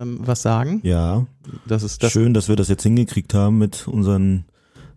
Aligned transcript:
ähm, 0.00 0.18
was 0.22 0.42
sagen. 0.42 0.80
Ja, 0.82 1.26
Das 1.66 1.82
ist 1.82 2.02
das. 2.02 2.12
schön, 2.12 2.34
dass 2.34 2.48
wir 2.48 2.56
das 2.56 2.68
jetzt 2.68 2.82
hingekriegt 2.82 3.34
haben 3.34 3.58
mit 3.58 3.86
unseren 3.86 4.44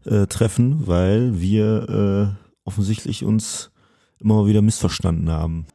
äh, 0.06 0.26
Treffen, 0.28 0.88
weil 0.88 1.40
wir 1.40 2.36
äh, 2.36 2.50
offensichtlich 2.66 3.24
uns 3.24 3.72
immer 4.20 4.36
mal 4.36 4.48
wieder 4.48 4.62
missverstanden 4.62 5.30
haben. 5.30 5.66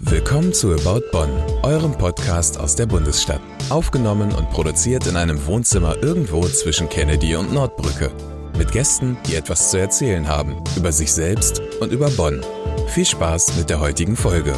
Willkommen 0.00 0.52
zu 0.52 0.72
About 0.72 1.02
Bonn, 1.12 1.30
eurem 1.62 1.92
Podcast 1.92 2.58
aus 2.58 2.74
der 2.74 2.86
Bundesstadt. 2.86 3.40
Aufgenommen 3.68 4.32
und 4.32 4.50
produziert 4.50 5.06
in 5.06 5.16
einem 5.16 5.46
Wohnzimmer 5.46 6.02
irgendwo 6.02 6.42
zwischen 6.48 6.88
Kennedy 6.88 7.36
und 7.36 7.52
Nordbrücke. 7.52 8.10
Mit 8.60 8.72
Gästen, 8.72 9.16
die 9.26 9.36
etwas 9.36 9.70
zu 9.70 9.78
erzählen 9.78 10.28
haben 10.28 10.62
über 10.76 10.92
sich 10.92 11.10
selbst 11.10 11.62
und 11.80 11.92
über 11.92 12.10
Bonn. 12.10 12.44
Viel 12.88 13.06
Spaß 13.06 13.56
mit 13.56 13.70
der 13.70 13.80
heutigen 13.80 14.16
Folge. 14.16 14.52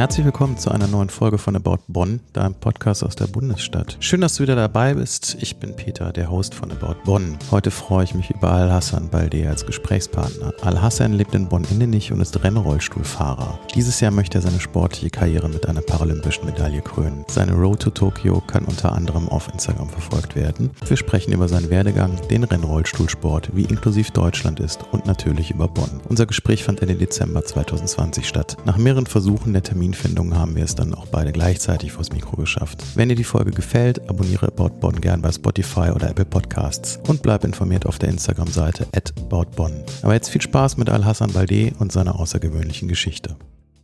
Herzlich 0.00 0.24
willkommen 0.24 0.56
zu 0.56 0.70
einer 0.70 0.86
neuen 0.86 1.10
Folge 1.10 1.36
von 1.36 1.54
About 1.54 1.80
Bonn, 1.86 2.20
deinem 2.32 2.54
Podcast 2.54 3.04
aus 3.04 3.16
der 3.16 3.26
Bundesstadt. 3.26 3.98
Schön, 4.00 4.22
dass 4.22 4.36
du 4.36 4.42
wieder 4.42 4.56
dabei 4.56 4.94
bist. 4.94 5.36
Ich 5.42 5.58
bin 5.58 5.76
Peter, 5.76 6.10
der 6.10 6.30
Host 6.30 6.54
von 6.54 6.72
About 6.72 7.02
Bonn. 7.04 7.36
Heute 7.50 7.70
freue 7.70 8.04
ich 8.04 8.14
mich 8.14 8.30
über 8.30 8.50
Al-Hassan 8.50 9.10
Balde 9.10 9.46
als 9.46 9.66
Gesprächspartner. 9.66 10.54
Al-Hassan 10.62 11.12
lebt 11.12 11.34
in 11.34 11.48
Bonn-Innenich 11.48 12.12
und 12.12 12.22
ist 12.22 12.42
Rennrollstuhlfahrer. 12.42 13.58
Dieses 13.74 14.00
Jahr 14.00 14.10
möchte 14.10 14.38
er 14.38 14.40
seine 14.40 14.58
sportliche 14.58 15.10
Karriere 15.10 15.50
mit 15.50 15.68
einer 15.68 15.82
paralympischen 15.82 16.46
Medaille 16.46 16.80
krönen. 16.80 17.26
Seine 17.28 17.52
Road 17.52 17.82
to 17.82 17.90
Tokyo 17.90 18.40
kann 18.46 18.64
unter 18.64 18.92
anderem 18.92 19.28
auf 19.28 19.52
Instagram 19.52 19.90
verfolgt 19.90 20.34
werden. 20.34 20.70
Wir 20.86 20.96
sprechen 20.96 21.34
über 21.34 21.46
seinen 21.46 21.68
Werdegang, 21.68 22.18
den 22.30 22.44
Rennrollstuhlsport, 22.44 23.50
wie 23.54 23.64
inklusiv 23.64 24.12
Deutschland 24.12 24.60
ist 24.60 24.80
und 24.92 25.04
natürlich 25.04 25.50
über 25.50 25.68
Bonn. 25.68 26.00
Unser 26.08 26.24
Gespräch 26.24 26.64
fand 26.64 26.80
Ende 26.80 26.94
Dezember 26.94 27.44
2020 27.44 28.26
statt. 28.26 28.56
Nach 28.64 28.78
mehreren 28.78 29.04
Versuchen 29.04 29.52
der 29.52 29.62
Terminfindung 29.90 30.36
haben 30.36 30.54
wir 30.54 30.62
es 30.62 30.76
dann 30.76 30.94
auch 30.94 31.06
beide 31.06 31.32
gleichzeitig 31.32 31.90
vors 31.90 32.12
Mikro 32.12 32.36
geschafft. 32.36 32.80
Wenn 32.94 33.08
dir 33.08 33.16
die 33.16 33.24
Folge 33.24 33.50
gefällt, 33.50 34.08
abonniere 34.08 34.46
About 34.46 34.78
Bonn 34.78 35.00
gern 35.00 35.20
bei 35.20 35.32
Spotify 35.32 35.90
oder 35.90 36.10
Apple 36.10 36.26
Podcasts 36.26 37.00
und 37.08 37.22
bleib 37.22 37.42
informiert 37.42 37.86
auf 37.86 37.98
der 37.98 38.10
Instagram-Seite 38.10 38.86
at 38.94 39.12
aboutbonn. 39.18 39.82
Aber 40.02 40.14
jetzt 40.14 40.28
viel 40.28 40.40
Spaß 40.40 40.76
mit 40.76 40.88
Al-Hassan 40.88 41.32
Balde 41.32 41.72
und 41.80 41.90
seiner 41.90 42.20
außergewöhnlichen 42.20 42.86
Geschichte. 42.86 43.36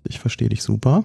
Ich 0.07 0.21
verstehe 0.21 0.49
dich 0.49 0.63
super 0.63 1.05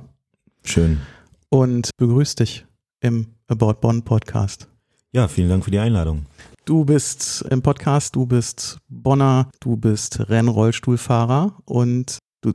Schön. 0.63 1.01
und 1.49 1.89
begrüße 1.97 2.35
dich 2.35 2.67
im 2.99 3.27
About 3.47 3.81
Bonn 3.81 4.03
Podcast. 4.03 4.67
Ja, 5.13 5.27
vielen 5.27 5.49
Dank 5.49 5.65
für 5.65 5.71
die 5.71 5.79
Einladung. 5.79 6.27
Du 6.65 6.85
bist 6.85 7.43
im 7.49 7.63
Podcast, 7.63 8.15
du 8.15 8.27
bist 8.27 8.77
Bonner, 8.87 9.49
du 9.61 9.77
bist 9.77 10.29
Rennrollstuhlfahrer 10.29 11.57
und 11.65 12.19
du, 12.41 12.51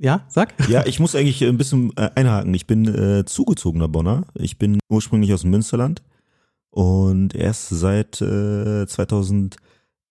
ja, 0.00 0.24
sag. 0.28 0.54
Ja, 0.68 0.86
ich 0.86 0.98
muss 0.98 1.14
eigentlich 1.14 1.44
ein 1.44 1.58
bisschen 1.58 1.92
äh, 1.96 2.10
einhaken. 2.14 2.54
Ich 2.54 2.66
bin 2.66 2.88
äh, 2.88 3.24
zugezogener 3.26 3.86
Bonner. 3.86 4.24
Ich 4.34 4.58
bin 4.58 4.78
ursprünglich 4.88 5.34
aus 5.34 5.44
Münsterland 5.44 6.02
und 6.70 7.34
erst 7.34 7.68
seit 7.68 8.20
äh, 8.22 8.86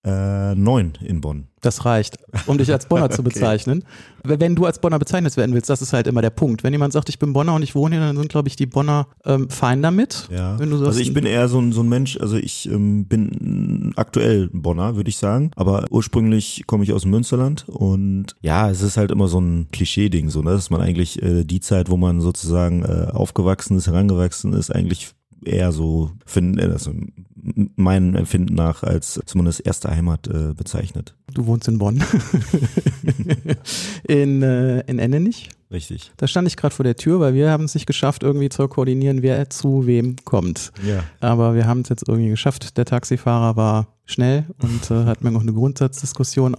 2009 0.04 0.94
in 1.02 1.22
Bonn. 1.22 1.48
Das 1.62 1.84
reicht, 1.84 2.18
um 2.48 2.58
dich 2.58 2.72
als 2.72 2.86
Bonner 2.86 3.10
zu 3.10 3.22
Okay. 3.22 3.30
bezeichnen. 3.34 3.84
Wenn 4.24 4.56
du 4.56 4.66
als 4.66 4.80
Bonner 4.80 4.98
bezeichnet 4.98 5.36
werden 5.36 5.54
willst, 5.54 5.70
das 5.70 5.82
ist 5.82 5.92
halt 5.92 6.08
immer 6.08 6.22
der 6.22 6.30
Punkt. 6.30 6.64
Wenn 6.64 6.72
jemand 6.72 6.94
sagt, 6.94 7.10
ich 7.10 7.20
bin 7.20 7.34
Bonner 7.34 7.54
und 7.54 7.64
ich 7.64 7.76
wohne 7.76 7.96
hier, 7.98 8.06
dann 8.06 8.16
sind, 8.16 8.30
glaube 8.30 8.48
ich, 8.48 8.56
die 8.56 8.66
Bonner 8.66 9.08
ähm, 9.26 9.50
fein 9.50 9.82
damit. 9.82 10.30
Ja, 10.32 10.58
Wenn 10.58 10.70
du 10.70 10.78
sagst, 10.78 10.88
also 10.90 11.00
ich 11.02 11.14
bin 11.14 11.26
eher 11.26 11.50
so 11.50 11.60
ein, 11.60 11.74
so 11.74 11.82
ein 11.82 11.90
Mensch, 11.90 12.18
also 12.18 12.38
ich 12.38 12.70
ähm, 12.72 13.08
bin 13.08 13.94
aktuell 13.98 14.50
Bonner, 14.54 14.96
würde 14.96 15.10
ich 15.10 15.18
sagen, 15.18 15.52
aber 15.56 15.86
ursprünglich 15.90 16.64
komme 16.66 16.84
ich 16.86 16.94
aus 16.94 17.02
dem 17.02 17.12
Münsterland 17.12 17.68
und 17.68 18.36
ja, 18.42 18.70
es 18.70 18.82
ist 18.82 18.96
halt 18.96 19.12
immer 19.12 19.28
so 19.28 19.40
ein 19.42 19.68
Klischee-Ding, 19.72 20.30
so, 20.30 20.42
ne, 20.42 20.52
dass 20.52 20.70
man 20.70 20.80
eigentlich 20.82 21.22
äh, 21.22 21.44
die 21.44 21.60
Zeit, 21.60 21.90
wo 21.90 21.98
man 21.98 22.22
sozusagen 22.22 22.84
äh, 22.84 23.08
aufgewachsen 23.12 23.76
ist, 23.78 23.88
herangewachsen 23.88 24.54
ist, 24.54 24.74
eigentlich 24.74 25.14
eher 25.44 25.72
so, 25.72 26.12
find, 26.26 26.60
äh, 26.60 26.66
also 26.66 26.92
meinem 27.76 28.16
Empfinden 28.16 28.56
nach 28.56 28.84
als 28.84 29.20
zumindest 29.26 29.66
erste 29.66 29.90
Heimat 29.90 30.28
äh, 30.28 30.54
bezeichnet. 30.54 31.16
Du 31.34 31.46
wohnst 31.46 31.68
in 31.68 31.78
Bonn. 31.78 32.04
in, 34.08 34.42
äh, 34.42 34.82
in 34.82 35.00
Endenich. 35.00 35.50
Richtig. 35.72 36.12
Da 36.18 36.28
stand 36.28 36.48
ich 36.48 36.58
gerade 36.58 36.74
vor 36.74 36.84
der 36.84 36.96
Tür, 36.96 37.20
weil 37.20 37.36
wir 37.36 37.52
haben 37.52 37.66
es 37.66 37.76
nicht 37.76 37.86
geschafft, 37.86 38.24
irgendwie 38.24 38.50
zu 38.50 38.68
koordinieren, 38.68 39.22
wer 39.22 39.50
zu 39.50 39.86
wem 39.86 40.16
kommt. 40.26 40.72
Ja. 40.86 41.04
Aber 41.20 41.54
wir 41.54 41.68
haben 41.68 41.82
es 41.82 41.90
jetzt 41.90 42.08
irgendwie 42.08 42.30
geschafft. 42.30 42.78
Der 42.78 42.86
Taxifahrer 42.86 43.56
war 43.56 43.88
schnell 44.06 44.46
und 44.62 44.90
äh, 44.90 45.06
hat 45.06 45.24
mir 45.24 45.32
noch 45.32 45.42
eine 45.42 45.54
Grundsatzdiskussion 45.54 46.56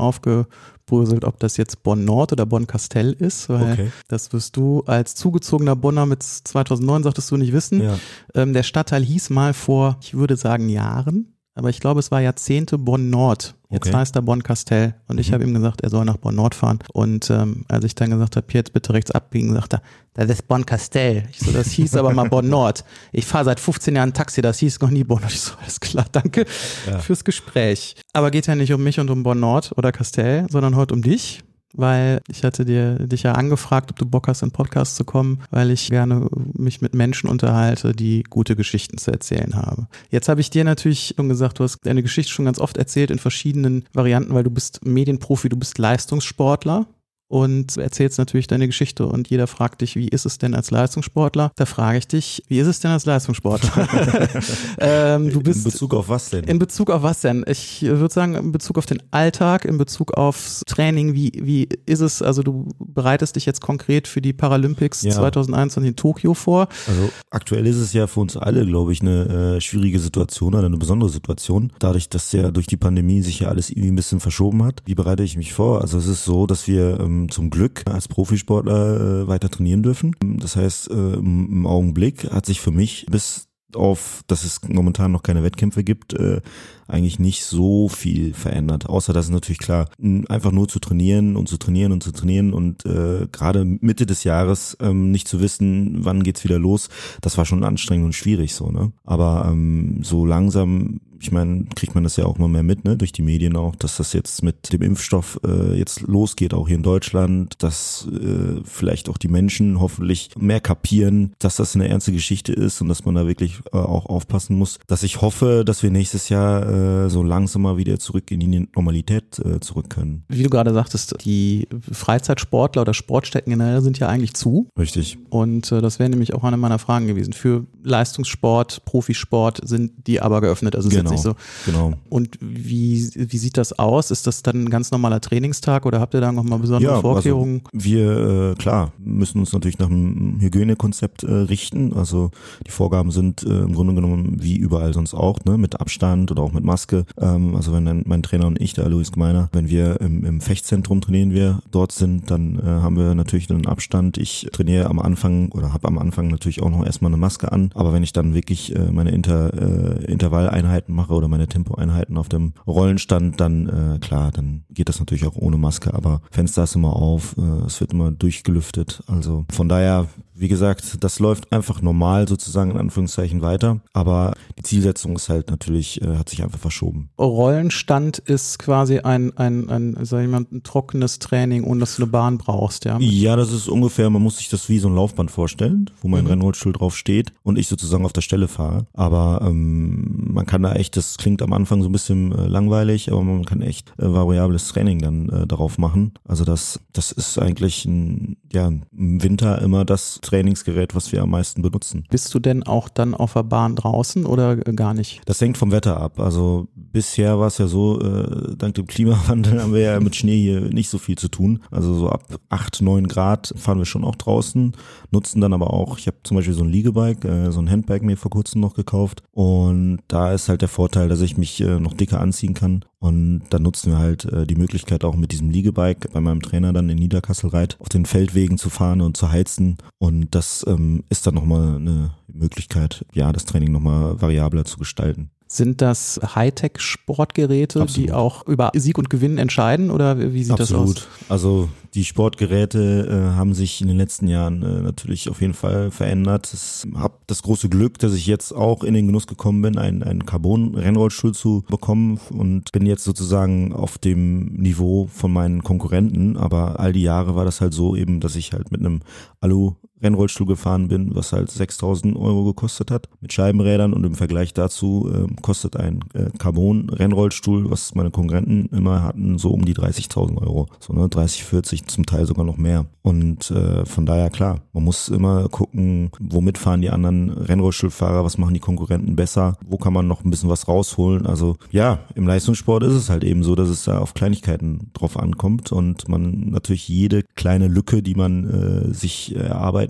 aufgebröselt, 0.91 1.25
ob 1.25 1.39
das 1.39 1.57
jetzt 1.57 1.83
Bonn 1.83 2.05
Nord 2.05 2.33
oder 2.33 2.47
Bonn 2.47 2.67
Kastell 2.67 3.13
ist, 3.13 3.49
weil 3.49 3.73
Okay. 3.73 3.93
das 4.09 4.33
wirst 4.33 4.57
du 4.57 4.83
als 4.87 5.15
zugezogener 5.15 5.77
Bonner 5.77 6.07
mit 6.07 6.23
2009 6.23 7.03
sagtest 7.05 7.31
du 7.31 7.37
nicht 7.37 7.53
wissen. 7.53 7.81
Ja. 7.83 7.99
Ähm, 8.35 8.53
der 8.53 8.63
Stadtteil 8.63 9.03
hieß 9.05 9.31
mal 9.31 9.55
vor, 9.55 9.99
ich 10.03 10.15
würde 10.15 10.37
sagen 10.37 10.69
Jahren, 10.69 11.35
aber 11.55 11.71
ich 11.71 11.81
glaube, 11.81 12.01
es 12.01 12.11
war 12.11 12.21
Jahrzehnte 12.21 12.79
Bonn 12.79 13.11
Nord. 13.11 13.55
Jetzt 13.73 13.87
Okay. 13.87 13.97
heißt 13.97 14.17
er 14.17 14.23
Bonn 14.23 14.43
Kastell. 14.43 14.95
Und 15.07 15.19
ich 15.21 15.29
Mhm. 15.31 15.35
habe 15.35 15.45
ihm 15.45 15.55
gesagt, 15.55 15.81
er 15.83 15.91
soll 15.91 16.05
nach 16.05 16.17
Bonn 16.17 16.35
Nord 16.35 16.55
fahren. 16.57 16.81
Und 16.93 17.31
ähm, 17.31 17.65
als 17.69 17.85
ich 17.85 17.95
dann 17.95 18.11
gesagt 18.11 18.35
habe, 18.37 18.47
hier 18.51 18.59
jetzt 18.61 18.73
bitte 18.73 18.93
rechts 18.93 19.13
abbiegen, 19.13 19.55
sagt 19.55 19.75
er, 19.75 19.83
das 20.15 20.29
ist 20.29 20.49
Bonn 20.49 20.67
Kastell. 20.67 21.23
Ich 21.31 21.39
so, 21.39 21.53
das 21.53 21.71
hieß 21.71 21.95
aber 21.95 22.13
mal 22.13 22.29
Bonn 22.29 22.49
Nord. 22.49 22.85
Ich 23.13 23.27
fahre 23.27 23.45
seit 23.45 23.61
15 23.61 23.95
Jahren 23.95 24.13
Taxi, 24.13 24.43
das 24.43 24.59
hieß 24.59 24.81
noch 24.81 24.91
nie 24.91 25.05
Bonn. 25.05 25.23
Und 25.23 25.31
ich 25.33 25.41
so, 25.41 25.53
alles 25.63 25.79
klar, 25.79 26.07
danke 26.11 26.47
Ja. 26.89 26.99
fürs 26.99 27.23
Gespräch. 27.25 27.95
Aber 28.13 28.31
geht 28.33 28.49
ja 28.49 28.57
nicht 28.57 28.73
um 28.73 28.83
mich 28.83 28.99
und 28.99 29.09
um 29.09 29.23
Bonn 29.23 29.39
Nord 29.39 29.73
oder 29.77 29.93
Kastell, 29.93 30.47
sondern 30.51 30.75
heute 30.75 30.93
um 30.95 31.03
dich. 31.03 31.43
Weil 31.73 32.21
ich 32.29 32.45
hatte 32.45 32.65
dir, 32.65 32.95
dich 32.99 33.23
ja 33.23 33.33
angefragt, 33.33 33.91
ob 33.91 33.99
du 33.99 34.07
Bock 34.07 34.29
hast, 34.29 34.43
in 34.43 34.51
Podcast 34.51 34.97
zu 34.97 35.05
kommen, 35.05 35.41
weil 35.51 35.71
ich 35.71 35.89
gerne 35.89 36.29
mich 36.55 36.81
mit 36.81 36.95
Menschen 36.95 37.29
unterhalte, 37.29 37.93
die 37.93 38.25
gute 38.29 38.57
Geschichten 38.57 38.99
zu 38.99 39.11
erzählen 39.11 39.55
haben. 39.55 39.87
Jetzt 40.11 40.29
habe 40.29 40.41
ich 40.41 40.51
dir 40.51 40.65
natürlich 40.65 41.15
schon 41.17 41.29
gesagt, 41.29 41.59
du 41.59 41.65
hast 41.65 41.79
deine 41.85 42.03
Geschichte 42.03 42.33
schon 42.33 42.45
ganz 42.45 42.59
oft 42.59 42.77
erzählt 42.77 43.11
in 43.11 43.19
verschiedenen 43.19 43.85
Varianten, 43.93 44.35
weil 44.35 44.45
du 44.45 44.51
bist 44.51 44.85
Medienprofi, 44.85 45.49
du 45.49 45.57
bist 45.57 45.79
Leistungssportler 45.79 46.87
und 47.31 47.77
erzählst 47.77 48.19
natürlich 48.19 48.49
deine 48.49 48.67
Geschichte 48.67 49.07
und 49.07 49.31
jeder 49.31 49.47
fragt 49.47 49.83
dich, 49.83 49.95
wie 49.95 50.09
ist 50.09 50.27
es 50.27 50.39
denn 50.39 50.53
als 50.53 50.73
Leistungssportler? 50.73 51.53
Da 51.55 51.65
frage 51.65 51.99
ich 51.99 52.09
dich, 52.09 52.43
wie 52.49 52.59
ist 52.59 52.67
es 52.67 52.81
denn 52.81 52.91
als 52.91 53.07
Leistungssportler? 53.07 53.89
ähm, 54.79 55.31
du 55.31 55.41
bist 55.41 55.59
In 55.65 55.71
Bezug 55.71 55.95
auf 55.95 56.09
was 56.09 56.31
denn? 56.31 56.43
in 56.45 56.59
Bezug 56.59 56.91
auf 56.91 57.05
was 57.05 57.21
denn? 57.21 57.45
Ich 57.47 57.83
würde 57.83 58.13
sagen, 58.13 58.35
in 58.35 58.51
Bezug 58.51 58.79
auf 58.79 58.87
den 58.87 59.01
Alltag, 59.13 59.65
in 59.65 59.79
Bezug 59.79 60.15
aufs 60.15 60.63
Training, 60.67 61.15
wie, 61.15 61.31
wie 61.41 61.69
ist 61.87 62.01
es? 62.01 62.21
Also 62.21 62.43
du 62.43 62.67
bereitest 62.81 63.37
dich 63.37 63.47
jetzt 63.47 63.61
konkret 63.61 64.09
für 64.09 64.21
die 64.21 64.33
Paralympics 64.33 65.03
Ja. 65.03 65.13
2021 65.13 65.89
in 65.91 65.97
Tokio 65.97 66.35
vor. 66.35 66.67
Also 66.89 67.11
aktuell 67.31 67.67
ist 67.69 67.77
es 67.77 67.93
ja 67.93 68.09
für 68.09 68.19
uns 68.21 68.37
alle, 68.37 68.67
glaube 68.67 68.93
ich, 68.93 69.03
eine 69.03 69.57
äh, 69.57 69.61
schwierige 69.61 70.01
Situation 70.01 70.55
oder 70.55 70.67
eine 70.67 70.79
besondere 70.79 71.11
Situation. 71.11 71.73
Dadurch, 71.79 72.09
dass 72.09 72.33
ja 72.33 72.51
durch 72.51 72.67
die 72.67 72.77
Pandemie 72.77 73.23
sich 73.23 73.39
ja 73.41 73.49
alles 73.49 73.71
irgendwie 73.71 73.91
ein 73.93 73.97
bisschen 73.97 74.19
verschoben 74.19 74.65
hat. 74.65 74.83
Wie 74.85 74.97
bereite 74.97 75.23
ich 75.23 75.37
mich 75.37 75.53
vor? 75.53 75.81
Also 75.81 75.97
es 75.99 76.09
ist 76.09 76.25
so, 76.25 76.47
dass 76.49 76.67
wir 76.67 76.99
ähm, 76.99 77.20
zum 77.29 77.51
Glück 77.51 77.83
als 77.87 78.09
Profisportler 78.09 79.23
äh, 79.23 79.29
weiter 79.29 79.51
trainieren 79.51 79.83
dürfen. 79.83 80.17
Das 80.21 80.57
heißt, 80.57 80.91
äh, 80.91 81.15
im, 81.15 81.67
Augenblick 81.67 82.31
hat 82.33 82.47
sich 82.47 82.61
für 82.61 82.71
mich 82.71 83.07
bis 83.11 83.49
auf, 83.75 84.23
dass 84.27 84.45
es 84.45 84.61
momentan 84.69 85.13
noch 85.13 85.23
keine 85.23 85.43
Wettkämpfe 85.43 85.85
gibt, 85.85 86.13
äh, 86.15 86.41
eigentlich 86.89 87.19
nicht 87.19 87.45
so 87.45 87.89
viel 87.89 88.35
verändert. 88.35 88.89
Außer 88.89 89.13
dass 89.13 89.27
es 89.27 89.31
natürlich 89.31 89.59
klar, 89.59 89.89
einfach 90.29 90.51
nur 90.51 90.69
zu 90.69 90.81
trainieren 90.81 91.37
und 91.37 91.49
zu 91.49 91.57
trainieren 91.57 91.93
und 91.93 92.03
zu 92.03 92.11
trainieren 92.13 92.53
und 92.53 92.85
äh, 92.85 93.29
gerade 93.31 93.65
Mitte 93.65 94.07
des 94.07 94.25
Jahres 94.25 94.77
ähm, 94.81 95.11
nicht 95.11 95.29
zu 95.29 95.41
wissen, 95.41 96.05
wann 96.05 96.23
geht's 96.23 96.43
wieder 96.43 96.59
los, 96.59 96.89
das 97.21 97.39
war 97.39 97.47
schon 97.47 97.63
anstrengend 97.63 98.07
und 98.07 98.15
schwierig 98.15 98.55
so, 98.55 98.71
ne? 98.71 98.93
Aber 99.05 99.49
ähm, 99.51 100.01
so 100.03 100.27
langsam, 100.27 101.01
ich 101.21 101.33
meine, 101.33 101.67
kriegt 101.75 101.95
man 101.95 102.05
das 102.05 102.17
ja 102.17 102.25
auch 102.25 102.39
mal 102.39 102.49
mehr 102.49 102.63
mit, 102.63 102.85
ne, 102.85 102.97
durch 102.97 103.13
die 103.13 103.23
Medien 103.23 103.57
auch, 103.57 103.77
dass 103.77 103.99
das 103.99 104.13
jetzt 104.15 104.43
mit 104.43 104.73
dem 104.73 104.81
Impfstoff 104.81 105.39
äh, 105.47 105.77
jetzt 105.77 106.01
losgeht, 106.03 106.55
auch 106.55 106.67
hier 106.67 106.77
in 106.77 106.83
Deutschland, 106.83 107.63
dass 107.63 108.09
äh, 108.11 108.61
vielleicht 108.65 109.09
auch 109.09 109.19
die 109.19 109.29
Menschen 109.29 109.81
hoffentlich 109.81 110.31
mehr 110.39 110.61
kapieren, 110.61 111.33
dass 111.39 111.57
das 111.57 111.75
eine 111.75 111.89
ernste 111.89 112.13
Geschichte 112.13 112.53
ist 112.53 112.81
und 112.81 112.89
dass 112.89 113.05
man 113.05 113.15
da 113.15 113.27
wirklich 113.27 113.61
äh, 113.73 113.77
auch 113.77 114.07
aufpassen 114.07 114.57
muss, 114.57 114.79
dass 114.87 115.03
ich 115.03 115.21
hoffe, 115.21 115.63
dass 115.65 115.83
wir 115.83 115.91
nächstes 115.91 116.31
Jahr 116.31 117.05
äh, 117.07 117.11
so 117.11 117.23
langsam 117.23 117.63
mal 117.63 117.77
wieder 117.77 117.99
zurück 117.99 118.31
in 118.31 118.41
die 118.41 118.69
Normalität 118.75 119.39
äh, 119.41 119.61
zurück 119.61 119.91
können. 119.91 120.25
Wie 120.29 120.43
du 120.43 120.49
gerade 120.49 120.73
sagtest, 120.73 121.17
die 121.25 121.69
Freizeitsportler 121.93 122.83
oder 122.83 122.95
Sportstätten 122.95 123.51
generell 123.51 123.83
sind 123.83 123.99
ja 123.99 124.09
eigentlich 124.09 124.35
zu. 124.35 124.69
Richtig. 124.79 125.19
Und 125.29 125.71
äh, 125.71 125.83
das 125.83 125.99
wäre 125.99 126.09
nämlich 126.09 126.33
auch 126.33 126.45
eine 126.45 126.57
meiner 126.57 126.79
Fragen 126.79 127.07
gewesen. 127.07 127.35
Für 127.35 127.67
Leistungssport, 127.83 128.85
Profisport 128.87 129.61
sind 129.69 130.07
die 130.07 130.21
aber 130.21 130.41
geöffnet. 130.41 130.77
Also 130.77 130.89
ist 130.89 131.10
Genau. 131.17 131.23
genau, 131.65 131.91
so. 131.91 131.91
Genau. 131.91 131.93
Und 132.09 132.39
wie, 132.41 133.11
wie 133.15 133.39
sieht 133.39 133.57
das 133.57 133.79
aus? 133.79 134.11
Ist 134.11 134.27
das 134.27 134.43
dann 134.43 134.65
ein 134.65 134.71
ganz 134.71 134.91
normaler 134.91 135.21
Trainingstag 135.21 135.87
oder 135.87 136.01
habt 136.01 136.15
ihr 136.15 136.21
da 136.21 136.33
nochmal 136.33 136.59
besondere 136.59 136.93
Ja, 136.93 137.01
Vorkehrungen? 137.01 137.63
Also 137.73 137.85
wir, 137.85 138.53
äh, 138.53 138.55
klar, 138.55 138.93
müssen 138.99 139.41
uns 139.41 139.53
natürlich 139.53 139.79
nach 139.79 139.89
einem 139.89 140.41
Hygienekonzept 140.41 141.23
äh, 141.23 141.33
richten. 141.33 141.93
Also 141.93 142.31
die 142.67 142.71
Vorgaben 142.71 143.11
sind 143.11 143.43
äh, 143.43 143.61
im 143.61 143.75
Grunde 143.75 143.95
genommen 143.95 144.37
wie 144.41 144.57
überall 144.57 144.93
sonst 144.95 145.15
auch, 145.15 145.39
ne, 145.45 145.59
mit 145.59 145.81
Abstand 145.81 146.31
oder 146.31 146.43
auch 146.43 146.53
mit 146.53 146.65
Maske. 146.65 147.05
Ähm, 147.19 147.57
also 147.57 147.73
wenn 147.73 147.85
dann 147.85 148.03
mein 148.07 148.23
Trainer 148.23 148.47
und 148.47 148.61
ich, 148.61 148.75
der 148.75 148.85
Alois 148.85 149.11
Gemeiner, 149.13 149.49
wenn 149.53 149.69
wir 149.69 150.01
im, 150.01 150.25
im 150.25 150.41
Fechtzentrum 150.41 151.01
trainieren 151.01 151.33
wir 151.33 151.61
dort 151.71 151.93
sind, 151.93 152.31
dann 152.31 152.59
äh, 152.59 152.63
haben 152.63 152.97
wir 152.97 153.15
natürlich 153.15 153.51
einen 153.51 153.67
Abstand. 153.67 154.19
Ich 154.19 154.49
trainiere 154.53 154.89
am 154.89 154.99
Anfang 154.99 155.51
oder 155.53 155.73
habe 155.73 155.89
am 155.89 155.99
Anfang 155.99 156.29
natürlich 156.29 156.63
auch 156.63 156.71
noch 156.71 156.85
erstmal 156.85 157.11
eine 157.11 157.17
Maske 157.17 157.53
an. 157.53 157.71
Aber 157.75 157.93
wenn 157.93 158.03
ich 158.03 158.13
dann 158.13 158.35
wirklich 158.35 158.75
äh, 158.75 158.91
meine 158.91 159.11
Inter, 159.11 159.53
äh, 159.55 160.05
Intervalleinheiten 160.05 160.95
mache 161.01 161.15
oder 161.15 161.29
meine 161.29 161.47
Tempoeinheiten 161.47 162.17
auf 162.17 162.29
dem 162.29 162.53
Rollenstand, 162.67 163.41
dann 163.41 163.69
äh, 163.69 163.99
klar, 163.99 164.31
dann 164.33 164.65
geht 164.71 164.89
das 164.89 164.99
natürlich 164.99 165.27
auch 165.27 165.37
ohne 165.37 165.57
Maske. 165.57 165.95
Aber 165.95 166.21
Fenster 166.31 166.65
ist 166.65 166.77
immer 166.77 166.95
auf, 166.95 167.37
äh, 167.39 167.67
es 167.67 167.81
wird 167.81 167.93
immer 167.93 168.11
durchgelüftet. 168.11 169.03
Also 169.07 169.45
von 169.51 169.69
daher 169.69 170.07
wie 170.41 170.49
gesagt, 170.49 170.97
das 171.05 171.19
läuft 171.19 171.53
einfach 171.53 171.83
normal 171.83 172.27
sozusagen 172.27 172.71
in 172.73 172.77
Anführungszeichen 172.79 173.43
weiter, 173.43 173.81
aber 173.93 174.33
die 174.59 174.63
Zielsetzung 174.63 175.15
ist 175.17 175.29
halt 175.29 175.51
natürlich, 175.51 176.01
äh, 176.03 176.17
hat 176.17 176.29
sich 176.31 176.43
einfach 176.43 176.59
verschoben. 176.59 177.11
Rollenstand 177.19 178.19
ist 178.19 178.59
quasi 178.59 179.01
ein, 179.01 179.37
ein, 179.37 179.69
ein, 179.69 179.97
sag 180.03 180.23
ich 180.23 180.29
mal, 180.31 180.47
ein 180.51 180.63
trockenes 180.63 181.19
Training, 181.19 181.65
ohne 181.65 181.81
dass 181.81 181.97
du 181.97 182.03
eine 182.03 182.11
Bahn 182.11 182.39
brauchst, 182.39 182.85
ja? 182.85 182.99
Ja, 183.01 183.37
das 183.37 183.53
ist 183.53 183.69
ungefähr, 183.69 184.09
man 184.11 184.23
muss 184.23 184.39
sich 184.39 184.49
das 184.49 184.69
wie 184.69 184.79
so 184.79 184.89
ein 184.89 184.95
Laufband 184.95 185.31
vorstellen, 185.31 185.91
wo 186.01 186.09
mein 186.09 186.25
Mhm. 186.25 186.31
Rennrollstuhl 186.31 186.73
drauf 186.73 186.97
steht 186.97 187.33
und 187.43 187.59
ich 187.59 187.69
sozusagen 187.69 188.05
auf 188.05 188.13
der 188.13 188.21
Stelle 188.23 188.49
fahre. 188.49 188.87
Aber 188.95 189.43
ähm, 189.47 190.33
man 190.33 190.47
kann 190.47 190.63
da 190.63 190.73
echt, 190.73 190.97
das 190.97 191.17
klingt 191.19 191.43
am 191.43 191.53
Anfang 191.53 191.83
so 191.83 191.89
ein 191.89 191.93
bisschen 191.93 192.33
äh, 192.33 192.47
langweilig, 192.47 193.11
aber 193.13 193.23
man 193.23 193.45
kann 193.45 193.61
echt 193.63 193.91
äh, 193.99 194.11
variables 194.13 194.69
Training 194.69 195.01
dann 195.01 195.29
äh, 195.29 195.47
darauf 195.47 195.77
machen. 195.79 196.13
Also 196.27 196.45
das, 196.45 196.81
das 196.93 197.13
ist 197.13 197.39
eigentlich 197.39 197.85
ein, 197.85 198.37
ja, 198.53 198.67
im 198.69 199.23
Winter 199.23 199.61
immer 199.63 199.85
das 199.85 200.19
Trainingsgerät, 200.31 200.95
was 200.95 201.11
wir 201.11 201.23
am 201.23 201.31
meisten 201.31 201.61
benutzen. 201.63 202.05
Bist 202.09 202.33
du 202.33 202.39
denn 202.39 202.63
auch 202.63 202.89
dann 202.89 203.15
auf 203.15 203.33
der 203.33 203.43
Bahn 203.43 203.75
draußen 203.75 204.27
oder 204.27 204.57
gar 204.57 204.95
nicht? 204.95 205.21
Das 205.27 205.41
hängt 205.41 205.59
vom 205.59 205.73
Wetter 205.73 206.01
ab. 206.01 206.21
Also 206.21 206.69
bisher 206.75 207.39
war 207.41 207.49
es 207.49 207.59
ja 207.59 207.67
so, 207.67 208.01
äh, 208.01 208.55
dank 208.57 208.77
dem 208.77 208.87
Klimawandel 208.87 209.61
haben 209.63 209.75
wir 209.75 209.81
ja 209.81 210.01
mit 210.01 210.15
Schnee 210.15 210.41
hier 210.41 210.61
nicht 210.61 210.89
so 210.89 210.99
viel 210.99 211.19
zu 211.19 211.29
tun. 211.29 211.61
Also 211.73 211.95
so 211.95 212.09
ab 212.09 212.23
8, 212.49 212.81
9 212.81 213.09
Grad 213.09 213.53
fahren 213.57 213.79
wir 213.79 213.87
schon 213.87 214.05
auch 214.05 214.15
draußen, 214.15 214.73
nutzen 215.13 215.41
dann 215.41 215.53
aber 215.53 215.73
auch, 215.73 215.99
ich 215.99 216.07
habe 216.07 216.19
zum 216.23 216.37
Beispiel 216.37 216.55
so 216.55 216.65
ein 216.65 216.71
Liegebike, 216.71 217.29
äh, 217.29 217.53
so 217.53 217.61
ein 217.61 217.71
Handbike 217.71 218.03
mir 218.03 218.17
vor 218.17 218.31
kurzem 218.31 218.61
noch 218.61 218.75
gekauft. 218.75 219.23
Und 219.33 220.01
da 220.09 220.33
ist 220.33 220.49
halt 220.49 220.63
der 220.63 220.69
Vorteil, 220.69 221.09
dass 221.09 221.21
ich 221.21 221.37
mich 221.37 221.61
äh, 221.61 221.79
noch 221.81 221.95
dicker 221.95 222.21
anziehen 222.21 222.55
kann. 222.55 222.85
Und 222.99 223.43
dann 223.51 223.63
nutzen 223.63 223.93
wir 223.93 223.99
halt 223.99 224.25
äh, 224.27 224.47
die 224.47 224.57
Möglichkeit 224.57 225.05
auch 225.05 225.17
mit 225.17 225.33
diesem 225.33 225.51
Liegebike 225.51 226.09
bei 226.13 226.21
meinem 226.21 226.43
Trainer 226.43 226.73
dann 226.73 226.89
in 226.91 226.99
Niederkassel 226.99 227.51
reit 227.51 227.77
auf 227.81 227.89
den 227.89 228.07
Feldwegen 228.07 228.59
zu 228.59 228.71
fahren 228.71 229.01
und 229.01 229.17
zu 229.17 229.31
heizen. 229.31 229.79
Und 229.99 230.35
das 230.35 230.65
ähm, 230.69 231.05
ist 231.09 231.27
dann 231.27 231.35
nochmal 231.35 231.77
eine 231.77 232.11
Möglichkeit, 232.29 233.05
ja, 233.13 233.33
das 233.33 233.45
Training 233.45 233.73
nochmal 233.73 234.21
variabler 234.21 234.65
zu 234.65 234.79
gestalten. 234.79 235.31
Sind 235.53 235.83
das 235.83 236.21
Hightech-Sportgeräte, 236.23 237.81
Absolut. 237.81 238.09
die 238.09 238.13
auch 238.13 238.47
über 238.47 238.71
Sieg 238.77 238.99
und 238.99 239.11
Gewinn 239.11 239.37
entscheiden 239.37 239.91
oder 239.91 240.33
wie 240.33 240.45
sieht 240.45 240.61
das 240.61 240.73
aus? 240.73 240.91
Absolut. 240.91 241.09
Also 241.29 241.69
die 241.95 242.05
Sportgeräte 242.05 243.33
äh, 243.33 243.37
haben 243.37 243.53
sich 243.53 243.81
in 243.81 243.89
den 243.89 243.97
letzten 243.97 244.29
Jahren 244.29 244.63
äh, 244.63 244.81
natürlich 244.81 245.29
auf 245.29 245.41
jeden 245.41 245.55
Fall 245.55 245.91
verändert. 245.91 246.55
Ich 246.55 246.87
habe 246.95 247.15
das 247.27 247.43
große 247.43 247.69
Glück, 247.69 247.99
dass 247.99 248.15
ich 248.15 248.29
jetzt 248.29 248.53
auch 248.55 248.85
in 248.85 248.95
den 248.95 249.07
Genuss 249.07 249.27
gekommen 249.27 249.61
bin, 249.61 249.77
einen, 249.77 250.05
einen 250.05 250.25
Carbon-Rennrollstuhl 250.25 251.35
zu 251.35 251.65
bekommen 251.69 252.21
und 252.31 252.71
bin 252.71 252.87
jetzt 252.87 253.03
sozusagen 253.03 253.73
auf 253.73 253.99
dem 253.99 254.55
Niveau 254.55 255.09
von 255.13 255.33
meinen 255.33 255.65
Konkurrenten. 255.65 256.37
Aber 256.37 256.79
all 256.79 256.93
die 256.93 257.03
Jahre 257.03 257.35
war 257.35 257.45
das 257.45 257.61
halt 257.61 257.75
so 257.75 257.97
eben, 257.97 258.21
dass 258.21 258.37
ich 258.37 258.53
halt 258.53 258.71
mit 258.71 258.83
einem 258.83 259.01
Alu 259.41 259.75
Rennrollstuhl 260.03 260.47
gefahren 260.47 260.89
bin, 260.89 261.15
was 261.15 261.33
halt 261.33 261.51
6000 261.51 262.17
Euro 262.17 262.45
gekostet 262.45 262.91
hat, 262.91 263.09
mit 263.21 263.33
Scheibenrädern 263.33 263.93
und 263.93 264.05
im 264.05 264.15
Vergleich 264.15 264.55
dazu 264.55 265.11
ähm, 265.13 265.37
kostet 265.43 265.77
ein 265.77 266.01
äh, 266.15 266.31
Carbon-Rennrollstuhl, 266.39 267.71
was 267.71 267.95
meine 267.95 268.11
Konkurrenten 268.11 268.69
immer 268.75 269.03
hatten, 269.03 269.39
so 269.39 269.51
um 269.51 269.65
die 269.65 269.75
30.000 269.75 270.41
Euro. 270.41 270.69
So 270.79 270.93
ne, 270.93 271.09
30, 271.09 271.45
40, 271.45 271.87
zum 271.87 272.07
Teil 272.07 272.27
sogar 272.27 272.45
noch 272.45 272.57
mehr. 272.57 272.87
Und 273.03 273.51
äh, 273.51 273.85
von 273.87 274.07
daher 274.07 274.31
klar, 274.31 274.61
man 274.73 274.85
muss 274.85 275.09
immer 275.09 275.49
gucken, 275.49 276.11
womit 276.21 276.59
fahren 276.59 276.83
die 276.83 276.91
anderen 276.91 277.31
Rennrollstuhlfahrer, 277.31 278.25
was 278.25 278.39
machen 278.39 278.55
die 278.55 278.61
Konkurrenten 278.61 279.17
besser, 279.17 279.57
wo 279.67 279.79
kann 279.79 279.93
man 279.93 280.07
noch 280.07 280.25
ein 280.25 280.31
bisschen 280.31 280.51
was 280.51 280.69
rausholen. 280.69 281.27
Also 281.27 281.57
ja, 281.71 282.01
im 282.15 282.27
Leistungssport 282.27 282.83
ist 282.83 282.95
es 282.95 283.11
halt 283.11 283.25
eben 283.25 283.43
so, 283.43 283.55
dass 283.55 283.69
es 283.69 283.85
da 283.85 283.99
auf 283.99 284.15
Kleinigkeiten 284.15 284.91
drauf 284.93 285.19
ankommt 285.19 285.73
und 285.73 286.09
man 286.09 286.51
natürlich 286.51 286.89
jede 286.89 287.23
kleine 287.37 287.69
Lücke, 287.69 288.03
die 288.03 288.15
man 288.15 288.91
äh, 288.91 288.95
sich 288.95 289.35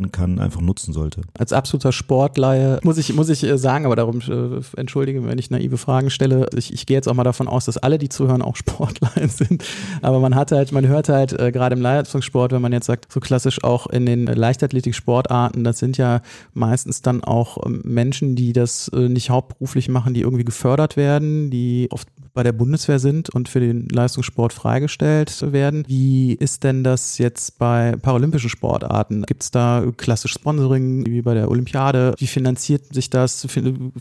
erarbeiten 0.01 0.13
kann, 0.13 0.39
einfach 0.39 0.61
nutzen 0.61 0.93
sollte. 0.93 1.23
Als 1.39 1.53
absoluter 1.53 1.93
Sportleihe 1.93 2.81
muss 2.83 2.99
ich, 2.99 3.13
muss 3.15 3.29
ich 3.29 3.45
äh, 3.45 3.59
sagen, 3.59 3.87
aber 3.87 3.97
darum 3.97 4.21
äh, 4.21 4.61
entschuldige, 4.79 5.27
wenn 5.27 5.39
ich 5.39 5.51
naive 5.51 5.79
Fragen 5.79 6.11
stelle. 6.11 6.49
Ich, 6.57 6.73
ich 6.73 6.87
gehe 6.87 6.97
jetzt 6.97 7.09
auch 7.09 7.15
mal 7.15 7.25
davon 7.25 7.49
aus, 7.49 7.65
dass 7.67 7.79
alle, 7.79 7.99
die 7.99 8.09
zuhören, 8.09 8.43
auch 8.43 8.57
Sportleihen 8.61 9.29
sind. 9.29 9.65
Aber 10.03 10.21
man 10.21 10.35
hat 10.35 10.53
halt, 10.53 10.73
man 10.73 10.87
hört 10.87 11.09
halt 11.09 11.39
äh, 11.39 11.53
gerade 11.53 11.77
im 11.77 11.83
Leistungssport, 11.83 12.53
wenn 12.53 12.63
man 12.63 12.73
jetzt 12.73 12.87
sagt, 12.87 13.13
so 13.13 13.21
klassisch 13.21 13.63
auch 13.63 13.87
in 13.87 14.07
den 14.07 14.27
Leichtathletik-Sportarten, 14.27 15.65
das 15.65 15.79
sind 15.79 15.97
ja 15.97 16.23
meistens 16.55 17.03
dann 17.03 17.23
auch 17.23 17.59
ähm, 17.67 17.83
Menschen, 17.85 18.37
die 18.37 18.53
das 18.53 18.89
äh, 18.89 19.09
nicht 19.09 19.31
hauptberuflich 19.31 19.89
machen, 19.89 20.15
die 20.15 20.23
irgendwie 20.23 20.45
gefördert 20.45 20.97
werden, 20.97 21.51
die 21.51 21.89
oft 21.91 22.09
bei 22.33 22.43
der 22.43 22.53
Bundeswehr 22.53 22.99
sind 22.99 23.31
und 23.31 23.49
für 23.49 23.61
den 23.61 23.89
Leistungssport 23.89 24.53
freigestellt 24.53 25.53
werden. 25.53 25.85
Wie 25.87 26.33
ist 26.35 26.65
denn 26.65 26.85
das 26.85 27.19
jetzt 27.19 27.59
bei 27.59 27.97
paralympischen 28.01 28.51
Sportarten? 28.51 29.23
Gibt 29.23 29.43
es 29.43 29.51
da 29.51 29.85
klassisch 29.97 30.33
Sponsoring 30.33 31.07
wie 31.07 31.23
bei 31.23 31.35
der 31.35 31.51
Olympiade? 31.51 32.15
Wie 32.19 32.27
finanziert 32.27 32.95
sich 32.95 33.11
das? 33.11 33.47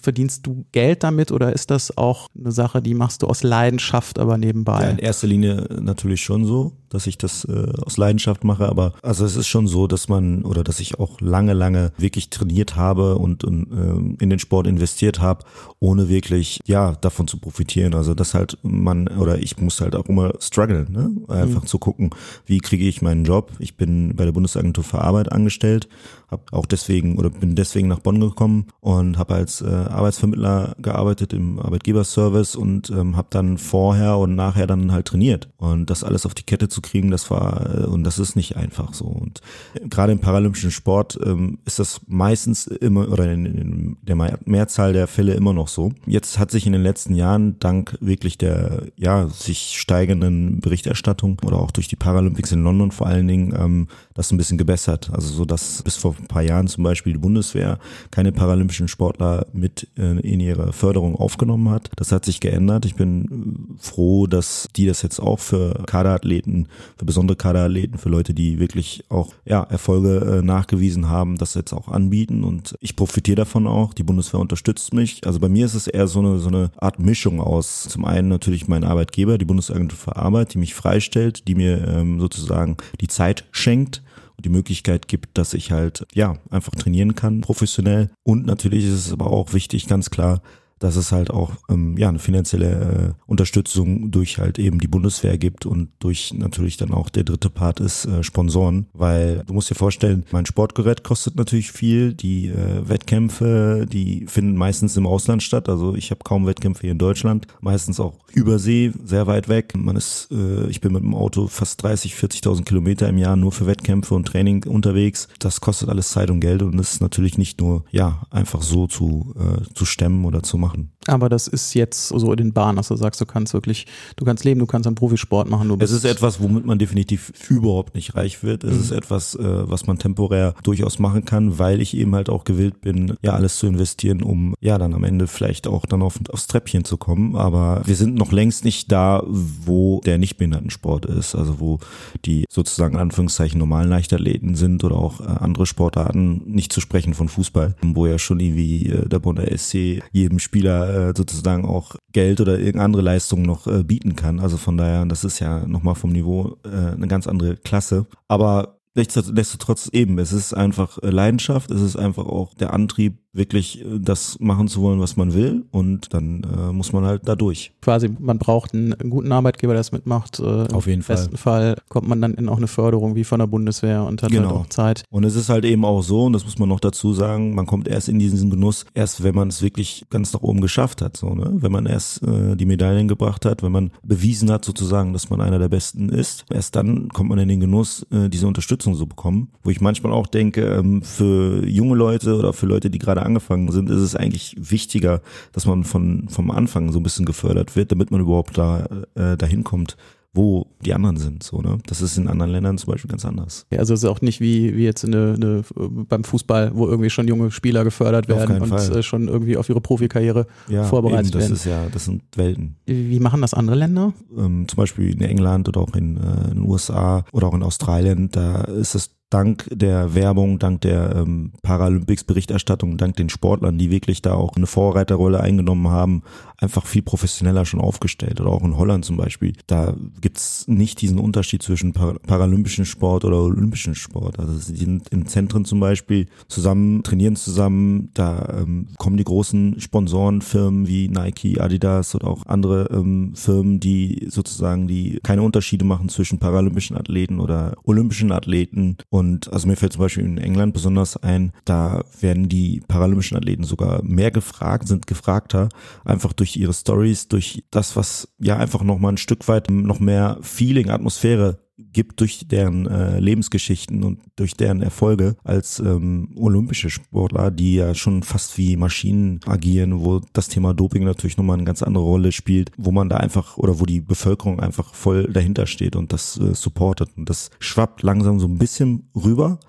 Verdienst 0.02 0.46
du 0.46 0.66
Geld 0.72 1.04
damit 1.04 1.31
oder 1.31 1.54
ist 1.54 1.72
das 1.72 1.98
auch 1.98 2.28
eine 2.38 2.52
Sache, 2.52 2.81
die 2.81 2.94
machst 2.94 3.24
du 3.24 3.28
aus 3.28 3.44
Leidenschaft, 3.44 4.20
aber 4.20 4.38
nebenbei? 4.38 4.84
Ja, 4.84 4.90
in 4.90 5.00
erster 5.00 5.28
Linie 5.28 5.68
natürlich 5.82 6.22
schon 6.22 6.46
so, 6.46 6.74
dass 6.90 7.08
ich 7.08 7.18
das 7.18 7.46
äh, 7.46 7.72
aus 7.86 7.98
Leidenschaft 7.98 8.44
mache, 8.44 8.68
aber 8.68 8.94
also 9.02 9.25
es 9.25 9.36
ist 9.36 9.48
schon 9.48 9.68
so, 9.68 9.88
dass 9.88 10.10
man 10.10 10.44
oder 10.44 10.64
dass 10.64 10.80
ich 10.80 11.00
auch 11.00 11.22
lange, 11.22 11.54
lange 11.54 11.92
wirklich 11.98 12.30
trainiert 12.30 12.75
habe 12.75 13.18
und, 13.18 13.44
und 13.44 13.72
äh, 13.72 14.24
in 14.24 14.30
den 14.30 14.40
Sport 14.40 14.68
investiert 14.68 15.20
habe, 15.20 15.46
ohne 15.80 16.10
wirklich 16.10 16.60
ja 16.66 16.94
davon 17.02 17.28
zu 17.28 17.38
profitieren. 17.38 17.94
Also 17.94 18.14
dass 18.19 18.33
halt 18.33 18.57
man 18.63 19.07
oder 19.07 19.39
ich 19.39 19.57
muss 19.60 19.81
halt 19.81 19.95
auch 19.95 20.06
immer 20.06 20.33
strugglen, 20.39 20.92
ne? 20.92 21.12
einfach 21.27 21.63
mhm. 21.63 21.68
zu 21.68 21.80
gucken, 21.80 22.10
wie 22.45 22.60
kriege 22.60 22.88
ich 22.88 23.01
meinen 23.01 23.25
Job. 23.25 23.51
Ich 23.60 23.77
bin 23.77 24.16
bei 24.16 24.25
der 24.25 24.31
Bundesagentur 24.31 24.83
für 24.83 25.01
Arbeit 25.01 25.31
angestellt, 25.31 25.88
habe 26.30 26.44
auch 26.51 26.66
deswegen 26.66 27.18
oder 27.18 27.30
bin 27.30 27.56
deswegen 27.56 27.88
nach 27.88 28.00
Bonn 28.00 28.19
gekommen 28.19 28.68
und 28.81 29.18
habe 29.18 29.36
als 29.36 29.62
äh, 29.62 29.68
Arbeitsvermittler 29.68 30.75
gearbeitet 30.80 31.33
im 31.33 31.60
Arbeitgeberservice 31.60 32.56
und 32.56 32.89
ähm, 32.89 33.16
habe 33.18 33.27
dann 33.31 33.57
vorher 33.57 34.18
und 34.18 34.36
nachher 34.36 34.68
dann 34.68 34.92
halt 34.92 35.07
trainiert 35.07 35.50
und 35.57 35.89
das 35.89 36.04
alles 36.04 36.25
auf 36.25 36.33
die 36.33 36.44
Kette 36.44 36.68
zu 36.69 36.81
kriegen, 36.81 37.12
das 37.12 37.31
war 37.31 37.83
äh, 37.83 37.86
und 37.86 38.04
das 38.04 38.19
ist 38.19 38.36
nicht 38.36 38.57
einfach 38.57 38.94
so 38.94 39.06
und 39.06 39.42
äh, 39.74 39.88
gerade 39.88 40.12
im 40.12 40.20
paralympischen 40.20 40.72
Sport 40.72 41.20
ähm, 41.24 41.60
ist 41.65 41.79
das 41.79 42.01
meistens 42.08 42.67
immer 42.67 43.10
oder 43.12 43.32
in, 43.32 43.46
in 43.46 43.98
der 44.01 44.15
Mehrzahl 44.46 44.94
der 44.94 45.08
Fälle 45.08 45.34
immer 45.34 45.53
noch 45.53 45.67
so. 45.67 45.91
Jetzt 46.05 46.39
hat 46.39 46.51
sich 46.51 46.65
in 46.65 46.74
den 46.74 46.84
letzten 46.84 47.15
Jahren 47.15 47.60
dank 47.60 47.98
wirklich 48.10 48.38
der 48.38 48.88
ja 48.98 49.30
sich 49.30 49.80
steigenden 49.80 50.60
Berichterstattung 50.60 51.38
oder 51.46 51.58
auch 51.58 51.72
durch 51.72 51.88
die 51.88 51.96
Paralympics 51.96 52.51
in 52.51 52.63
London 52.63 52.92
vor 52.92 53.08
allen 53.08 53.28
Dingen 53.28 53.54
ähm, 53.58 53.88
das 54.13 54.32
ein 54.32 54.38
bisschen 54.38 54.58
gebessert. 54.58 55.10
Also 55.13 55.34
so 55.34 55.46
dass 55.46 55.82
bis 55.84 55.96
vor 55.96 56.13
ein 56.20 56.28
paar 56.28 56.42
Jahren 56.42 56.68
zum 56.68 56.84
Beispiel 56.84 57.13
die 57.13 57.20
Bundeswehr 57.20 57.80
keine 58.12 58.34
paralympischen 58.34 58.89
Sportler 58.89 59.46
mit 59.54 59.88
äh, 59.98 60.20
in 60.20 60.42
ihre 60.42 60.74
Förderung 60.74 61.16
aufgenommen 61.16 61.70
hat. 61.70 61.89
Das 61.96 62.12
hat 62.12 62.25
sich 62.25 62.42
geändert. 62.42 62.86
Ich 62.86 62.96
bin 62.96 63.78
froh, 63.80 64.28
dass 64.28 64.68
die 64.75 64.86
das 64.86 65.01
jetzt 65.01 65.20
auch 65.20 65.39
für 65.39 65.84
Kaderathleten, 65.86 66.68
für 66.98 67.06
besondere 67.06 67.38
Kaderathleten, 67.38 67.98
für 67.98 68.10
Leute, 68.10 68.34
die 68.34 68.60
wirklich 68.60 69.06
auch 69.10 69.34
ja, 69.46 69.63
Erfolge 69.63 70.39
äh, 70.39 70.42
nachgewiesen 70.42 71.08
haben, 71.08 71.38
das 71.38 71.54
jetzt 71.54 71.74
auch 71.74 71.88
anbieten 71.88 72.44
und 72.44 72.75
ich 72.82 72.96
profitiere 72.96 73.36
davon 73.36 73.68
auch. 73.68 73.94
Die 73.94 74.04
Bundeswehr 74.04 74.39
unterstützt 74.39 74.94
mich. 74.94 75.25
Also 75.25 75.39
bei 75.39 75.50
mir 75.50 75.66
ist 75.66 75.75
es 75.75 75.88
eher 75.88 76.08
so 76.08 76.20
eine, 76.20 76.39
so 76.39 76.48
eine 76.50 76.72
Art 76.78 77.00
Mischung 77.00 77.39
aus 77.39 77.84
zum 78.00 78.06
einen 78.06 78.29
natürlich 78.29 78.70
mein 78.70 78.86
Arbeitgeber, 78.86 79.38
die 79.38 79.44
Bundesagentur 79.44 79.98
für 79.98 80.15
Arbeit, 80.15 80.53
die 80.53 80.58
mich 80.58 80.74
freistellt, 80.74 81.50
die 81.50 81.56
mir 81.56 81.86
ähm, 81.86 82.22
sozusagen 82.22 82.77
die 83.01 83.08
Zeit 83.08 83.44
schenkt 83.51 84.01
die 84.46 84.48
Möglichkeit 84.48 85.10
gibt, 85.10 85.38
dass 85.38 85.53
ich 85.53 85.74
halt 85.74 86.08
ja 86.13 86.38
einfach 86.50 86.74
trainieren 86.74 87.13
kann, 87.13 87.41
professionell. 87.41 88.10
Und 88.24 88.46
natürlich 88.46 88.86
ist 88.86 89.08
es 89.08 89.12
aber 89.12 89.27
auch 89.27 89.51
wichtig, 89.51 89.88
ganz 89.88 90.12
klar, 90.12 90.41
dass 90.79 90.95
es 90.95 91.12
halt 91.12 91.29
auch 91.29 91.51
ähm, 91.69 91.98
ja 91.98 92.09
eine 92.09 92.19
finanzielle 92.19 93.15
äh, 93.17 93.21
Unterstützung 93.25 94.12
durch 94.12 94.38
halt 94.38 94.59
eben 94.59 94.79
die 94.79 94.88
Bundeswehr 94.88 95.38
gibt 95.38 95.65
und 95.65 95.89
durch 96.00 96.33
natürlich 96.33 96.77
dann 96.77 96.93
auch 96.93 97.09
der 97.09 97.24
dritte 97.24 97.50
Part 97.50 97.79
ist 97.79 98.05
äh, 98.05 98.24
Sponsoren, 98.24 98.88
weil 98.93 99.43
du 99.45 99.53
musst 99.53 99.69
dir 99.69 99.75
vorstellen, 99.75 100.25
mein 100.31 100.45
Sportgerät 100.45 101.03
kostet 101.03 101.36
natürlich 101.36 101.71
viel, 101.71 102.13
die 102.13 102.48
äh, 102.48 102.88
Wettkämpfe, 102.88 103.86
die 103.91 104.25
finden 104.27 104.55
meistens 104.55 104.98
im 104.98 105.05
Ausland 105.05 105.43
statt, 105.43 105.69
also 105.69 105.95
ich 105.95 106.12
habe 106.12 106.21
kaum 106.24 106.45
Wettkämpfe 106.48 106.81
hier 106.81 106.91
in 106.91 106.98
Deutschland, 106.98 107.48
meistens 107.62 108.00
auch 108.00 108.15
übersee, 108.33 108.91
sehr 109.03 109.27
weit 109.27 109.50
weg. 109.50 109.74
Man 109.75 109.95
ist, 109.95 110.29
äh, 110.31 110.67
ich 110.67 110.81
bin 110.81 110.93
mit 110.93 111.03
dem 111.03 111.15
Auto 111.15 111.48
fast 111.48 111.81
30, 111.83 112.13
40.000 112.13 112.63
Kilometer 112.63 113.07
im 113.09 113.17
Jahr 113.17 113.36
nur 113.36 113.51
für 113.51 113.65
Wettkämpfe 113.65 114.15
und 114.15 114.27
Training 114.27 114.63
unterwegs. 114.65 115.27
Das 115.39 115.62
kostet 115.62 115.89
alles 115.89 116.09
Zeit 116.09 116.29
und 116.29 116.39
Geld 116.39 116.62
und 116.62 116.79
ist 116.79 117.01
natürlich 117.01 117.38
nicht 117.38 117.59
nur 117.59 117.83
ja 117.91 118.21
einfach 118.29 118.62
so 118.62 118.88
zu 118.88 119.36
äh, 119.38 119.74
zu 119.74 119.86
stemmen 119.86 120.25
oder 120.25 120.43
zu 120.43 120.57
machen 120.57 120.69
machen. 120.70 120.99
Aber 121.10 121.30
das 121.30 121.48
ist 121.48 121.74
jetzt 121.74 122.10
so 122.10 122.32
in 122.32 122.38
den 122.38 122.54
Bahnen, 122.54 122.78
dass 122.78 122.89
du 122.89 122.96
sagst, 122.96 123.20
du 123.20 123.25
kannst 123.25 123.54
wirklich, 123.54 123.88
du 124.16 124.25
kannst 124.25 124.46
leben, 124.46 124.60
du 124.60 124.66
kannst 124.66 124.88
einen 124.88 124.96
Profisport 124.96 125.50
machen. 125.50 125.75
Es 125.80 125.92
ist 125.92 126.06
etwas, 126.06 126.42
womit 126.42 126.66
man 126.66 126.78
definitiv 126.78 127.32
überhaupt 127.50 127.96
nicht 127.96 128.16
reich 128.16 128.44
wird. 128.44 128.63
Es 128.63 128.75
mhm. 128.75 128.82
ist 128.82 128.92
etwas, 128.92 129.36
äh, 129.36 129.70
was 129.70 129.88
man 129.88 129.98
temporär 129.98 130.54
durchaus 130.63 131.00
machen 131.00 131.25
kann, 131.25 131.60
weil 131.60 131.82
ich 131.82 131.96
eben 131.96 132.13
halt 132.16 132.30
auch 132.30 132.44
gewillt 132.44 132.82
bin, 132.82 133.18
ja 133.22 133.34
alles 133.34 133.58
zu 133.58 133.68
investieren, 133.68 134.22
um 134.22 134.54
ja 134.60 134.78
dann 134.78 134.94
am 134.94 135.04
Ende 135.04 135.28
vielleicht 135.28 135.68
auch 135.68 135.86
dann 135.86 136.01
auf, 136.01 136.20
aufs 136.30 136.48
Treppchen 136.48 136.86
zu 136.86 136.98
kommen. 136.98 137.36
Aber 137.36 137.82
wir 137.86 137.96
sind 137.96 138.16
noch 138.16 138.32
längst 138.32 138.66
nicht 138.66 138.92
da, 138.92 139.24
wo 139.28 140.01
der 140.06 140.18
Nichtbehindertensport 140.18 141.06
ist, 141.06 141.36
also 141.36 141.60
wo 141.60 141.80
die 142.25 142.46
sozusagen 142.50 142.96
in 142.96 143.01
Anführungszeichen 143.01 143.60
normalen 143.60 143.89
Leichtathleten 143.89 144.56
sind 144.56 144.84
oder 144.84 144.96
auch 144.96 145.22
äh, 145.22 145.24
andere 145.24 145.66
Sportarten, 145.66 146.42
nicht 146.46 146.72
zu 146.74 146.82
sprechen 146.82 147.13
von 147.13 147.30
Fußball, 147.30 147.75
wo 147.82 148.06
ja 148.06 148.20
schon 148.20 148.39
irgendwie 148.39 148.88
äh, 148.88 149.08
der 149.08 149.20
Bund 149.20 149.39
der 149.39 149.58
SC 149.58 150.01
jedem 150.12 150.39
Spieler 150.39 150.99
äh, 151.00 151.13
sozusagen 151.15 151.65
auch 151.65 151.96
Geld 152.12 152.41
oder 152.41 152.58
irgendeine 152.58 152.86
andere 152.86 153.01
Leistung 153.01 153.41
noch 153.44 153.68
äh, 153.68 153.84
bieten 153.84 154.15
kann. 154.15 154.39
Also 154.39 154.58
von 154.58 154.77
daher, 154.77 155.06
das 155.06 155.24
ist 155.24 155.39
ja 155.39 155.65
nochmal 155.65 155.96
vom 155.96 156.12
Niveau 156.12 156.58
äh, 156.63 156.94
eine 156.94 157.08
ganz 157.08 157.27
andere 157.27 157.56
Klasse. 157.58 158.06
Aber 158.27 158.79
Nichtsdestotrotz 158.96 159.88
eben, 159.94 160.18
es 160.18 160.34
ist 160.34 160.53
einfach 160.53 160.98
Leidenschaft, 161.01 161.70
es 161.70 161.82
ist 161.82 161.96
einfach 161.96 162.25
auch 162.25 162.53
der 162.56 162.74
Antrieb, 162.74 163.20
wirklich 163.33 163.81
äh, 163.81 164.00
das 164.00 164.38
machen 164.39 164.67
zu 164.67 164.81
wollen, 164.81 165.00
was 165.00 165.15
man 165.15 165.33
will 165.33 165.65
und 165.71 166.13
dann 166.13 166.43
äh, 166.43 166.74
muss 166.74 166.93
man 166.93 167.05
halt 167.05 167.27
da 167.27 167.36
durch. 167.36 167.71
Quasi, 167.81 168.09
man 168.19 168.39
braucht 168.39 168.74
einen, 168.74 168.95
guten 169.09 169.31
Arbeitgeber, 169.31 169.74
der 169.74 169.79
das 169.79 169.91
mitmacht. 169.91 170.39
Äh, 170.39 170.43
Auf 170.43 170.88
jeden 170.88 171.03
Fall. 171.03 171.15
Im 171.15 171.21
besten 171.21 171.38
Fall 171.38 171.77
kommt 171.89 172.07
man 172.07 172.21
dann 172.21 172.33
in 172.33 172.50
auch 172.50 172.57
eine 172.57 172.67
Förderung 172.67 173.15
wie 173.15 173.24
von 173.24 173.39
der 173.39 173.48
Bundeswehr 173.48 174.03
und 174.03 174.24
hat 174.24 174.31
genau. 174.31 174.50
halt 174.50 174.57
auch 174.57 174.67
Zeit. 174.67 175.03
Und 175.09 175.24
es 175.24 175.36
ist 175.36 175.50
halt 175.50 175.65
eben 175.65 175.86
auch 175.86 176.01
so, 176.01 176.25
und 176.25 176.33
das 176.33 176.45
muss 176.45 176.57
man 176.59 176.69
noch 176.69 176.79
dazu 176.79 177.13
sagen, 177.13 177.55
man 177.55 177.65
kommt 177.65 177.88
erst 177.88 178.09
in 178.09 178.19
diesen 178.19 178.50
Genuss, 178.50 178.86
erst 178.93 179.24
wenn 179.24 179.36
man 179.36 179.50
es 179.50 179.62
wirklich 179.62 180.05
ganz 180.09 180.33
nach 180.33 180.41
oben 180.41 180.62
geschafft 180.62 181.01
hat. 181.01 181.17
So, 181.17 181.33
ne? 181.33 181.51
Wenn 181.53 181.71
man 181.71 181.86
erst 181.86 182.24
äh, 182.24 182.55
die 182.55 182.65
Medaillen 182.65 183.07
gebracht 183.07 183.45
hat, 183.45 183.63
wenn 183.63 183.71
man 183.71 183.91
bewiesen 184.03 184.51
hat 184.51 184.65
sozusagen, 184.65 185.13
dass 185.13 185.29
man 185.29 185.41
einer 185.41 185.59
der 185.59 185.69
Besten 185.69 186.09
ist, 186.09 186.45
erst 186.51 186.75
dann 186.75 187.09
kommt 187.09 187.29
man 187.29 187.39
in 187.39 187.48
den 187.48 187.59
Genuss, 187.59 188.05
äh, 188.12 188.29
diese 188.29 188.48
Unterstützung 188.48 188.95
so 188.95 189.05
bekommen. 189.05 189.50
Wo 189.63 189.69
ich 189.69 189.81
manchmal 189.81 190.13
auch 190.13 190.27
denke, 190.27 190.62
ähm, 190.62 191.01
für 191.01 191.65
junge 191.65 191.95
Leute 191.95 192.38
oder 192.38 192.53
für 192.53 192.65
Leute, 192.65 192.89
die 192.89 193.00
gerade 193.00 193.19
angefangen 193.24 193.72
sind, 193.72 193.90
ist 193.90 194.02
es 194.02 194.16
eigentlich 194.16 194.56
wichtiger, 194.58 195.22
dass 195.52 195.66
man 195.66 195.84
von 195.84 196.28
vom 196.30 196.52
Anfang 196.52 196.92
so 196.92 197.00
ein 197.00 197.04
bisschen 197.04 197.26
gefördert 197.26 197.76
wird, 197.76 197.92
damit 197.92 198.12
man 198.12 198.22
überhaupt 198.22 198.58
da 198.58 198.88
äh, 199.16 199.38
dahin 199.38 199.64
kommt 199.64 199.98
wo 200.32 200.68
die 200.86 200.94
anderen 200.94 201.18
sind. 201.18 201.42
So, 201.42 201.62
ne? 201.62 201.80
Das 201.88 202.02
ist 202.02 202.18
in 202.18 202.28
anderen 202.28 202.52
Ländern 202.52 202.78
zum 202.78 202.92
Beispiel 202.92 203.10
ganz 203.10 203.26
anders. 203.26 203.66
Ja, 203.72 203.80
also 203.80 203.94
es 203.94 204.04
ist 204.04 204.10
auch 204.10 204.22
nicht 204.22 204.40
wie, 204.40 204.76
wie 204.76 204.84
jetzt 204.84 205.04
eine, 205.04 205.34
eine, 205.36 205.64
beim 205.76 206.24
Fußball, 206.24 206.72
wo 206.76 206.88
irgendwie 206.88 207.10
schon 207.10 207.28
junge 207.28 207.50
Spieler 207.52 207.84
gefördert 207.84 208.28
werden 208.28 208.62
und 208.62 208.70
Fall. 208.70 208.98
Äh, 208.98 209.04
schon 209.04 209.28
irgendwie 209.28 209.58
auf 209.58 209.68
ihre 209.70 209.82
Profikarriere 209.82 210.46
ja, 210.68 210.84
vorbereitet 210.84 211.34
eben, 211.34 211.40
das 211.40 211.42
werden. 211.42 211.52
Das 211.52 211.60
ist 211.60 211.66
ja, 211.66 211.88
das 211.92 212.06
sind 212.06 212.22
Welten. 212.36 212.76
Wie 212.86 213.20
machen 213.20 213.42
das 213.42 213.54
andere 213.54 213.76
Länder? 213.76 214.14
Ähm, 214.38 214.68
zum 214.68 214.78
Beispiel 214.78 215.12
in 215.12 215.22
England 215.22 215.68
oder 215.68 215.82
auch 215.82 215.96
in, 215.96 216.18
äh, 216.18 216.52
in 216.52 216.58
den 216.58 216.62
USA 216.62 217.26
oder 217.32 217.48
auch 217.48 217.56
in 217.56 217.64
Australien, 217.64 218.30
da 218.32 218.62
ist 218.62 218.94
es 218.94 219.19
dank 219.29 219.67
der 219.71 220.15
Werbung, 220.15 220.59
dank 220.59 220.81
der 220.81 221.15
ähm, 221.15 221.53
Paralympics-Berichterstattung, 221.62 222.98
dank 222.98 223.15
den 223.15 223.29
Sportlern, 223.29 223.77
die 223.77 223.91
wirklich 223.91 224.21
da 224.21 224.33
auch 224.33 224.55
eine 224.55 224.67
Vorreiterrolle 224.67 225.39
eingenommen 225.39 225.89
haben, 225.89 226.24
einfach 226.62 226.86
viel 226.86 227.01
professioneller 227.01 227.66
schon 227.66 227.82
aufgestellt. 227.82 228.42
Oder 228.42 228.50
auch 228.50 228.63
in 228.63 228.78
Holland 228.78 229.06
zum 229.06 229.18
Beispiel. 229.18 229.54
Da 229.68 229.96
gibt's 230.22 230.68
nicht 230.68 231.01
diesen 231.01 231.20
Unterschied 231.20 231.63
zwischen 231.63 231.94
Par 231.94 232.20
paralympischen 232.20 232.86
Sport 232.86 233.25
oder 233.25 233.42
olympischen 233.42 233.96
Sport. 233.96 234.39
Also 234.39 234.54
sie 234.54 234.75
sind 234.75 235.10
in 235.10 235.25
Zentren 235.25 235.66
zum 235.66 235.80
Beispiel 235.80 236.28
zusammen, 236.48 237.04
trainieren 237.04 237.36
zusammen, 237.36 238.10
da 238.13 238.62
ähm, 238.62 238.88
kommen 238.98 239.18
die 239.18 239.24
großen 239.24 239.80
Sponsorenfirmen 239.80 240.88
wie 240.88 241.08
Nike, 241.08 241.60
Adidas 241.60 242.16
oder 242.16 242.28
auch 242.28 242.46
andere 242.46 242.89
ähm, 242.92 243.34
Firmen, 243.36 243.80
die 243.80 244.28
sozusagen 244.30 244.88
die 244.88 245.20
keine 245.24 245.44
Unterschiede 245.44 245.86
machen 245.86 246.10
zwischen 246.10 246.39
paralympischen 246.39 246.98
Athleten 246.98 247.39
oder 247.39 247.75
olympischen 247.84 248.32
Athleten. 248.32 248.98
Und 249.10 249.51
also 249.54 249.68
mir 249.68 249.75
fällt 249.75 249.94
zum 249.94 250.01
Beispiel 250.01 250.25
in 250.25 250.38
England 250.38 250.74
besonders 250.74 251.18
ein, 251.18 251.54
da 251.66 252.04
werden 252.20 252.50
die 252.50 252.82
paralympischen 252.88 253.38
Athleten 253.38 253.63
sogar 253.63 254.04
mehr 254.04 254.32
gefragt, 254.32 254.88
sind 254.88 255.08
gefragter, 255.08 255.70
einfach 256.04 256.34
durch 256.34 256.49
ihre 256.58 256.74
Stories, 256.74 257.27
durch 257.27 257.63
das, 257.72 257.96
was 257.96 258.29
ja 258.39 258.58
einfach 258.58 258.84
nochmal 258.84 259.13
ein 259.13 259.18
Stück 259.18 259.48
weit 259.48 259.70
noch 259.70 260.00
mehr 260.00 260.38
Feeling, 260.41 260.89
Atmosphäre 260.89 261.60
gibt 261.79 262.20
durch 262.20 262.48
deren 262.48 262.88
äh, 262.88 263.20
Lebensgeschichten 263.20 264.03
und 264.03 264.20
durch 264.36 264.53
deren 264.53 264.82
Erfolge 264.82 265.36
als 265.44 265.79
ähm, 265.79 266.29
olympische 266.36 266.89
Sportler, 266.89 267.51
die 267.51 267.75
ja 267.75 267.96
schon 267.96 268.24
fast 268.24 268.58
wie 268.58 268.75
Maschinen 268.75 269.39
agieren, 269.46 270.01
wo 270.01 270.22
das 270.34 270.50
Thema 270.50 270.74
Doping 270.74 271.03
natürlich 271.03 271.38
nochmal 271.38 271.56
eine 271.56 271.65
ganz 271.65 271.82
andere 271.82 272.03
Rolle 272.03 272.32
spielt, 272.32 272.72
wo 272.77 272.91
man 272.91 273.10
da 273.10 273.18
einfach 273.18 273.58
oder 273.58 273.79
wo 273.79 273.86
die 273.86 274.01
Bevölkerung 274.01 274.60
einfach 274.60 274.94
voll 274.94 275.32
dahinter 275.32 275.68
steht 275.68 275.96
und 275.96 276.12
das 276.12 276.38
äh, 276.38 276.53
supportet. 276.53 277.10
Und 277.15 277.29
das 277.29 277.50
schwappt 277.60 278.03
langsam 278.03 278.39
so 278.39 278.48
ein 278.48 278.58
bisschen 278.58 279.10
rüber. 279.15 279.60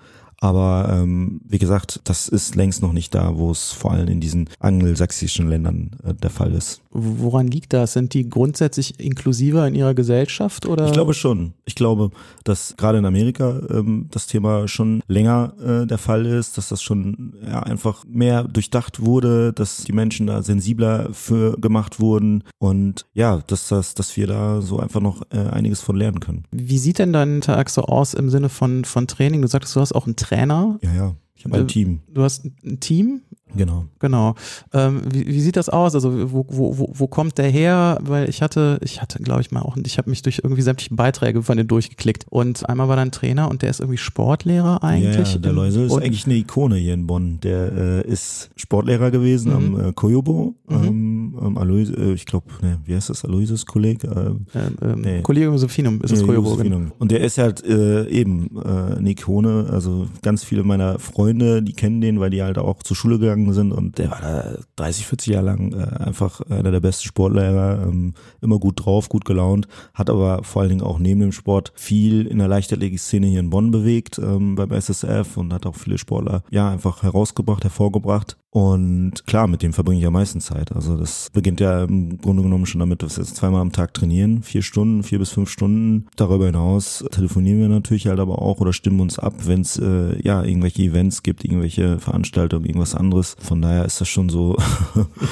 Aber 0.41 0.89
ähm, 0.91 1.39
wie 1.47 1.59
gesagt, 1.59 2.01
das 2.03 2.27
ist 2.27 2.55
längst 2.55 2.81
noch 2.81 2.93
nicht 2.93 3.13
da, 3.13 3.37
wo 3.37 3.51
es 3.51 3.71
vor 3.71 3.91
allem 3.91 4.07
in 4.07 4.19
diesen 4.19 4.49
angelsächsischen 4.59 5.47
Ländern 5.47 5.91
äh, 6.03 6.15
der 6.15 6.31
Fall 6.31 6.51
ist. 6.53 6.81
Woran 6.89 7.47
liegt 7.47 7.73
das? 7.73 7.93
Sind 7.93 8.15
die 8.15 8.27
grundsätzlich 8.27 8.99
inklusiver 8.99 9.67
in 9.67 9.75
ihrer 9.75 9.93
Gesellschaft 9.93 10.65
oder? 10.65 10.87
Ich 10.87 10.93
glaube 10.93 11.13
schon. 11.13 11.53
Ich 11.65 11.75
glaube, 11.75 12.09
dass 12.43 12.75
gerade 12.75 12.97
in 12.97 13.05
Amerika 13.05 13.61
ähm, 13.69 14.07
das 14.09 14.25
Thema 14.25 14.67
schon 14.67 15.03
länger 15.07 15.53
äh, 15.63 15.85
der 15.85 15.99
Fall 15.99 16.25
ist, 16.25 16.57
dass 16.57 16.69
das 16.69 16.81
schon 16.81 17.33
ja, 17.45 17.61
einfach 17.61 18.03
mehr 18.07 18.43
durchdacht 18.43 18.99
wurde, 18.99 19.53
dass 19.53 19.83
die 19.83 19.93
Menschen 19.93 20.25
da 20.25 20.41
sensibler 20.41 21.09
für 21.13 21.55
gemacht 21.61 21.99
wurden 21.99 22.43
und 22.57 23.05
ja, 23.13 23.41
dass 23.45 23.67
das, 23.67 23.93
dass 23.93 24.17
wir 24.17 24.25
da 24.25 24.61
so 24.61 24.79
einfach 24.79 25.01
noch 25.01 25.21
äh, 25.31 25.37
einiges 25.37 25.81
von 25.81 25.95
lernen 25.95 26.19
können. 26.19 26.45
Wie 26.51 26.79
sieht 26.79 26.97
denn 26.97 27.13
dein 27.13 27.41
Tag 27.41 27.69
so 27.69 27.83
aus 27.83 28.15
im 28.15 28.31
Sinne 28.31 28.49
von 28.49 28.85
von 28.85 29.05
Training? 29.05 29.43
Du 29.43 29.47
sagtest, 29.47 29.75
du 29.75 29.81
hast 29.81 29.93
auch 29.93 30.07
ein 30.07 30.15
Trainer. 30.31 30.79
Ja, 30.81 30.93
ja. 30.93 31.15
Ich 31.35 31.45
habe 31.45 31.57
ein 31.57 31.63
äh, 31.63 31.67
Team. 31.67 31.99
Du 32.07 32.23
hast 32.23 32.45
ein 32.45 32.79
Team? 32.79 33.21
Genau. 33.55 33.85
Genau. 33.99 34.35
Ähm, 34.73 35.01
wie, 35.11 35.27
wie 35.27 35.41
sieht 35.41 35.57
das 35.57 35.69
aus? 35.69 35.95
Also 35.95 36.31
wo, 36.31 36.45
wo, 36.49 36.77
wo, 36.77 36.91
wo 36.93 37.07
kommt 37.07 37.37
der 37.37 37.49
her? 37.49 37.99
Weil 38.01 38.29
ich 38.29 38.41
hatte, 38.41 38.79
ich 38.83 39.01
hatte, 39.01 39.21
glaube 39.21 39.41
ich 39.41 39.51
mal 39.51 39.61
auch, 39.61 39.77
ich 39.83 39.97
habe 39.97 40.09
mich 40.09 40.21
durch 40.21 40.41
irgendwie 40.43 40.61
sämtliche 40.61 40.95
Beiträge 40.95 41.43
von 41.43 41.57
denen 41.57 41.67
durchgeklickt. 41.67 42.25
Und 42.29 42.67
einmal 42.69 42.87
war 42.87 42.95
da 42.95 43.01
ein 43.01 43.11
Trainer 43.11 43.49
und 43.49 43.61
der 43.61 43.69
ist 43.69 43.79
irgendwie 43.79 43.97
Sportlehrer 43.97 44.83
eigentlich. 44.83 45.29
Ja, 45.29 45.33
ja 45.33 45.39
der 45.39 45.53
Läuse 45.53 45.83
ist 45.83 45.93
eigentlich 45.93 46.25
eine 46.25 46.35
Ikone 46.35 46.75
hier 46.75 46.93
in 46.93 47.07
Bonn. 47.07 47.39
Der 47.41 47.71
äh, 48.05 48.07
ist 48.07 48.49
Sportlehrer 48.55 49.11
gewesen 49.11 49.51
mhm. 49.51 49.75
am 49.75 49.89
äh, 49.89 49.93
Koyobo. 49.93 50.55
Mhm. 50.67 50.83
Ähm, 50.83 51.39
ähm, 51.41 51.57
Alois, 51.57 51.89
äh, 51.89 52.13
ich 52.13 52.25
glaube, 52.25 52.47
ne, 52.61 52.79
wie 52.85 52.95
heißt 52.95 53.09
das? 53.09 53.25
Aloysius 53.25 53.65
Kolleg? 53.65 54.03
Äh, 54.03 54.07
ähm, 54.09 55.01
nee. 55.01 55.21
Collegium 55.21 55.57
Sophinum 55.57 56.01
ist 56.01 56.11
das 56.11 56.21
ja, 56.21 56.25
Koyobo. 56.25 56.57
Und 56.99 57.11
der 57.11 57.21
ist 57.21 57.37
halt 57.37 57.63
äh, 57.65 58.07
eben 58.07 58.49
äh, 58.57 58.97
eine 58.97 59.11
Ikone. 59.11 59.67
Also 59.69 60.07
ganz 60.21 60.43
viele 60.43 60.63
meiner 60.63 60.99
Freunde, 60.99 61.61
die 61.61 61.73
kennen 61.73 62.01
den, 62.01 62.19
weil 62.19 62.29
die 62.29 62.41
halt 62.41 62.57
auch 62.57 62.81
zur 62.83 62.95
Schule 62.95 63.19
gegangen 63.19 63.40
gegangen 63.45 63.53
sind 63.53 63.71
und 63.71 63.97
der 63.97 64.11
war 64.11 64.21
da 64.21 64.55
30, 64.75 65.07
40 65.07 65.33
Jahre 65.33 65.45
lang 65.45 65.73
äh, 65.73 66.03
einfach 66.03 66.41
einer 66.49 66.71
der 66.71 66.79
besten 66.79 67.07
Sportlehrer, 67.07 67.83
ähm, 67.83 68.13
immer 68.41 68.59
gut 68.59 68.85
drauf, 68.85 69.09
gut 69.09 69.25
gelaunt, 69.25 69.67
hat 69.93 70.09
aber 70.09 70.43
vor 70.43 70.61
allen 70.61 70.69
Dingen 70.69 70.81
auch 70.81 70.99
neben 70.99 71.21
dem 71.21 71.31
Sport 71.31 71.73
viel 71.75 72.27
in 72.27 72.39
der 72.39 72.47
Leichtathletik-Szene 72.47 73.27
hier 73.27 73.39
in 73.39 73.49
Bonn 73.49 73.71
bewegt 73.71 74.19
ähm, 74.19 74.55
beim 74.55 74.71
SSF 74.71 75.37
und 75.37 75.53
hat 75.53 75.65
auch 75.65 75.75
viele 75.75 75.97
Sportler 75.97 76.43
ja 76.49 76.69
einfach 76.69 77.03
herausgebracht, 77.03 77.63
hervorgebracht 77.63 78.37
und 78.53 79.25
klar, 79.27 79.47
mit 79.47 79.61
dem 79.63 79.71
verbringe 79.71 80.01
ich 80.01 80.05
am 80.05 80.11
meisten 80.11 80.41
Zeit. 80.41 80.73
Also 80.73 80.97
das 80.97 81.29
beginnt 81.31 81.61
ja 81.61 81.85
im 81.85 82.17
Grunde 82.17 82.43
genommen 82.43 82.65
schon 82.65 82.79
damit, 82.79 83.01
dass 83.01 83.15
wir 83.15 83.23
jetzt 83.23 83.37
zweimal 83.37 83.61
am 83.61 83.71
Tag 83.71 83.93
trainieren, 83.93 84.43
vier 84.43 84.61
Stunden, 84.61 85.03
vier 85.03 85.19
bis 85.19 85.29
fünf 85.29 85.49
Stunden. 85.49 86.07
Darüber 86.17 86.47
hinaus 86.47 87.05
telefonieren 87.11 87.61
wir 87.61 87.69
natürlich 87.69 88.07
halt 88.07 88.19
aber 88.19 88.41
auch 88.41 88.59
oder 88.59 88.73
stimmen 88.73 88.99
uns 88.99 89.17
ab, 89.17 89.33
wenn 89.45 89.61
es 89.61 89.79
äh, 89.79 90.21
ja 90.21 90.43
irgendwelche 90.43 90.81
Events 90.83 91.23
gibt, 91.23 91.45
irgendwelche 91.45 91.97
Veranstaltungen, 91.99 92.65
irgendwas 92.65 92.93
anderes. 92.93 93.37
Von 93.39 93.61
daher 93.61 93.85
ist 93.85 94.01
das 94.01 94.09
schon 94.09 94.27
so 94.27 94.57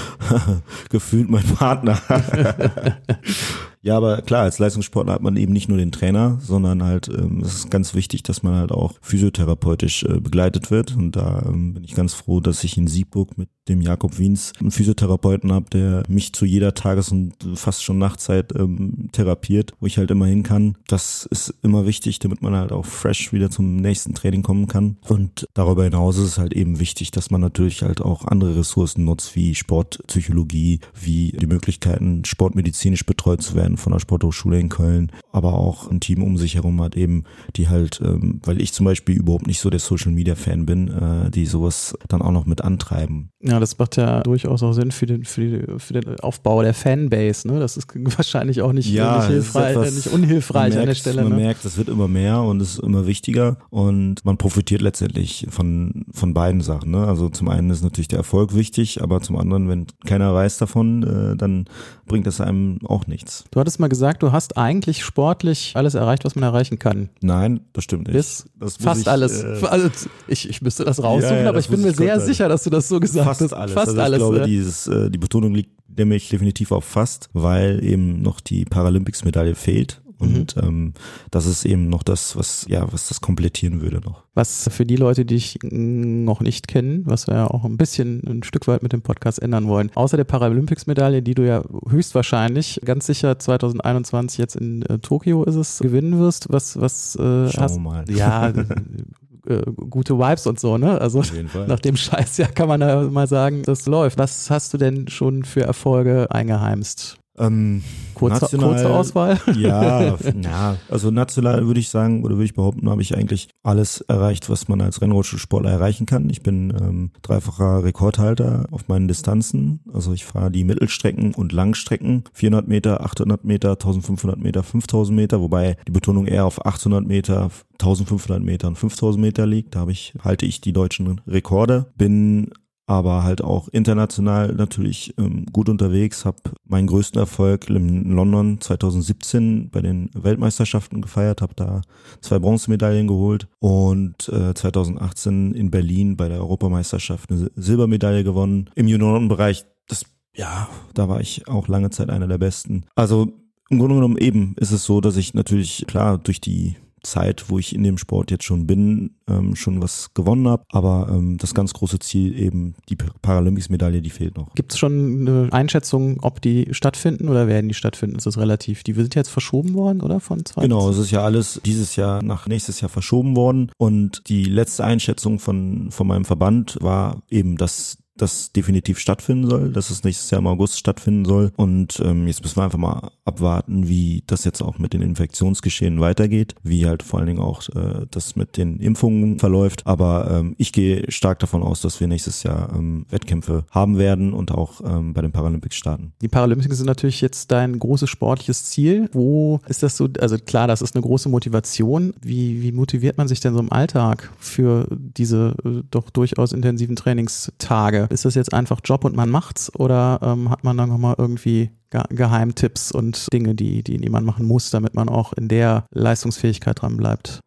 gefühlt 0.89 1.29
mein 1.29 1.43
Partner. 1.43 1.99
Ja, 3.81 3.95
aber 3.95 4.21
klar, 4.21 4.43
als 4.43 4.59
Leistungssportler 4.59 5.13
hat 5.13 5.21
man 5.21 5.37
eben 5.37 5.53
nicht 5.53 5.69
nur 5.69 5.77
den 5.77 5.93
Trainer, 5.93 6.37
sondern 6.41 6.83
halt, 6.83 7.07
ähm, 7.07 7.41
es 7.41 7.55
ist 7.55 7.71
ganz 7.71 7.93
wichtig, 7.93 8.23
dass 8.23 8.43
man 8.43 8.55
halt 8.55 8.71
auch 8.73 8.95
physiotherapeutisch 9.01 10.03
äh, 10.03 10.19
begleitet 10.19 10.69
wird. 10.69 10.95
Und 10.97 11.15
da 11.15 11.43
ähm, 11.47 11.75
bin 11.75 11.83
ich 11.85 11.95
ganz 11.95 12.13
froh, 12.13 12.41
dass 12.41 12.63
ich 12.65 12.77
in 12.77 12.87
Siegburg 12.87 13.37
mit 13.37 13.47
dem 13.69 13.81
Jakob 13.81 14.17
Wiens 14.17 14.51
einen 14.59 14.71
Physiotherapeuten 14.71 15.51
habe, 15.51 15.69
der 15.69 16.03
mich 16.09 16.33
zu 16.33 16.45
jeder 16.45 16.73
Tages- 16.73 17.11
und 17.11 17.35
fast 17.55 17.83
schon 17.83 17.99
Nachtzeit 17.99 18.53
ähm, 18.57 19.09
therapiert, 19.11 19.73
wo 19.79 19.85
ich 19.85 19.97
halt 19.97 20.11
immer 20.11 20.25
hin 20.25 20.43
kann. 20.43 20.75
Das 20.87 21.27
ist 21.29 21.53
immer 21.61 21.85
wichtig, 21.85 22.19
damit 22.19 22.41
man 22.41 22.55
halt 22.55 22.71
auch 22.71 22.85
fresh 22.85 23.31
wieder 23.31 23.49
zum 23.49 23.77
nächsten 23.77 24.13
Training 24.13 24.43
kommen 24.43 24.67
kann. 24.67 24.97
Und 25.07 25.45
darüber 25.53 25.83
hinaus 25.83 26.17
ist 26.17 26.25
es 26.25 26.37
halt 26.37 26.53
eben 26.53 26.79
wichtig, 26.79 27.11
dass 27.11 27.29
man 27.29 27.41
natürlich 27.41 27.83
halt 27.83 28.01
auch 28.01 28.25
andere 28.25 28.57
Ressourcen 28.57 29.05
nutzt, 29.05 29.35
wie 29.35 29.55
Sportpsychologie, 29.55 30.79
wie 30.99 31.31
die 31.31 31.47
Möglichkeiten, 31.47 32.25
sportmedizinisch 32.25 33.05
betreut 33.05 33.41
zu 33.41 33.55
werden 33.55 33.68
von 33.77 33.91
der 33.93 33.99
Sporthochschule 33.99 34.59
in 34.59 34.69
Köln, 34.69 35.11
aber 35.31 35.53
auch 35.53 35.89
ein 35.89 35.99
Team 35.99 36.23
um 36.23 36.37
sich 36.37 36.55
herum 36.55 36.81
hat 36.81 36.95
eben, 36.95 37.23
die 37.55 37.67
halt, 37.69 38.01
ähm, 38.03 38.39
weil 38.43 38.61
ich 38.61 38.73
zum 38.73 38.85
Beispiel 38.85 39.15
überhaupt 39.17 39.47
nicht 39.47 39.59
so 39.59 39.69
der 39.69 39.79
Social 39.79 40.11
Media 40.11 40.35
Fan 40.35 40.65
bin, 40.65 40.87
äh, 40.87 41.31
die 41.31 41.45
sowas 41.45 41.95
dann 42.07 42.21
auch 42.21 42.31
noch 42.31 42.45
mit 42.45 42.61
antreiben. 42.61 43.29
Ja, 43.41 43.59
das 43.59 43.77
macht 43.77 43.97
ja 43.97 44.21
durchaus 44.21 44.63
auch 44.63 44.73
Sinn 44.73 44.91
für 44.91 45.05
den, 45.05 45.23
für, 45.25 45.41
die, 45.41 45.79
für 45.79 45.93
den 45.93 46.19
Aufbau 46.19 46.61
der 46.61 46.73
Fanbase. 46.73 47.47
Ne? 47.47 47.59
Das 47.59 47.77
ist 47.77 47.87
wahrscheinlich 48.17 48.61
auch 48.61 48.73
nicht, 48.73 48.89
Ja, 48.91 49.17
nicht, 49.19 49.27
hilfreich, 49.27 49.71
etwas- 49.75 49.95
nicht 49.95 50.07
unhilfreich 50.07 50.61
man 50.61 50.71
an 50.71 50.77
der 50.77 50.85
merkt, 50.85 50.97
Stelle. 50.99 51.21
Man 51.23 51.31
Ne? 51.31 51.37
merkt, 51.37 51.65
es 51.65 51.77
wird 51.77 51.89
immer 51.89 52.07
mehr 52.07 52.41
und 52.41 52.61
es 52.61 52.73
ist 52.73 52.79
immer 52.79 53.05
wichtiger 53.07 53.57
und 53.69 54.23
man 54.25 54.37
profitiert 54.37 54.81
letztendlich 54.81 55.47
von, 55.49 56.05
von 56.11 56.33
beiden 56.33 56.61
Sachen. 56.61 56.91
Ne? 56.91 57.05
Also 57.07 57.29
zum 57.29 57.47
einen 57.49 57.69
ist 57.69 57.83
natürlich 57.83 58.07
der 58.07 58.19
Erfolg 58.19 58.55
wichtig, 58.55 59.01
aber 59.01 59.21
zum 59.21 59.37
anderen, 59.37 59.69
wenn 59.69 59.87
keiner 60.05 60.33
weiß 60.33 60.57
davon, 60.57 61.03
äh, 61.03 61.35
dann 61.37 61.65
bringt 62.05 62.27
das 62.27 62.41
einem 62.41 62.79
auch 62.85 63.07
nichts. 63.07 63.45
Du 63.51 63.58
hattest 63.59 63.79
mal 63.79 63.87
gesagt, 63.89 64.23
du 64.23 64.31
hast 64.31 64.57
eigentlich 64.57 65.03
sportlich 65.03 65.73
alles 65.75 65.93
erreicht, 65.95 66.25
was 66.25 66.35
man 66.35 66.43
erreichen 66.43 66.79
kann. 66.79 67.09
Nein, 67.21 67.61
das 67.73 67.83
stimmt 67.83 68.07
nicht. 68.07 68.13
Bis 68.15 68.45
fast 68.79 69.01
ich, 69.01 69.07
alles. 69.07 69.43
äh, 69.43 69.59
Also 69.69 69.89
ich, 70.27 70.49
ich 70.49 70.61
müsste 70.61 70.85
das 70.85 71.01
raussuchen, 71.03 71.35
Ja, 71.37 71.41
ja, 71.43 71.49
aber 71.49 71.57
das 71.57 71.65
ich 71.65 71.71
bin 71.71 71.81
mir 71.81 71.89
ich 71.89 71.95
sehr 71.97 72.11
kontern. 72.13 72.27
sicher, 72.27 72.49
dass 72.49 72.63
du 72.63 72.69
das 72.69 72.87
so 72.87 72.99
gesagt 72.99 73.25
fast 73.25 73.41
hast. 73.41 73.53
alles. 73.53 73.73
Fast 73.73 73.87
also 73.89 73.97
ich 73.99 74.03
alles. 74.05 74.17
glaube, 74.19 74.37
ja. 74.39 74.45
dieses, 74.45 74.87
äh, 74.87 75.09
die 75.11 75.17
Betonung 75.17 75.53
liegt 75.55 75.71
nämlich 75.97 76.29
definitiv 76.29 76.71
auf 76.71 76.85
fast, 76.85 77.29
weil 77.33 77.83
eben 77.83 78.21
noch 78.21 78.39
die 78.39 78.63
Paralympics-Medaille 78.65 79.55
fehlt. 79.55 79.98
Und 80.19 80.55
Mhm. 80.57 80.61
ähm, 80.63 80.93
das 81.31 81.45
ist 81.45 81.65
eben 81.65 81.87
noch 81.89 82.03
das, 82.03 82.35
was 82.35 82.65
ja, 82.67 82.91
was 82.91 83.07
das 83.07 83.21
komplettieren 83.21 83.81
würde 83.81 84.01
noch. 84.01 84.23
Was 84.33 84.69
für 84.71 84.85
die 84.85 84.97
Leute, 84.97 85.25
die 85.25 85.35
dich 85.35 85.59
noch 85.63 86.41
nicht 86.41 86.67
kennen, 86.67 87.03
was 87.05 87.27
wir 87.27 87.35
ja 87.35 87.47
auch 87.47 87.63
ein 87.65 87.77
bisschen 87.77 88.21
ein 88.27 88.43
Stück 88.43 88.67
weit 88.67 88.83
mit 88.83 88.91
dem 88.93 89.01
Podcast 89.01 89.41
ändern 89.41 89.67
wollen. 89.67 89.91
Außer 89.95 90.17
der 90.17 90.25
Paralympics-Medaille, 90.25 91.21
die 91.21 91.33
du 91.35 91.47
ja 91.47 91.63
höchstwahrscheinlich, 91.89 92.81
ganz 92.83 93.05
sicher 93.05 93.39
2021 93.39 94.37
jetzt 94.37 94.55
in 94.55 94.81
äh, 94.83 94.99
Tokio 94.99 95.43
ist 95.43 95.55
es, 95.55 95.79
gewinnen 95.79 96.19
wirst. 96.19 96.51
Was, 96.51 96.79
was 96.79 97.15
äh, 97.15 97.49
Schauen 97.49 97.51
hast 97.57 97.79
mal. 97.79 98.05
Ja, 98.09 98.49
äh, 99.47 99.61
gute 99.89 100.17
Vibes 100.17 100.47
und 100.47 100.59
so, 100.59 100.77
ne? 100.77 100.99
Also 100.99 101.23
nach 101.67 101.79
dem 101.79 101.95
Scheißjahr 101.95 102.49
kann 102.49 102.67
man 102.67 102.81
da 102.81 103.03
mal 103.03 103.27
sagen, 103.27 103.61
das 103.63 103.85
läuft. 103.85 104.17
Was 104.17 104.49
hast 104.49 104.73
du 104.73 104.77
denn 104.77 105.07
schon 105.07 105.43
für 105.43 105.61
Erfolge 105.61 106.27
eingeheimst? 106.31 107.17
Ähm, 107.39 107.83
Kurze, 108.19 108.43
National- 108.43 108.69
kurze 108.69 108.89
Auswahl? 108.89 109.39
Ja, 109.55 110.17
na, 110.35 110.75
also 110.89 111.09
national 111.09 111.65
würde 111.67 111.79
ich 111.79 111.87
sagen, 111.87 112.23
oder 112.25 112.35
würde 112.35 112.45
ich 112.45 112.53
behaupten, 112.53 112.89
habe 112.89 113.01
ich 113.01 113.15
eigentlich 113.15 113.47
alles 113.63 114.01
erreicht, 114.01 114.49
was 114.49 114.67
man 114.67 114.81
als 114.81 115.01
Rennrollstuhlsportler 115.01 115.71
erreichen 115.71 116.05
kann. 116.05 116.29
Ich 116.29 116.41
bin 116.43 116.73
ähm, 116.81 117.11
dreifacher 117.21 117.83
Rekordhalter 117.85 118.65
auf 118.71 118.89
meinen 118.89 119.07
Distanzen. 119.07 119.79
Also 119.93 120.11
ich 120.11 120.25
fahre 120.25 120.51
die 120.51 120.65
Mittelstrecken 120.65 121.33
und 121.33 121.53
Langstrecken, 121.53 122.25
400 122.33 122.67
Meter, 122.67 123.05
800 123.05 123.45
Meter, 123.45 123.71
1500 123.71 124.37
Meter, 124.37 124.63
5000 124.63 125.15
Meter, 125.15 125.39
wobei 125.39 125.77
die 125.87 125.91
Betonung 125.91 126.27
eher 126.27 126.45
auf 126.45 126.65
800 126.65 127.07
Meter, 127.07 127.49
1500 127.79 128.43
Meter 128.43 128.67
und 128.67 128.77
5000 128.77 129.21
Meter 129.21 129.45
liegt. 129.45 129.75
Da 129.75 129.79
habe 129.79 129.93
ich, 129.93 130.13
halte 130.21 130.45
ich 130.45 130.59
die 130.59 130.73
deutschen 130.73 131.21
Rekorde. 131.25 131.85
Bin 131.95 132.51
aber 132.89 133.23
halt 133.23 133.43
auch 133.43 133.67
international 133.67 134.55
natürlich 134.55 135.13
ähm, 135.19 135.45
gut 135.53 135.69
unterwegs, 135.69 136.25
habe 136.25 136.37
meinen 136.65 136.87
größten 136.87 137.19
Erfolg 137.19 137.69
in 137.69 138.09
London 138.09 138.59
2017 138.59 139.69
bei 139.69 139.81
den 139.81 140.09
Weltmeisterschaften 140.15 140.99
gefeiert, 140.99 141.43
habe 141.43 141.53
da 141.55 141.81
zwei 142.21 142.39
Bronzemedaillen 142.39 143.07
geholt 143.07 143.47
und 143.59 144.27
äh, 144.29 144.55
2018 144.55 145.53
in 145.53 145.69
Berlin 145.69 146.17
bei 146.17 146.29
der 146.29 146.39
Europameisterschaft 146.39 147.29
eine 147.29 147.51
Silbermedaille 147.55 148.23
gewonnen. 148.23 148.71
Im 148.73 148.87
Juniorenbereich, 148.87 149.65
das 149.87 150.05
ja, 150.35 150.67
da 150.95 151.07
war 151.07 151.21
ich 151.21 151.47
auch 151.47 151.67
lange 151.67 151.91
Zeit 151.91 152.09
einer 152.09 152.27
der 152.27 152.39
Besten. 152.39 152.85
Also 152.95 153.33
im 153.69 153.77
Grunde 153.77 153.95
genommen 153.95 154.17
eben 154.17 154.55
ist 154.57 154.71
es 154.71 154.83
so, 154.83 154.99
dass 154.99 155.15
ich 155.15 155.35
natürlich 155.35 155.85
klar 155.87 156.17
durch 156.17 156.41
die 156.41 156.75
Zeit, 157.03 157.45
wo 157.49 157.59
ich 157.59 157.75
in 157.75 157.83
dem 157.83 157.97
Sport 157.97 158.31
jetzt 158.31 158.43
schon 158.43 158.67
bin, 158.67 159.15
ähm, 159.27 159.55
schon 159.55 159.81
was 159.81 160.13
gewonnen 160.13 160.47
habe. 160.47 160.63
Aber 160.69 161.07
ähm, 161.11 161.37
das 161.37 161.53
ganz 161.53 161.73
große 161.73 161.99
Ziel 161.99 162.37
eben 162.37 162.75
die 162.89 162.95
Paralympics-Medaille, 162.95 164.01
die 164.01 164.09
fehlt 164.09 164.37
noch. 164.37 164.53
Gibt 164.55 164.73
es 164.73 164.79
schon 164.79 165.27
eine 165.27 165.49
Einschätzung, 165.51 166.19
ob 166.21 166.41
die 166.41 166.67
stattfinden 166.71 167.29
oder 167.29 167.47
werden 167.47 167.67
die 167.67 167.73
stattfinden? 167.73 168.17
Ist 168.17 168.25
das 168.25 168.37
relativ? 168.37 168.83
Die 168.83 168.93
sind 168.93 169.15
jetzt 169.15 169.29
verschoben 169.29 169.73
worden, 169.73 170.01
oder? 170.01 170.19
Von 170.19 170.45
20? 170.45 170.69
Genau, 170.69 170.89
es 170.89 170.97
ist 170.97 171.11
ja 171.11 171.23
alles 171.23 171.61
dieses 171.65 171.95
Jahr 171.95 172.23
nach 172.23 172.47
nächstes 172.47 172.81
Jahr 172.81 172.89
verschoben 172.89 173.35
worden. 173.35 173.71
Und 173.77 174.23
die 174.27 174.45
letzte 174.45 174.83
Einschätzung 174.83 175.39
von, 175.39 175.91
von 175.91 176.07
meinem 176.07 176.25
Verband 176.25 176.77
war 176.81 177.21
eben, 177.29 177.57
dass 177.57 177.97
das 178.21 178.51
definitiv 178.51 178.99
stattfinden 178.99 179.49
soll, 179.49 179.71
dass 179.71 179.89
es 179.89 180.03
nächstes 180.03 180.29
Jahr 180.29 180.39
im 180.39 180.47
August 180.47 180.77
stattfinden 180.77 181.25
soll. 181.25 181.51
Und 181.55 181.99
ähm, 182.03 182.27
jetzt 182.27 182.41
müssen 182.41 182.57
wir 182.57 182.63
einfach 182.63 182.77
mal 182.77 183.11
abwarten, 183.25 183.87
wie 183.87 184.23
das 184.27 184.43
jetzt 184.43 184.61
auch 184.61 184.77
mit 184.77 184.93
den 184.93 185.01
Infektionsgeschehen 185.01 185.99
weitergeht, 185.99 186.55
wie 186.63 186.85
halt 186.85 187.03
vor 187.03 187.19
allen 187.19 187.27
Dingen 187.27 187.41
auch 187.41 187.67
äh, 187.69 188.05
das 188.11 188.35
mit 188.35 188.57
den 188.57 188.79
Impfungen 188.79 189.39
verläuft. 189.39 189.85
Aber 189.87 190.29
ähm, 190.31 190.55
ich 190.57 190.73
gehe 190.73 191.09
stark 191.11 191.39
davon 191.39 191.63
aus, 191.63 191.81
dass 191.81 191.99
wir 191.99 192.07
nächstes 192.07 192.43
Jahr 192.43 192.73
ähm, 192.75 193.05
Wettkämpfe 193.09 193.65
haben 193.71 193.97
werden 193.97 194.33
und 194.33 194.51
auch 194.51 194.81
ähm, 194.83 195.13
bei 195.13 195.21
den 195.21 195.31
Paralympics 195.31 195.75
starten. 195.75 196.13
Die 196.21 196.27
Paralympics 196.27 196.77
sind 196.77 196.87
natürlich 196.87 197.21
jetzt 197.21 197.51
dein 197.51 197.79
großes 197.79 198.09
sportliches 198.09 198.65
Ziel. 198.65 199.09
Wo 199.13 199.59
ist 199.67 199.83
das 199.83 199.95
so? 199.95 200.09
Also 200.19 200.37
klar, 200.37 200.67
das 200.67 200.81
ist 200.81 200.95
eine 200.95 201.01
große 201.01 201.29
Motivation. 201.29 202.13
Wie, 202.21 202.61
wie 202.61 202.71
motiviert 202.71 203.17
man 203.17 203.27
sich 203.27 203.39
denn 203.39 203.53
so 203.53 203.59
im 203.59 203.71
Alltag 203.71 204.31
für 204.39 204.87
diese 204.89 205.55
äh, 205.63 205.83
doch 205.89 206.09
durchaus 206.09 206.51
intensiven 206.51 206.95
Trainingstage? 206.95 208.08
Ist 208.09 208.25
das 208.25 208.35
jetzt 208.35 208.53
einfach 208.53 208.79
Job 208.83 209.05
und 209.05 209.15
man 209.15 209.29
macht's 209.29 209.73
oder 209.75 210.19
ähm, 210.21 210.49
hat 210.49 210.63
man 210.63 210.77
dann 210.77 210.89
nochmal 210.89 211.15
irgendwie 211.17 211.71
Ge 211.89 212.03
Geheimtipps 212.09 212.91
und 212.91 213.27
Dinge, 213.33 213.55
die, 213.55 213.83
die, 213.83 213.97
die 213.97 214.09
man 214.09 214.25
machen 214.25 214.45
muss, 214.45 214.69
damit 214.69 214.93
man 214.93 215.09
auch 215.09 215.33
in 215.33 215.47
der 215.47 215.85
Leistungsfähigkeit 215.91 216.81
dran 216.81 216.97
bleibt? 216.97 217.39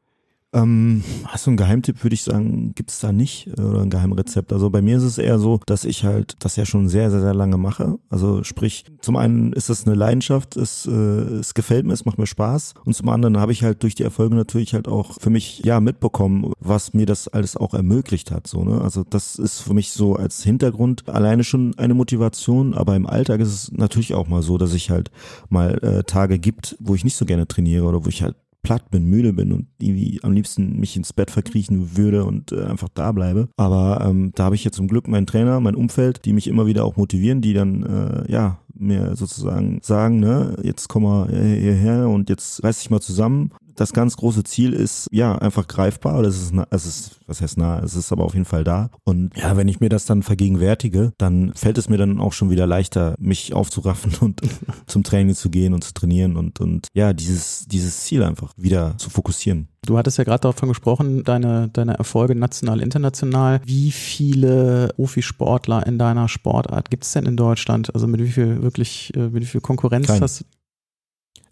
Ähm, 0.55 1.03
hast 1.25 1.47
du 1.47 1.51
einen 1.51 1.57
Geheimtipp, 1.57 2.03
würde 2.03 2.12
ich 2.12 2.23
sagen, 2.23 2.75
gibt's 2.75 3.01
da 3.01 3.11
nicht 3.11 3.47
äh, 3.57 3.62
oder 3.62 3.81
ein 3.81 3.88
Geheimrezept. 3.88 4.53
Also 4.53 4.69
bei 4.69 4.83
mir 4.83 4.99
ist 4.99 5.03
es 5.03 5.17
eher 5.17 5.38
so, 5.38 5.59
dass 5.65 5.87
ich 5.87 6.05
halt 6.05 6.37
das 6.41 6.57
ja 6.57 6.67
schon 6.67 6.91
sehr, 6.91 7.11
sehr, 7.11 7.23
sehr 7.23 7.33
lange 7.33 7.57
mache. 7.57 7.99
Also 8.11 8.45
sprich, 8.45 8.85
zum 9.01 9.17
einen 9.17 9.55
ist 9.55 9.71
das 9.71 9.87
eine 9.87 9.95
Leidenschaft, 9.95 10.59
es, 10.59 10.87
äh, 10.87 10.91
es 10.91 11.55
gefällt 11.55 11.87
mir, 11.87 11.95
es 11.95 12.05
macht 12.05 12.19
mir 12.19 12.27
Spaß. 12.27 12.75
Und 12.85 12.95
zum 12.95 13.09
anderen 13.09 13.38
habe 13.38 13.53
ich 13.53 13.62
halt 13.62 13.83
durch 13.83 13.95
die 13.95 14.03
Erfolge 14.03 14.35
natürlich 14.35 14.75
halt 14.75 14.88
auch 14.88 15.19
für 15.19 15.31
mich 15.31 15.61
ja 15.65 15.81
mitbekommen, 15.81 16.53
was 16.61 16.93
mir 16.93 17.07
das 17.07 17.29
alles 17.29 17.57
auch 17.57 17.73
ermöglicht 17.73 18.31
hat. 18.31 18.47
So, 18.47 18.62
ne? 18.62 18.83
Also 18.83 19.05
das 19.09 19.37
ist 19.37 19.61
für 19.61 19.73
mich 19.73 19.93
so 19.93 20.17
als 20.17 20.43
Hintergrund 20.43 21.09
alleine 21.09 21.45
schon 21.45 21.79
eine 21.79 21.95
Motivation, 21.95 22.75
aber 22.75 22.95
im 22.95 23.07
Alltag 23.07 23.41
ist 23.41 23.55
es 23.55 23.73
natürlich 23.73 24.12
auch 24.12 24.29
mal 24.29 24.43
so, 24.43 24.59
dass 24.59 24.75
ich 24.75 24.91
halt 24.91 25.11
mal 25.49 25.79
äh, 25.83 26.05
Tage 26.05 26.38
gibt, 26.38 26.77
wo 26.79 26.95
ich 26.95 27.05
nicht 27.05 27.17
so 27.17 27.25
gerne 27.25 27.49
trainiere 27.49 27.87
oder 27.87 28.05
wo 28.05 28.09
ich 28.11 28.23
halt 28.23 28.37
platt 28.62 28.90
bin, 28.90 29.07
müde 29.07 29.33
bin 29.33 29.53
und 29.53 29.66
irgendwie 29.81 30.20
am 30.22 30.33
liebsten 30.33 30.79
mich 30.79 30.96
ins 30.96 31.12
Bett 31.12 31.31
verkriechen 31.31 31.96
würde 31.96 32.25
und 32.25 32.53
äh, 32.53 32.64
einfach 32.64 32.88
da 32.94 33.12
bleibe. 33.12 33.48
Aber 33.57 34.05
ähm, 34.07 34.33
da 34.35 34.44
habe 34.44 34.55
ich 34.55 34.64
jetzt 34.64 34.77
zum 34.77 34.88
Glück 34.88 35.09
meinen 35.09 35.27
Trainer, 35.27 35.61
mein 35.61 35.75
Umfeld, 35.75 36.25
die 36.25 36.33
mich 36.33 36.46
immer 36.46 36.66
wieder 36.66 36.85
auch 36.85 36.96
motivieren, 36.96 37.40
die 37.40 37.55
dann 37.55 37.83
äh, 37.83 38.33
ja 38.33 38.59
mir 38.75 39.17
sozusagen 39.17 39.81
sagen, 39.83 40.21
ne, 40.21 40.57
jetzt 40.63 40.89
komm 40.89 41.05
mal 41.05 41.29
hierher 41.29 42.09
und 42.09 42.29
jetzt 42.29 42.63
reiß 42.63 42.79
dich 42.79 42.91
mal 42.91 43.01
zusammen. 43.01 43.53
Das 43.75 43.93
ganz 43.93 44.17
große 44.17 44.45
Ziel 44.45 44.75
ist 44.75 45.09
ja 45.11 45.37
einfach 45.37 45.67
greifbar. 45.67 46.23
Das 46.23 46.37
ist, 46.37 46.53
es 46.71 46.87
ist, 46.87 47.21
was 47.27 47.41
heißt 47.41 47.57
nah? 47.57 47.81
Es 47.81 47.95
ist 47.95 48.13
aber 48.13 48.25
auf 48.25 48.35
jeden 48.35 48.45
Fall 48.45 48.65
da. 48.65 48.91
Und 49.05 49.37
ja, 49.37 49.57
wenn 49.57 49.69
ich 49.69 49.81
mir 49.81 49.89
das 49.89 50.05
dann 50.05 50.23
vergegenwärtige, 50.23 51.13
dann 51.17 51.53
fällt 51.55 51.79
es 51.79 51.89
mir 51.89 51.97
dann 51.97 52.21
auch 52.21 52.35
schon 52.35 52.51
wieder 52.51 52.67
leichter, 52.67 53.15
mich 53.19 53.55
aufzuraffen 53.55 54.15
und 54.21 54.43
zum 54.87 55.03
Training 55.03 55.35
zu 55.35 55.49
gehen 55.49 55.73
und 55.73 55.83
zu 55.85 55.95
trainieren 55.95 56.37
und 56.37 56.61
und 56.61 56.89
ja, 56.93 57.13
dieses 57.13 57.65
dieses 57.67 58.01
Ziel 58.03 58.23
einfach 58.23 58.53
wieder 58.57 58.97
zu 58.99 59.09
fokussieren. 59.09 59.69
Du 59.85 59.99
hattest 59.99 60.16
ja 60.16 60.25
gerade 60.25 60.42
davon 60.42 60.68
gesprochen, 60.68 61.25
deine, 61.25 61.68
deine 61.73 61.99
Erfolge 61.99 62.37
national, 62.37 62.81
international. 62.81 63.61
Wie 63.64 63.90
viele 63.90 64.90
Profisportler 64.95 65.85
in 65.87 65.99
deiner 65.99 66.29
Sportart 66.29 66.88
gibt 66.88 67.03
es 67.03 67.12
denn 67.12 67.27
in 67.27 67.37
Deutschland? 67.37 67.92
Also 67.92 68.07
mit 68.07 68.21
wie 68.21 68.31
viel 68.31 68.62
wirklich, 68.62 69.12
äh, 69.16 69.29
mit 69.29 69.42
wie 69.42 69.47
viel 69.47 69.61
Konkurrenz 69.61 70.07
Keine. 70.07 70.21
hast 70.21 70.40
du? 70.42 70.45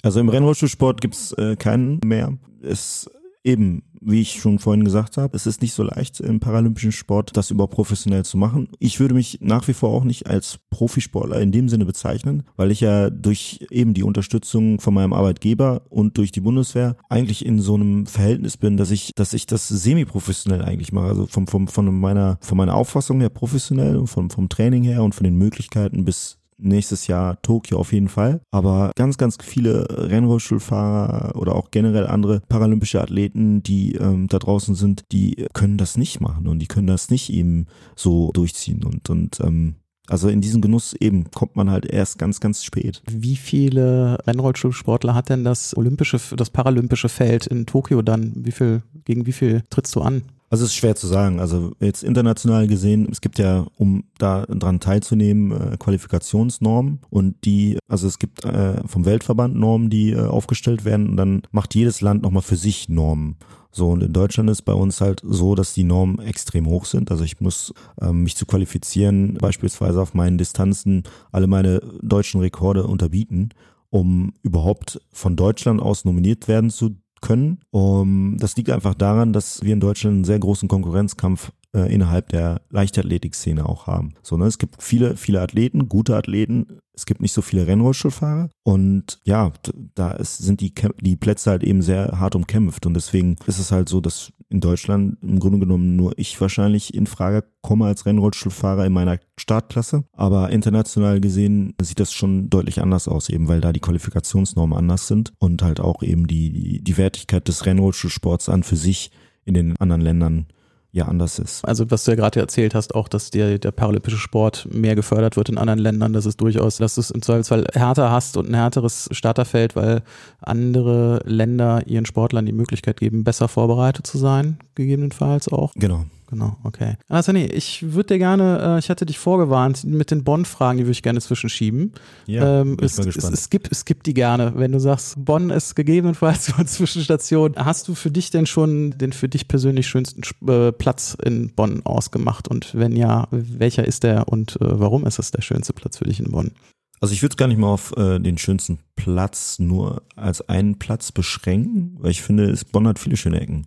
Also 0.02 0.20
im 0.20 0.28
Rennrollstuhlsport 0.28 1.00
gibt's 1.00 1.32
äh, 1.32 1.56
keinen 1.56 1.98
mehr. 2.04 2.32
Es 2.62 3.10
eben 3.44 3.82
wie 4.00 4.22
ich 4.22 4.40
schon 4.40 4.58
vorhin 4.58 4.84
gesagt 4.84 5.16
habe, 5.16 5.36
es 5.36 5.46
ist 5.46 5.60
nicht 5.60 5.74
so 5.74 5.82
leicht 5.82 6.20
im 6.20 6.40
paralympischen 6.40 6.92
Sport, 6.92 7.36
das 7.36 7.50
überhaupt 7.50 7.74
professionell 7.74 8.24
zu 8.24 8.38
machen. 8.38 8.68
Ich 8.78 8.98
würde 8.98 9.14
mich 9.14 9.38
nach 9.42 9.68
wie 9.68 9.74
vor 9.74 9.90
auch 9.90 10.04
nicht 10.04 10.26
als 10.26 10.58
Profisportler 10.70 11.40
in 11.40 11.52
dem 11.52 11.68
Sinne 11.68 11.84
bezeichnen, 11.84 12.44
weil 12.56 12.70
ich 12.70 12.80
ja 12.80 13.10
durch 13.10 13.66
eben 13.70 13.94
die 13.94 14.02
Unterstützung 14.02 14.80
von 14.80 14.94
meinem 14.94 15.12
Arbeitgeber 15.12 15.82
und 15.90 16.16
durch 16.16 16.32
die 16.32 16.40
Bundeswehr 16.40 16.96
eigentlich 17.08 17.44
in 17.44 17.60
so 17.60 17.74
einem 17.74 18.06
Verhältnis 18.06 18.56
bin, 18.56 18.76
dass 18.76 18.90
ich, 18.90 19.12
dass 19.14 19.34
ich 19.34 19.46
das 19.46 19.68
semi-professionell 19.68 20.62
eigentlich 20.62 20.92
mache. 20.92 21.08
Also 21.08 21.26
vom, 21.26 21.46
vom, 21.46 21.68
von 21.68 21.94
meiner, 21.94 22.38
von 22.40 22.56
meiner 22.56 22.74
Auffassung 22.74 23.20
her 23.20 23.28
professionell 23.28 23.96
und 23.96 24.06
vom, 24.06 24.30
vom 24.30 24.48
Training 24.48 24.84
her 24.84 25.02
und 25.02 25.14
von 25.14 25.24
den 25.24 25.36
Möglichkeiten 25.36 26.04
bis 26.04 26.39
nächstes 26.62 27.06
Jahr 27.06 27.40
Tokio 27.42 27.78
auf 27.78 27.92
jeden 27.92 28.08
Fall. 28.08 28.40
Aber 28.50 28.92
ganz, 28.96 29.18
ganz 29.18 29.38
viele 29.42 29.86
Rennrollstuhlfahrer 29.90 31.36
oder 31.36 31.54
auch 31.54 31.70
generell 31.70 32.06
andere 32.06 32.40
paralympische 32.48 33.00
Athleten, 33.00 33.62
die 33.62 33.94
ähm, 33.94 34.28
da 34.28 34.38
draußen 34.38 34.74
sind, 34.74 35.04
die 35.12 35.46
können 35.52 35.76
das 35.76 35.96
nicht 35.96 36.20
machen 36.20 36.48
und 36.48 36.58
die 36.58 36.68
können 36.68 36.86
das 36.86 37.10
nicht 37.10 37.32
eben 37.32 37.66
so 37.96 38.30
durchziehen. 38.32 38.84
Und, 38.84 39.10
und 39.10 39.40
ähm, 39.40 39.76
also 40.10 40.28
in 40.28 40.40
diesen 40.40 40.60
Genuss 40.60 40.92
eben 40.92 41.30
kommt 41.30 41.54
man 41.54 41.70
halt 41.70 41.86
erst 41.86 42.18
ganz, 42.18 42.40
ganz 42.40 42.64
spät. 42.64 43.00
Wie 43.08 43.36
viele 43.36 44.18
Rennrollstuhlsportler 44.26 45.14
hat 45.14 45.28
denn 45.28 45.44
das 45.44 45.76
olympische, 45.76 46.18
das 46.36 46.50
paralympische 46.50 47.08
Feld 47.08 47.46
in 47.46 47.64
Tokio 47.64 48.02
dann? 48.02 48.32
Wie 48.34 48.50
viel, 48.50 48.82
gegen 49.04 49.26
wie 49.26 49.32
viel 49.32 49.62
trittst 49.70 49.94
du 49.94 50.00
an? 50.00 50.22
Also 50.52 50.64
es 50.64 50.70
ist 50.70 50.76
schwer 50.76 50.96
zu 50.96 51.06
sagen. 51.06 51.38
Also 51.38 51.72
jetzt 51.78 52.02
international 52.02 52.66
gesehen, 52.66 53.08
es 53.10 53.20
gibt 53.20 53.38
ja, 53.38 53.68
um 53.76 54.02
da 54.18 54.46
dran 54.46 54.80
teilzunehmen, 54.80 55.52
äh, 55.52 55.76
Qualifikationsnormen 55.78 56.98
und 57.08 57.36
die, 57.44 57.78
also 57.88 58.08
es 58.08 58.18
gibt 58.18 58.44
äh, 58.44 58.86
vom 58.86 59.04
Weltverband 59.04 59.54
Normen, 59.54 59.90
die 59.90 60.10
äh, 60.10 60.26
aufgestellt 60.26 60.84
werden 60.84 61.10
und 61.10 61.16
dann 61.16 61.42
macht 61.52 61.76
jedes 61.76 62.00
Land 62.00 62.22
nochmal 62.22 62.42
für 62.42 62.56
sich 62.56 62.88
Normen. 62.88 63.36
So, 63.70 63.90
und 63.90 64.02
in 64.02 64.12
Deutschland 64.12 64.50
ist 64.50 64.62
bei 64.62 64.72
uns 64.72 65.00
halt 65.00 65.22
so, 65.24 65.54
dass 65.54 65.72
die 65.72 65.84
Normen 65.84 66.18
extrem 66.18 66.66
hoch 66.66 66.84
sind. 66.84 67.12
Also 67.12 67.22
ich 67.22 67.40
muss 67.40 67.72
ähm, 68.02 68.24
mich 68.24 68.34
zu 68.34 68.44
qualifizieren, 68.44 69.34
beispielsweise 69.34 70.02
auf 70.02 70.14
meinen 70.14 70.36
Distanzen 70.36 71.04
alle 71.30 71.46
meine 71.46 71.80
deutschen 72.02 72.40
Rekorde 72.40 72.88
unterbieten, 72.88 73.50
um 73.90 74.32
überhaupt 74.42 75.00
von 75.12 75.36
Deutschland 75.36 75.80
aus 75.80 76.04
nominiert 76.04 76.48
werden 76.48 76.70
zu 76.70 76.96
können. 77.20 77.60
Um, 77.70 78.36
das 78.38 78.56
liegt 78.56 78.70
einfach 78.70 78.94
daran, 78.94 79.32
dass 79.32 79.62
wir 79.62 79.72
in 79.72 79.80
Deutschland 79.80 80.14
einen 80.14 80.24
sehr 80.24 80.38
großen 80.38 80.68
Konkurrenzkampf 80.68 81.52
äh, 81.74 81.92
innerhalb 81.92 82.28
der 82.30 82.62
Leichtathletik-Szene 82.70 83.66
auch 83.66 83.86
haben. 83.86 84.14
So, 84.22 84.36
ne? 84.36 84.46
Es 84.46 84.58
gibt 84.58 84.82
viele, 84.82 85.16
viele 85.16 85.40
Athleten, 85.40 85.88
gute 85.88 86.16
Athleten. 86.16 86.80
Es 86.92 87.06
gibt 87.06 87.20
nicht 87.20 87.32
so 87.32 87.42
viele 87.42 87.66
Rennrollstuhlfahrer. 87.66 88.50
Und 88.62 89.20
ja, 89.24 89.52
da 89.94 90.12
ist, 90.12 90.38
sind 90.38 90.60
die, 90.60 90.72
die 91.00 91.16
Plätze 91.16 91.50
halt 91.50 91.62
eben 91.62 91.82
sehr 91.82 92.18
hart 92.18 92.34
umkämpft. 92.34 92.86
Und 92.86 92.94
deswegen 92.94 93.36
ist 93.46 93.58
es 93.58 93.72
halt 93.72 93.88
so, 93.88 94.00
dass 94.00 94.32
in 94.48 94.60
Deutschland 94.60 95.16
im 95.22 95.38
Grunde 95.38 95.60
genommen 95.60 95.94
nur 95.94 96.12
ich 96.18 96.40
wahrscheinlich 96.40 96.92
in 96.92 97.06
Frage 97.06 97.44
komme 97.62 97.86
als 97.86 98.04
Rennrollstuhlfahrer 98.04 98.84
in 98.84 98.92
meiner 98.92 99.18
Startklasse. 99.38 100.04
Aber 100.12 100.50
international 100.50 101.20
gesehen 101.20 101.74
sieht 101.80 102.00
das 102.00 102.12
schon 102.12 102.50
deutlich 102.50 102.82
anders 102.82 103.06
aus, 103.06 103.28
eben 103.28 103.46
weil 103.46 103.60
da 103.60 103.72
die 103.72 103.80
Qualifikationsnormen 103.80 104.76
anders 104.76 105.06
sind 105.06 105.32
und 105.38 105.62
halt 105.62 105.78
auch 105.78 106.02
eben 106.02 106.26
die, 106.26 106.82
die 106.82 106.96
Wertigkeit 106.98 107.46
des 107.46 107.64
Rennrollstuhlsports 107.64 108.48
an 108.48 108.64
für 108.64 108.76
sich 108.76 109.12
in 109.44 109.54
den 109.54 109.76
anderen 109.78 110.02
Ländern 110.02 110.46
ja 110.92 111.06
anders 111.06 111.38
ist. 111.38 111.64
Also 111.64 111.90
was 111.90 112.04
du 112.04 112.12
ja 112.12 112.16
gerade 112.16 112.40
erzählt 112.40 112.74
hast, 112.74 112.94
auch, 112.94 113.08
dass 113.08 113.30
der, 113.30 113.58
der 113.58 113.70
paralympische 113.70 114.16
Sport 114.16 114.68
mehr 114.70 114.94
gefördert 114.94 115.36
wird 115.36 115.48
in 115.48 115.58
anderen 115.58 115.78
Ländern, 115.78 116.12
dass 116.12 116.26
es 116.26 116.36
durchaus, 116.36 116.78
dass 116.78 116.96
du 116.96 117.00
es 117.00 117.10
im 117.10 117.22
Zweifelsfall 117.22 117.66
härter 117.72 118.10
hast 118.10 118.36
und 118.36 118.48
ein 118.48 118.54
härteres 118.54 119.08
Starterfeld, 119.12 119.76
weil 119.76 120.02
andere 120.40 121.20
Länder 121.24 121.86
ihren 121.86 122.06
Sportlern 122.06 122.46
die 122.46 122.52
Möglichkeit 122.52 122.98
geben, 122.98 123.24
besser 123.24 123.48
vorbereitet 123.48 124.06
zu 124.06 124.18
sein, 124.18 124.58
gegebenenfalls 124.74 125.48
auch. 125.48 125.72
Genau 125.74 126.04
genau, 126.30 126.56
okay. 126.64 126.96
Also 127.08 127.32
nee, 127.32 127.46
ich 127.46 127.92
würde 127.92 128.14
dir 128.14 128.18
gerne, 128.18 128.76
äh, 128.76 128.78
ich 128.78 128.88
hatte 128.90 129.06
dich 129.06 129.18
vorgewarnt, 129.18 129.84
mit 129.84 130.10
den 130.10 130.24
Bonn-Fragen, 130.24 130.78
die 130.78 130.84
würde 130.84 130.92
ich 130.92 131.02
gerne 131.02 131.20
zwischenschieben. 131.20 131.92
Ja, 132.26 132.60
ähm, 132.60 132.76
es. 132.80 132.98
Es, 132.98 133.16
es, 133.16 133.50
gibt, 133.50 133.70
es 133.70 133.84
gibt 133.84 134.06
die 134.06 134.14
gerne. 134.14 134.52
Wenn 134.56 134.72
du 134.72 134.80
sagst, 134.80 135.24
Bonn 135.24 135.50
ist 135.50 135.74
gegebenenfalls 135.74 136.46
so 136.46 136.54
eine 136.54 136.66
Zwischenstation, 136.66 137.54
hast 137.56 137.88
du 137.88 137.94
für 137.94 138.10
dich 138.10 138.30
denn 138.30 138.46
schon 138.46 138.92
den 138.98 139.12
für 139.12 139.28
dich 139.28 139.48
persönlich 139.48 139.86
schönsten 139.86 140.22
äh, 140.48 140.72
Platz 140.72 141.16
in 141.24 141.52
Bonn 141.54 141.84
ausgemacht? 141.84 142.48
Und 142.48 142.74
wenn 142.74 142.96
ja, 142.96 143.28
welcher 143.30 143.84
ist 143.84 144.04
der 144.04 144.28
und 144.28 144.60
äh, 144.60 144.80
warum 144.80 145.06
ist 145.06 145.18
es 145.18 145.30
der 145.30 145.42
schönste 145.42 145.72
Platz 145.72 145.98
für 145.98 146.04
dich 146.04 146.20
in 146.20 146.30
Bonn? 146.30 146.52
Also 147.00 147.14
ich 147.14 147.22
würde 147.22 147.32
es 147.32 147.36
gar 147.38 147.48
nicht 147.48 147.58
mal 147.58 147.68
auf 147.68 147.96
äh, 147.96 148.18
den 148.18 148.36
schönsten 148.36 148.78
Platz 148.94 149.58
nur 149.58 150.02
als 150.16 150.46
einen 150.48 150.78
Platz 150.78 151.12
beschränken, 151.12 151.96
weil 151.98 152.10
ich 152.10 152.20
finde, 152.20 152.50
es, 152.50 152.64
Bonn 152.64 152.86
hat 152.86 152.98
viele 152.98 153.16
schöne 153.16 153.40
Ecken. 153.40 153.64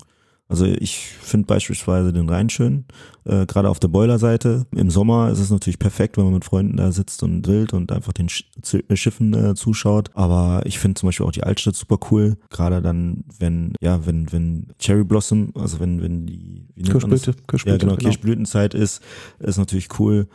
Also 0.53 0.65
ich 0.67 0.99
finde 0.99 1.47
beispielsweise 1.47 2.13
den 2.13 2.29
Rhein 2.29 2.47
schön, 2.47 2.85
äh, 3.25 3.47
gerade 3.47 3.69
auf 3.69 3.79
der 3.79 3.87
Boilerseite. 3.87 4.67
Im 4.69 4.91
Sommer 4.91 5.31
ist 5.31 5.39
es 5.39 5.49
natürlich 5.49 5.79
perfekt, 5.79 6.15
wenn 6.15 6.25
man 6.25 6.35
mit 6.35 6.45
Freunden 6.45 6.77
da 6.77 6.91
sitzt 6.91 7.23
und 7.23 7.47
wild 7.47 7.73
und 7.73 7.91
einfach 7.91 8.13
den 8.13 8.29
Sch 8.29 8.45
äh, 8.71 8.95
Schiffen 8.95 9.33
äh, 9.33 9.55
zuschaut. 9.55 10.11
Aber 10.13 10.61
ich 10.67 10.77
finde 10.77 10.99
zum 10.99 11.07
Beispiel 11.07 11.25
auch 11.25 11.31
die 11.31 11.41
Altstadt 11.41 11.75
super 11.75 11.97
cool, 12.11 12.37
gerade 12.51 12.83
dann, 12.83 13.23
wenn 13.39 13.73
ja, 13.81 14.05
wenn 14.05 14.31
wenn 14.31 14.67
Cherry 14.77 15.03
Blossom, 15.03 15.53
also 15.55 15.79
wenn 15.79 16.03
wenn 16.03 16.27
die 16.27 16.67
wie 16.75 16.83
Kirschblüte, 16.83 17.33
Kirschblüte, 17.47 17.69
ja 17.69 17.77
genau, 17.79 17.95
genau 17.95 18.03
Kirschblütenzeit 18.03 18.75
ist, 18.75 19.01
ist 19.39 19.57
natürlich 19.57 19.87
cool. 19.97 20.27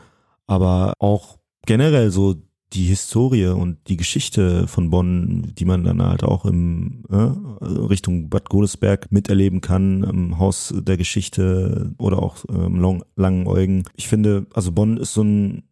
Aber 0.49 0.95
auch 0.99 1.39
generell 1.65 2.11
so 2.11 2.43
die 2.73 2.85
Historie 2.85 3.47
und 3.47 3.79
die 3.89 3.97
Geschichte 3.97 4.69
von 4.69 4.91
Bonn, 4.91 5.53
die 5.59 5.65
man 5.65 5.85
dann 5.85 6.03
halt 6.03 6.23
auch 6.23 6.45
im 6.45 7.05
äh, 7.11 7.17
Richtung 7.65 8.29
Bad 8.29 8.51
Godesberg 8.51 9.11
miterleben 9.11 9.61
kann, 9.61 10.03
im 10.03 10.39
Haus 10.39 10.75
der 10.77 10.97
Geschichte 10.97 11.95
oder 11.99 12.23
auch 12.23 12.45
ähm, 12.51 12.77
Long, 12.77 13.05
Langeneugen. 13.17 13.85
Ich 13.97 14.09
finde, 14.09 14.47
also 14.53 14.73
Bonn 14.73 14.99
ist 14.99 15.15
so, 15.15 15.23
ein, 15.23 15.63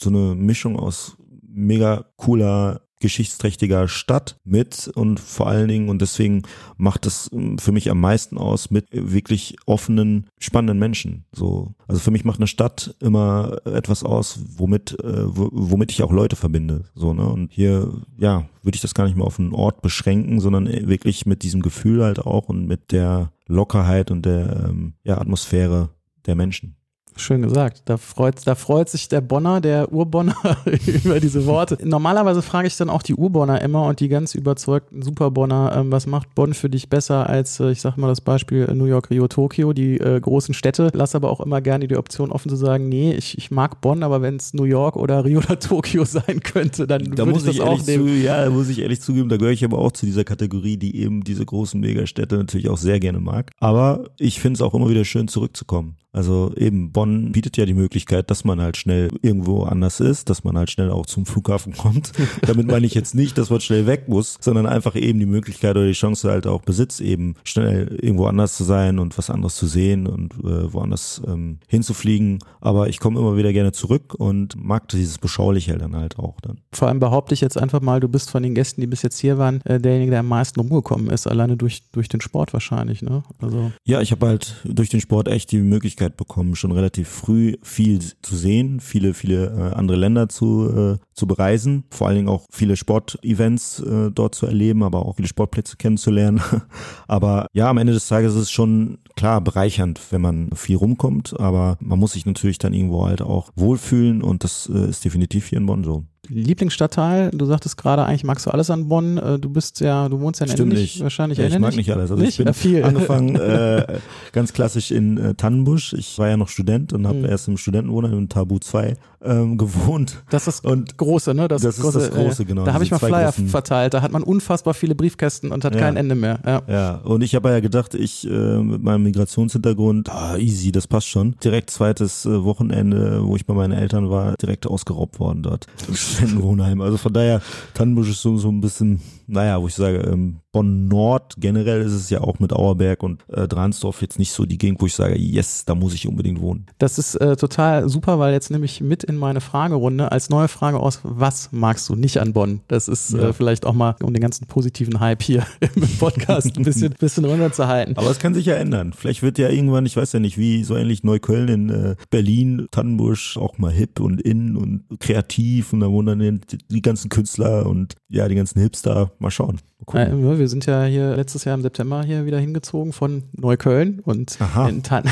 so 0.00 0.10
eine 0.10 0.34
Mischung 0.34 0.78
aus 0.78 1.16
mega 1.48 2.04
cooler 2.16 2.85
geschichtsträchtiger 3.00 3.88
Stadt 3.88 4.38
mit 4.44 4.88
und 4.94 5.20
vor 5.20 5.46
allen 5.48 5.68
Dingen, 5.68 5.88
und 5.88 6.00
deswegen 6.00 6.42
macht 6.76 7.06
das 7.06 7.30
ähm, 7.32 7.58
für 7.58 7.72
mich 7.72 7.90
am 7.90 8.00
meisten 8.00 8.38
aus, 8.38 8.70
mit 8.70 8.86
wirklich 8.90 9.56
offenen, 9.66 10.28
spannenden 10.38 10.78
Menschen. 10.78 11.24
So, 11.32 11.74
also 11.86 12.00
für 12.00 12.10
mich 12.10 12.24
macht 12.24 12.38
eine 12.38 12.46
Stadt 12.46 12.94
immer 13.00 13.58
etwas 13.64 14.02
aus, 14.02 14.38
womit, 14.56 14.98
äh, 15.02 15.24
womit 15.26 15.92
ich 15.92 16.02
auch 16.02 16.12
Leute 16.12 16.36
verbinde. 16.36 16.84
So, 16.94 17.12
ne? 17.12 17.26
Und 17.26 17.52
hier, 17.52 17.92
ja, 18.18 18.48
würde 18.62 18.76
ich 18.76 18.82
das 18.82 18.94
gar 18.94 19.04
nicht 19.04 19.16
mehr 19.16 19.26
auf 19.26 19.38
einen 19.38 19.52
Ort 19.52 19.82
beschränken, 19.82 20.40
sondern 20.40 20.66
wirklich 20.66 21.26
mit 21.26 21.42
diesem 21.42 21.62
Gefühl 21.62 22.02
halt 22.02 22.20
auch 22.20 22.48
und 22.48 22.66
mit 22.66 22.92
der 22.92 23.32
Lockerheit 23.46 24.10
und 24.10 24.24
der 24.24 24.68
ähm, 24.68 24.94
ja, 25.04 25.18
Atmosphäre 25.18 25.90
der 26.26 26.34
Menschen. 26.34 26.76
Schön 27.18 27.40
gesagt. 27.40 27.82
Da 27.86 27.96
freut, 27.96 28.46
da 28.46 28.54
freut 28.54 28.90
sich 28.90 29.08
der 29.08 29.22
Bonner, 29.22 29.62
der 29.62 29.90
Urbonner 29.90 30.36
über 31.04 31.18
diese 31.18 31.46
Worte. 31.46 31.78
Normalerweise 31.82 32.42
frage 32.42 32.68
ich 32.68 32.76
dann 32.76 32.90
auch 32.90 33.02
die 33.02 33.14
Urbonner 33.14 33.62
immer 33.62 33.84
und 33.86 34.00
die 34.00 34.08
ganz 34.08 34.34
überzeugten 34.34 35.00
Superbonner, 35.00 35.74
ähm, 35.76 35.90
was 35.90 36.06
macht 36.06 36.34
Bonn 36.34 36.52
für 36.52 36.68
dich 36.68 36.90
besser 36.90 37.28
als, 37.28 37.58
äh, 37.58 37.70
ich 37.70 37.80
sag 37.80 37.96
mal 37.96 38.08
das 38.08 38.20
Beispiel 38.20 38.66
New 38.74 38.84
York, 38.84 39.08
Rio, 39.08 39.28
Tokio, 39.28 39.72
die 39.72 39.96
äh, 39.98 40.20
großen 40.20 40.52
Städte. 40.52 40.90
Lass 40.92 41.14
aber 41.14 41.30
auch 41.30 41.40
immer 41.40 41.62
gerne 41.62 41.88
die 41.88 41.96
Option 41.96 42.30
offen 42.30 42.50
zu 42.50 42.56
sagen, 42.56 42.88
nee, 42.90 43.14
ich, 43.14 43.38
ich 43.38 43.50
mag 43.50 43.80
Bonn, 43.80 44.02
aber 44.02 44.20
wenn 44.20 44.36
es 44.36 44.52
New 44.52 44.64
York 44.64 44.96
oder 44.96 45.24
Rio 45.24 45.38
oder 45.38 45.58
Tokio 45.58 46.04
sein 46.04 46.40
könnte, 46.40 46.86
dann 46.86 47.14
da 47.14 47.24
würde 47.24 47.38
ich 47.38 47.44
das 47.44 47.60
auch 47.60 47.84
nehmen. 47.86 48.08
Zu, 48.08 48.12
ja, 48.12 48.44
da 48.44 48.50
muss 48.50 48.68
ich 48.68 48.80
ehrlich 48.80 49.00
zugeben, 49.00 49.30
da 49.30 49.38
gehöre 49.38 49.52
ich 49.52 49.64
aber 49.64 49.78
auch 49.78 49.92
zu 49.92 50.04
dieser 50.04 50.24
Kategorie, 50.24 50.76
die 50.76 50.96
eben 50.96 51.24
diese 51.24 51.46
großen 51.46 51.80
Megastädte 51.80 52.36
natürlich 52.36 52.68
auch 52.68 52.78
sehr 52.78 53.00
gerne 53.00 53.20
mag. 53.20 53.52
Aber 53.58 54.04
ich 54.18 54.38
finde 54.38 54.58
es 54.58 54.62
auch 54.62 54.74
immer 54.74 54.90
wieder 54.90 55.06
schön 55.06 55.28
zurückzukommen. 55.28 55.96
Also 56.16 56.50
eben 56.56 56.92
Bonn 56.92 57.05
bietet 57.32 57.56
ja 57.56 57.66
die 57.66 57.74
Möglichkeit, 57.74 58.30
dass 58.30 58.44
man 58.44 58.60
halt 58.60 58.76
schnell 58.76 59.10
irgendwo 59.22 59.64
anders 59.64 60.00
ist, 60.00 60.30
dass 60.30 60.44
man 60.44 60.56
halt 60.56 60.70
schnell 60.70 60.90
auch 60.90 61.06
zum 61.06 61.26
Flughafen 61.26 61.72
kommt. 61.76 62.12
Damit 62.42 62.66
meine 62.66 62.86
ich 62.86 62.94
jetzt 62.94 63.14
nicht, 63.14 63.38
dass 63.38 63.50
man 63.50 63.60
schnell 63.60 63.86
weg 63.86 64.08
muss, 64.08 64.38
sondern 64.40 64.66
einfach 64.66 64.96
eben 64.96 65.18
die 65.18 65.26
Möglichkeit 65.26 65.76
oder 65.76 65.86
die 65.86 65.92
Chance 65.92 66.30
halt 66.30 66.46
auch 66.46 66.62
besitzt, 66.62 67.00
eben 67.00 67.34
schnell 67.44 67.98
irgendwo 68.00 68.26
anders 68.26 68.56
zu 68.56 68.64
sein 68.64 68.98
und 68.98 69.16
was 69.18 69.30
anderes 69.30 69.56
zu 69.56 69.66
sehen 69.66 70.06
und 70.06 70.34
äh, 70.44 70.72
woanders 70.72 71.22
ähm, 71.26 71.58
hinzufliegen. 71.66 72.38
Aber 72.60 72.88
ich 72.88 72.98
komme 72.98 73.18
immer 73.18 73.36
wieder 73.36 73.52
gerne 73.52 73.72
zurück 73.72 74.14
und 74.14 74.56
mag 74.56 74.88
dieses 74.88 75.18
Beschauliche 75.18 75.76
dann 75.78 75.96
halt 75.96 76.18
auch 76.18 76.40
dann. 76.40 76.58
Vor 76.72 76.88
allem 76.88 77.00
behaupte 77.00 77.34
ich 77.34 77.40
jetzt 77.40 77.58
einfach 77.58 77.80
mal, 77.80 78.00
du 78.00 78.08
bist 78.08 78.30
von 78.30 78.42
den 78.42 78.54
Gästen, 78.54 78.80
die 78.80 78.86
bis 78.86 79.02
jetzt 79.02 79.18
hier 79.18 79.38
waren, 79.38 79.60
äh, 79.62 79.80
derjenige, 79.80 80.10
der 80.10 80.20
am 80.20 80.28
meisten 80.28 80.60
rumgekommen 80.60 81.10
ist, 81.10 81.26
alleine 81.26 81.56
durch, 81.56 81.82
durch 81.92 82.08
den 82.08 82.20
Sport 82.20 82.52
wahrscheinlich, 82.52 83.02
ne? 83.02 83.22
Also. 83.40 83.72
Ja, 83.84 84.00
ich 84.00 84.12
habe 84.12 84.26
halt 84.26 84.56
durch 84.64 84.88
den 84.88 85.00
Sport 85.00 85.28
echt 85.28 85.52
die 85.52 85.58
Möglichkeit 85.58 86.16
bekommen, 86.16 86.56
schon 86.56 86.72
relativ 86.72 86.95
früh 87.04 87.56
viel 87.62 88.00
zu 88.22 88.36
sehen, 88.36 88.80
viele, 88.80 89.14
viele 89.14 89.46
äh, 89.46 89.74
andere 89.74 89.96
Länder 89.96 90.28
zu, 90.28 90.96
äh, 90.96 90.98
zu 91.14 91.26
bereisen, 91.26 91.84
vor 91.90 92.06
allen 92.06 92.16
Dingen 92.16 92.28
auch 92.28 92.46
viele 92.50 92.76
Sportevents 92.76 93.80
äh, 93.80 94.10
dort 94.10 94.34
zu 94.34 94.46
erleben, 94.46 94.82
aber 94.82 95.04
auch 95.04 95.16
viele 95.16 95.28
Sportplätze 95.28 95.76
kennenzulernen. 95.76 96.40
aber 97.08 97.46
ja, 97.52 97.68
am 97.68 97.78
Ende 97.78 97.92
des 97.92 98.08
Tages 98.08 98.34
ist 98.34 98.42
es 98.42 98.50
schon 98.50 98.98
klar 99.16 99.40
bereichernd, 99.40 100.00
wenn 100.10 100.20
man 100.20 100.50
viel 100.54 100.76
rumkommt, 100.76 101.38
aber 101.38 101.76
man 101.80 101.98
muss 101.98 102.12
sich 102.12 102.26
natürlich 102.26 102.58
dann 102.58 102.74
irgendwo 102.74 103.06
halt 103.06 103.22
auch 103.22 103.50
wohlfühlen 103.56 104.22
und 104.22 104.44
das 104.44 104.70
äh, 104.72 104.88
ist 104.88 105.04
definitiv 105.04 105.46
hier 105.48 105.58
in 105.58 105.66
Bonn 105.66 105.84
so. 105.84 106.04
Lieblingsstadtteil? 106.28 107.30
Du 107.32 107.44
sagtest 107.46 107.76
gerade, 107.76 108.04
eigentlich 108.04 108.24
magst 108.24 108.46
du 108.46 108.50
alles 108.50 108.70
an 108.70 108.88
Bonn. 108.88 109.18
Äh, 109.18 109.38
du 109.38 109.48
bist 109.50 109.80
ja, 109.80 110.08
du 110.08 110.20
wohnst 110.20 110.40
ja 110.40 110.46
in 110.46 110.52
Stimmt 110.52 110.72
nicht. 110.74 111.00
wahrscheinlich 111.02 111.38
Ja, 111.38 111.46
ich 111.46 111.58
mag 111.58 111.74
nicht 111.76 111.90
alles. 111.90 112.10
Also 112.10 112.22
Nicht? 112.22 112.30
ich 112.32 112.36
bin 112.38 112.46
Ja, 112.46 112.52
viel. 112.52 112.84
angefangen 112.84 113.36
äh, 113.36 113.98
ganz 114.32 114.52
klassisch 114.52 114.90
in 114.90 115.18
äh, 115.18 115.34
Tannenbusch. 115.34 115.92
Ich 115.92 116.18
war 116.18 116.28
ja 116.28 116.36
noch 116.36 116.48
Student 116.48 116.92
und 116.92 117.06
habe 117.06 117.18
Mhm. 117.18 117.24
erst 117.26 117.48
im 117.48 117.56
Studentenwohnheim 117.56 118.12
im 118.18 118.28
Tabu 118.28 118.58
2 118.58 118.94
ähm, 119.24 119.56
gewohnt. 119.58 120.22
Das 120.30 120.46
ist 120.46 120.64
Und 120.64 120.96
große, 120.98 121.34
ne? 121.34 121.48
Das, 121.48 121.62
Das 121.62 121.76
ist 121.76 121.82
große, 121.82 121.98
das 121.98 122.10
Große, 122.10 122.44
genau, 122.44 122.64
Da 122.64 122.74
habe 122.74 122.84
ich 122.84 122.90
mal 122.90 122.98
Flyer 122.98 123.30
großen- 123.30 123.48
verteilt. 123.48 123.94
Da 123.94 124.02
hat 124.02 124.12
man 124.12 124.22
unfassbar 124.22 124.74
viele 124.74 124.94
Briefkästen 124.94 125.50
und 125.52 125.64
hat 125.64 125.74
Ja. 125.74 125.80
kein 125.80 125.96
Ende 125.96 126.14
mehr. 126.14 126.38
Ja. 126.44 126.62
Ja, 126.68 126.94
und 127.04 127.22
ich 127.22 127.34
habe 127.34 127.48
ja 127.50 127.60
gedacht, 127.60 127.94
ich 127.94 128.26
äh, 128.26 128.30
mit 128.58 128.82
meinem 128.82 129.02
Migrationshintergrund, 129.04 130.08
ah, 130.10 130.36
easy, 130.36 130.72
das 130.72 130.86
passt 130.86 131.06
schon. 131.08 131.36
Direkt 131.42 131.70
zweites 131.70 132.26
äh, 132.26 132.44
Wochenende, 132.44 133.20
wo 133.24 133.36
ich 133.36 133.46
bei 133.46 133.54
meinen 133.54 133.72
Eltern 133.72 134.10
war, 134.10 134.34
direkt 134.36 134.66
ausgeraubt 134.66 135.18
worden 135.20 135.42
dort 135.42 135.66
im 136.20 136.28
Studentenwohnheim. 136.28 136.80
Also 136.80 136.96
von 136.96 137.12
daher, 137.12 137.40
Tannenbusch 137.74 138.10
ist 138.10 138.22
so, 138.22 138.36
so 138.36 138.48
ein 138.48 138.60
bisschen, 138.60 139.00
naja, 139.26 139.60
wo 139.60 139.66
ich 139.68 139.74
sage, 139.74 139.98
ähm, 139.98 140.40
Bonn 140.52 140.88
Nord 140.88 141.34
generell 141.38 141.82
ist 141.82 141.92
es 141.92 142.08
ja 142.08 142.22
auch 142.22 142.38
mit 142.38 142.52
Auerberg 142.52 143.02
und 143.02 143.22
äh, 143.28 143.46
Dransdorf 143.46 144.00
jetzt 144.00 144.18
nicht 144.18 144.32
so 144.32 144.46
die 144.46 144.56
Gegend, 144.56 144.80
wo 144.80 144.86
ich 144.86 144.94
sage, 144.94 145.18
yes, 145.18 145.64
da 145.66 145.74
muss 145.74 145.92
ich 145.92 146.08
unbedingt 146.08 146.40
wohnen. 146.40 146.66
Das 146.78 146.98
ist 146.98 147.14
äh, 147.16 147.36
total 147.36 147.88
super, 147.90 148.18
weil 148.18 148.32
jetzt 148.32 148.50
nehme 148.50 148.64
ich 148.64 148.80
mit 148.80 149.04
in 149.04 149.16
meine 149.16 149.42
Fragerunde 149.42 150.10
als 150.12 150.30
neue 150.30 150.48
Frage 150.48 150.80
aus, 150.80 151.00
was 151.02 151.50
magst 151.52 151.88
du 151.90 151.94
nicht 151.94 152.18
an 152.18 152.32
Bonn? 152.32 152.60
Das 152.68 152.88
ist 152.88 153.12
äh, 153.12 153.18
Ja. 153.20 153.32
vielleicht 153.34 153.66
auch 153.66 153.74
mal, 153.74 153.96
um 154.02 154.14
den 154.14 154.22
ganzen 154.22 154.46
positiven 154.46 154.98
Hype 155.00 155.22
hier 155.22 155.44
im 155.74 155.82
Podcast 155.98 156.56
ein 156.56 156.62
bisschen, 156.62 156.94
bisschen 156.98 157.26
runterzuhalten. 157.26 157.96
Aber 157.98 158.10
es 158.10 158.18
kann 158.18 158.32
sich 158.32 158.46
ja 158.46 158.54
ändern. 158.54 158.94
Vielleicht 158.94 159.22
wird 159.22 159.36
ja 159.38 159.50
irgendwann, 159.50 159.84
ich 159.84 159.96
weiß 159.96 160.12
ja 160.14 160.20
nicht, 160.20 160.38
wie 160.38 160.64
so 160.64 160.74
ähnlich 160.76 161.04
Neukölln 161.04 161.48
in 161.48 161.68
äh, 161.68 161.96
Berlin, 162.10 162.66
Tannenbusch 162.70 163.36
auch 163.36 163.58
mal 163.58 163.72
hip 163.72 164.00
und 164.00 164.22
in 164.22 164.56
und 164.56 164.84
kreativ 165.00 165.74
und 165.74 165.80
da 165.80 165.90
wohnen 165.90 166.18
dann 166.18 166.40
die, 166.50 166.58
die 166.70 166.82
ganzen 166.82 167.10
Künstler 167.10 167.66
und 167.66 167.94
ja, 168.08 168.26
die 168.28 168.34
ganzen 168.36 168.60
Hipster. 168.60 169.10
Mal 169.18 169.30
schauen. 169.30 169.60
Äh, 169.92 170.08
ja, 170.08 170.38
wir 170.38 170.48
sind 170.48 170.64
ja 170.66 170.84
hier 170.84 171.14
letztes 171.16 171.44
Jahr 171.44 171.54
im 171.54 171.62
September 171.62 172.02
hier 172.02 172.24
wieder 172.26 172.38
hingezogen 172.40 172.92
von 172.92 173.24
Neukölln 173.32 174.00
und 174.00 174.36
Aha. 174.40 174.68
in 174.68 174.82
Tan 174.82 175.04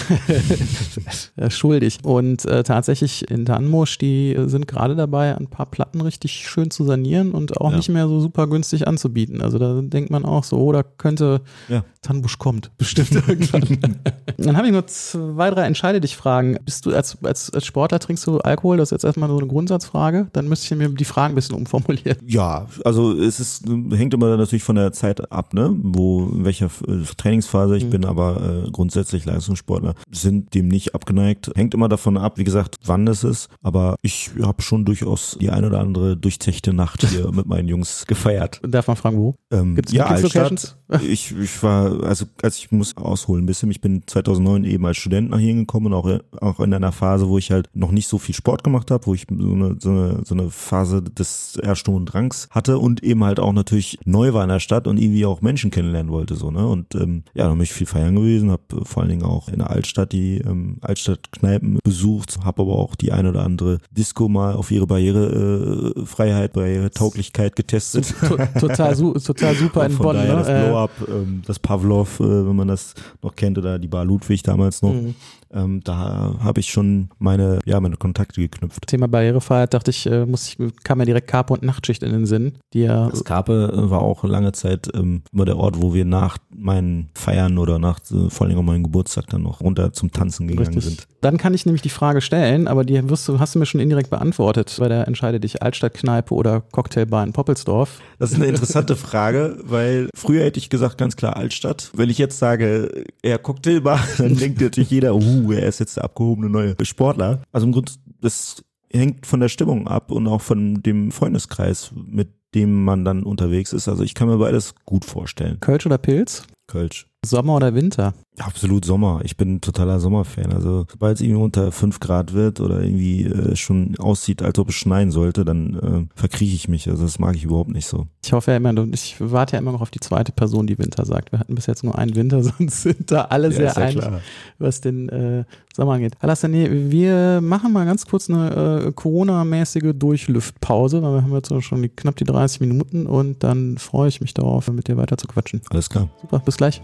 schuldig. 1.50 1.98
Und 2.03 2.44
äh, 2.46 2.62
tatsächlich 2.62 3.31
in 3.31 3.44
Tannenmosch, 3.44 3.98
die 3.98 4.35
sind 4.46 4.66
gerade 4.66 4.96
dabei, 4.96 5.37
ein 5.37 5.48
paar 5.48 5.66
Platten 5.66 6.00
richtig 6.00 6.33
schön 6.33 6.70
zu 6.70 6.85
sanieren 6.85 7.33
und 7.33 7.61
auch 7.61 7.70
Ja. 7.70 7.77
nicht 7.77 7.88
mehr 7.90 8.09
so 8.09 8.20
super 8.20 8.46
günstig 8.46 8.88
anzubieten. 8.88 9.40
Also 9.42 9.59
da 9.59 9.81
denkt 9.83 10.11
man 10.11 10.24
auch 10.24 10.44
so, 10.44 10.57
oh, 10.59 10.72
da 10.72 10.83
könnte 10.83 11.42
Ja. 11.68 11.85
Tannenbusch 12.03 12.38
kommt, 12.38 12.70
bestimmt 12.77 13.12
irgendwann. 13.29 13.98
Dann 14.38 14.57
habe 14.57 14.66
ich 14.66 14.72
nur 14.72 14.87
zwei, 14.87 15.50
drei 15.50 15.64
Entscheide 15.66 16.00
dich 16.00 16.16
fragen. 16.16 16.59
Bist 16.64 16.85
du 16.87 16.94
als, 16.94 17.16
als, 17.22 17.53
als 17.53 17.64
Sportler 17.64 17.98
trinkst 17.98 18.27
du 18.27 18.38
Alkohol? 18.38 18.77
Das 18.77 18.88
ist 18.88 18.92
jetzt 18.92 19.05
erstmal 19.05 19.29
so 19.29 19.38
eine 19.38 19.46
Grundsatzfrage. 19.46 20.29
Dann 20.33 20.48
müsste 20.48 20.66
ich 20.74 20.79
mir 20.79 20.88
die 20.88 21.05
Fragen 21.05 21.33
ein 21.33 21.35
bisschen 21.35 21.55
umformulieren. 21.57 22.18
Ja, 22.27 22.66
also 22.85 23.12
es 23.12 23.40
ist, 23.40 23.64
hängt 23.92 24.12
immer 24.14 24.37
natürlich 24.37 24.54
von 24.62 24.77
der 24.77 24.93
Zeit 24.93 25.33
ab, 25.33 25.55
ne? 25.55 25.75
Wo, 25.83 26.27
in 26.27 26.45
welcher 26.45 26.67
äh, 26.87 27.03
Trainingsphase 27.17 27.77
ich 27.77 27.85
Mhm. 27.87 27.90
bin, 27.90 28.05
aber 28.05 28.64
äh, 28.67 28.71
grundsätzlich 28.71 29.25
Leistungssportler 29.25 29.95
sind 30.11 30.55
dem 30.55 30.69
nicht 30.69 30.95
abgeneigt. 30.95 31.51
Hängt 31.57 31.75
immer 31.75 31.88
davon 31.88 32.17
ab, 32.17 32.38
wie 32.38 32.45
gesagt, 32.45 32.77
wann 32.85 33.07
es 33.09 33.25
ist. 33.25 33.49
Aber 33.62 33.97
ich 34.03 34.31
habe 34.43 34.62
schon 34.62 34.85
durchaus 34.85 35.37
die 35.40 35.51
ein 35.51 35.64
oder 35.64 35.81
andere 35.81 36.17
durchzechte 36.17 36.73
Nacht 36.73 37.07
hier 37.07 37.31
mit 37.33 37.47
meinen 37.47 37.69
Jungs 37.69 38.07
gefeiert. 38.07 38.61
Darf 38.67 38.87
man 38.87 38.97
fragen, 38.97 39.19
wo? 39.19 39.35
Ähm, 39.51 39.75
Gibt's 39.75 39.93
ja? 39.93 40.07
Altstadt. 40.07 40.77
Ich, 41.03 41.35
ich 41.37 41.62
war, 41.62 42.05
also, 42.05 42.27
also 42.43 42.57
ich 42.57 42.71
muss 42.71 42.97
ausholen 42.97 43.43
ein 43.43 43.47
bisschen. 43.47 43.71
Ich 43.71 43.81
bin 43.81 44.03
2009 44.07 44.64
eben 44.64 44.87
als 44.87 44.99
Student 44.99 45.31
nach 45.31 45.38
hier 45.38 45.55
gekommen 45.55 45.87
und 45.87 45.95
auch, 45.95 46.09
auch 46.40 46.61
in 46.61 46.73
einer 46.73 46.93
Phase, 46.93 47.29
wo 47.29 47.38
ich 47.38 47.51
halt 47.51 47.69
noch 47.73 47.90
nicht 47.90 48.07
so 48.07 48.19
viel 48.19 48.35
Sport 48.35 48.62
gemacht 48.62 48.90
habe, 48.93 49.05
wo 49.07 49.14
ich 49.14 49.27
so 49.29 49.35
eine, 49.53 49.77
so 49.81 49.90
eine, 49.90 50.21
so 50.25 50.35
eine 50.35 50.51
Phase 50.51 51.03
des 51.03 51.57
Ersturm 51.61 51.97
und 51.97 52.05
Drangs 52.07 52.49
hatte 52.51 52.79
und 52.79 53.03
eben 53.03 53.25
halt 53.25 53.40
auch 53.40 53.53
natürlich 53.53 53.99
neu 54.05 54.35
war 54.35 54.43
in 54.44 54.50
der 54.50 54.61
Stadt 54.61 54.87
und 54.87 54.98
irgendwie 54.98 55.26
auch 55.26 55.42
Menschen 55.42 55.70
kennenlernen 55.70 56.12
wollte, 56.12 56.35
so, 56.37 56.50
ne? 56.50 56.66
Und 56.66 56.94
ähm, 56.94 57.24
ja, 57.35 57.44
dann 57.44 57.54
bin 57.54 57.62
ich 57.64 57.72
viel 57.72 57.87
feiern 57.87 58.14
gewesen, 58.14 58.50
habe 58.50 58.62
vor 58.85 59.02
allen 59.02 59.11
Dingen 59.11 59.24
auch 59.24 59.48
in 59.48 59.59
der 59.59 59.70
Altstadt 59.70 60.12
die 60.12 60.38
ähm, 60.38 60.78
Altstadtkneipen 60.80 61.78
besucht, 61.85 62.38
habe 62.44 62.62
aber 62.62 62.78
auch 62.78 62.94
die 62.94 63.12
eine 63.12 63.30
oder 63.30 63.42
andere 63.42 63.78
Disco 63.90 64.28
mal 64.28 64.54
auf 64.54 64.70
ihre 64.70 64.87
Barrierefreiheit, 64.87 66.50
äh, 66.50 66.54
Barrieretauglichkeit 66.54 67.57
getestet. 67.57 68.14
To 68.20 68.37
total, 68.61 68.94
su 68.94 69.12
total 69.14 69.54
super 69.57 69.87
in 69.87 69.92
Von 69.92 70.04
Bonn, 70.04 70.16
daher 70.16 70.37
ne? 70.37 70.38
das 70.38 70.48
Äh, 70.48 70.66
Blow-Up, 70.68 70.90
ähm, 71.09 71.42
das 71.46 71.59
Pavlov, 71.59 72.20
äh, 72.20 72.46
wenn 72.46 72.57
man 72.57 72.68
das 72.68 72.94
noch 73.22 73.35
kennt, 73.35 73.59
oder 73.59 73.78
die 73.78 73.88
Bar 73.88 74.04
Ludwig 74.04 74.42
damals 74.42 74.83
noch. 74.83 74.92
Mhm. 74.92 75.14
Ähm, 75.55 75.81
da 75.85 76.37
habe 76.40 76.61
ich 76.61 76.71
schon 76.71 77.11
meine, 77.19 77.61
ja, 77.64 77.81
meine 77.81 77.97
Kontakte 77.97 78.40
geknüpft. 78.40 78.87
Thema 78.87 79.09
Barrierefreiheit 79.09 79.73
dachte 79.73 79.90
ich, 79.90 80.07
äh, 80.07 80.27
muss 80.27 80.49
ich, 80.49 80.59
kam 80.83 80.99
mir 80.99 81.07
direkt 81.07 81.29
Kapo 81.29 81.55
und 81.55 81.62
Nachtschicht 81.62 82.03
in 82.03 82.12
den 82.12 82.27
Sinn, 82.27 82.55
die 82.73 82.81
ja 82.81 83.09
Das 83.09 83.25
Karpe 83.25 83.73
äh, 83.73 83.90
war 83.90 84.03
auch 84.03 84.25
lange 84.25 84.53
Zeit 84.53 84.88
ähm, 84.95 85.23
immer 85.33 85.45
der 85.45 85.57
Ort, 85.57 85.81
wo 85.81 85.95
wir 85.95 86.05
nach 86.05 86.38
meinen 86.55 87.11
Feiern 87.14 87.59
oder 87.59 87.79
nach 87.79 88.01
äh, 88.11 88.29
vor 88.31 88.47
allem 88.47 88.59
auch 88.59 88.62
meinem 88.62 88.83
Geburtstag 88.83 89.29
dann 89.29 89.43
noch 89.43 89.61
runter 89.61 89.93
zum 89.93 90.11
Tanzen 90.11 90.49
gegangen 90.49 90.75
richtig. 90.75 90.85
sind. 90.85 91.07
Dann 91.21 91.38
kann 91.38 91.55
ich 91.55 91.64
nämlich 91.64 91.83
die 91.83 91.88
Frage 91.88 92.21
stellen, 92.21 92.69
aber 92.69 92.85
die 92.85 93.09
wirst 93.09 93.27
du, 93.29 93.38
hast 93.38 93.55
du 93.55 93.59
mir 93.59 93.67
schon 93.67 93.81
indirekt 93.81 94.11
beantwortet, 94.11 94.77
bei 94.79 94.88
der 94.88 95.07
entscheide 95.07 95.40
dich 95.40 95.62
Altstadtkneipe 95.62 96.35
oder 96.35 96.61
Cocktailbar 96.61 97.25
in 97.25 97.33
Poppelsdorf. 97.33 98.01
Das 98.19 98.33
ist 98.33 98.37
eine 98.37 98.47
interessante 98.47 98.97
Frage, 98.97 99.59
weil 99.64 100.09
früher 100.14 100.45
hätte 100.45 100.59
ich 100.59 100.69
gesagt 100.69 100.99
ganz 100.99 101.17
klar 101.17 101.37
Altstadt. 101.37 101.90
Wenn 101.95 102.11
ich 102.11 102.19
jetzt 102.19 102.38
sage 102.38 103.05
eher 103.23 103.38
Cocktailbar, 103.38 104.01
dann 104.19 104.37
denkt 104.37 104.61
natürlich 104.61 104.90
jeder, 104.90 105.14
uh, 105.14 105.43
er 105.52 105.66
ist 105.66 105.80
jetzt 105.80 105.96
der 105.96 106.04
abgehobene 106.04 106.48
neue 106.48 106.76
Sportler. 106.83 107.42
Also 107.52 107.66
im 107.66 107.72
Grunde, 107.72 107.92
das 108.20 108.62
hängt 108.92 109.26
von 109.26 109.40
der 109.40 109.48
Stimmung 109.48 109.88
ab 109.88 110.11
und 110.11 110.26
auch 110.26 110.40
von 110.40 110.83
dem 110.83 111.11
Freundeskreis, 111.11 111.92
mit 111.94 112.28
dem 112.54 112.85
man 112.85 113.04
dann 113.04 113.24
unterwegs 113.24 113.72
ist. 113.72 113.88
Also 113.88 114.04
ich 114.04 114.14
kann 114.14 114.28
mir 114.28 114.38
beides 114.38 114.74
gut 114.85 115.04
vorstellen. 115.04 115.59
Kölsch 115.61 115.87
oder 115.87 115.98
Pilz? 115.98 116.46
Kölsch. 116.66 117.07
Sommer 117.24 117.57
oder 117.57 117.74
Winter? 117.74 118.14
Absolut 118.38 118.85
Sommer. 118.85 119.20
Ich 119.22 119.37
bin 119.37 119.55
ein 119.55 119.61
totaler 119.61 120.00
Sommerfan. 120.00 120.53
Also 120.53 120.87
sobald 120.90 121.16
es 121.16 121.20
irgendwie 121.20 121.42
unter 121.42 121.70
fünf 121.70 122.00
Grad 122.00 122.33
wird 122.33 122.61
oder 122.61 122.83
irgendwie 122.83 123.24
äh, 123.24 123.55
schon 123.55 123.94
aussieht, 123.98 124.42
als 124.42 124.59
ob 124.59 124.70
es 124.70 124.74
schneien 124.74 125.12
sollte, 125.12 125.44
dann 125.44 126.09
äh, 126.11 126.18
verkrieche 126.18 126.57
ich 126.57 126.68
mich. 126.68 126.88
Also 126.88 127.05
das 127.05 127.20
mag 127.20 127.37
ich 127.37 127.44
überhaupt 127.44 127.70
nicht 127.70 127.87
so. 127.87 128.07
Ich 128.24 128.33
hoffe 128.33 128.50
ja 128.50 128.57
immer, 128.57 128.74
ich 128.92 129.16
warte 129.20 129.53
ja 129.55 129.61
immer 129.61 129.70
noch 129.72 129.83
auf 129.83 129.90
die 129.90 130.00
zweite 130.00 130.33
Person, 130.33 130.66
die 130.66 130.79
Winter 130.79 131.07
sagt. 131.07 131.31
Wir 131.31 131.38
hatten 131.38 131.55
bis 131.55 131.66
jetzt 131.66 131.85
nur 131.85 131.96
einen 131.96 132.16
Winter, 132.16 132.42
sonst 132.59 132.83
sind 132.83 133.11
da 133.11 133.22
alle 133.22 133.53
sehr 133.53 133.66
ja 133.66 133.72
einig, 133.74 133.98
klar. 133.98 134.20
was 134.59 134.81
den 134.81 135.09
äh, 135.11 135.44
Sommer 135.72 135.92
angeht. 135.92 136.14
Alassane, 136.18 136.90
wir 136.90 137.40
machen 137.40 137.72
mal 137.72 137.85
ganz 137.85 138.05
kurz 138.07 138.29
eine 138.29 138.87
äh, 138.87 138.92
Corona-mäßige 138.92 139.92
Durchlüftpause, 139.94 141.03
weil 141.03 141.14
wir 141.14 141.22
haben 141.22 141.35
jetzt 141.35 141.53
schon 141.62 141.83
die, 141.83 141.88
knapp 141.88 142.16
die 142.16 142.24
30 142.24 142.61
Minuten 142.61 143.07
und 143.07 143.44
dann 143.44 143.79
freue 143.79 144.09
ich 144.09 144.20
mich 144.20 144.35
darauf, 144.35 144.66
mit 144.68 144.88
dir 144.88 144.96
weiter 144.96 145.16
zu 145.16 145.29
quatschen. 145.29 145.61
Alles 145.70 145.88
klar. 145.88 146.09
Super, 146.20 146.40
bis 146.40 146.54
gleich. 146.57 146.81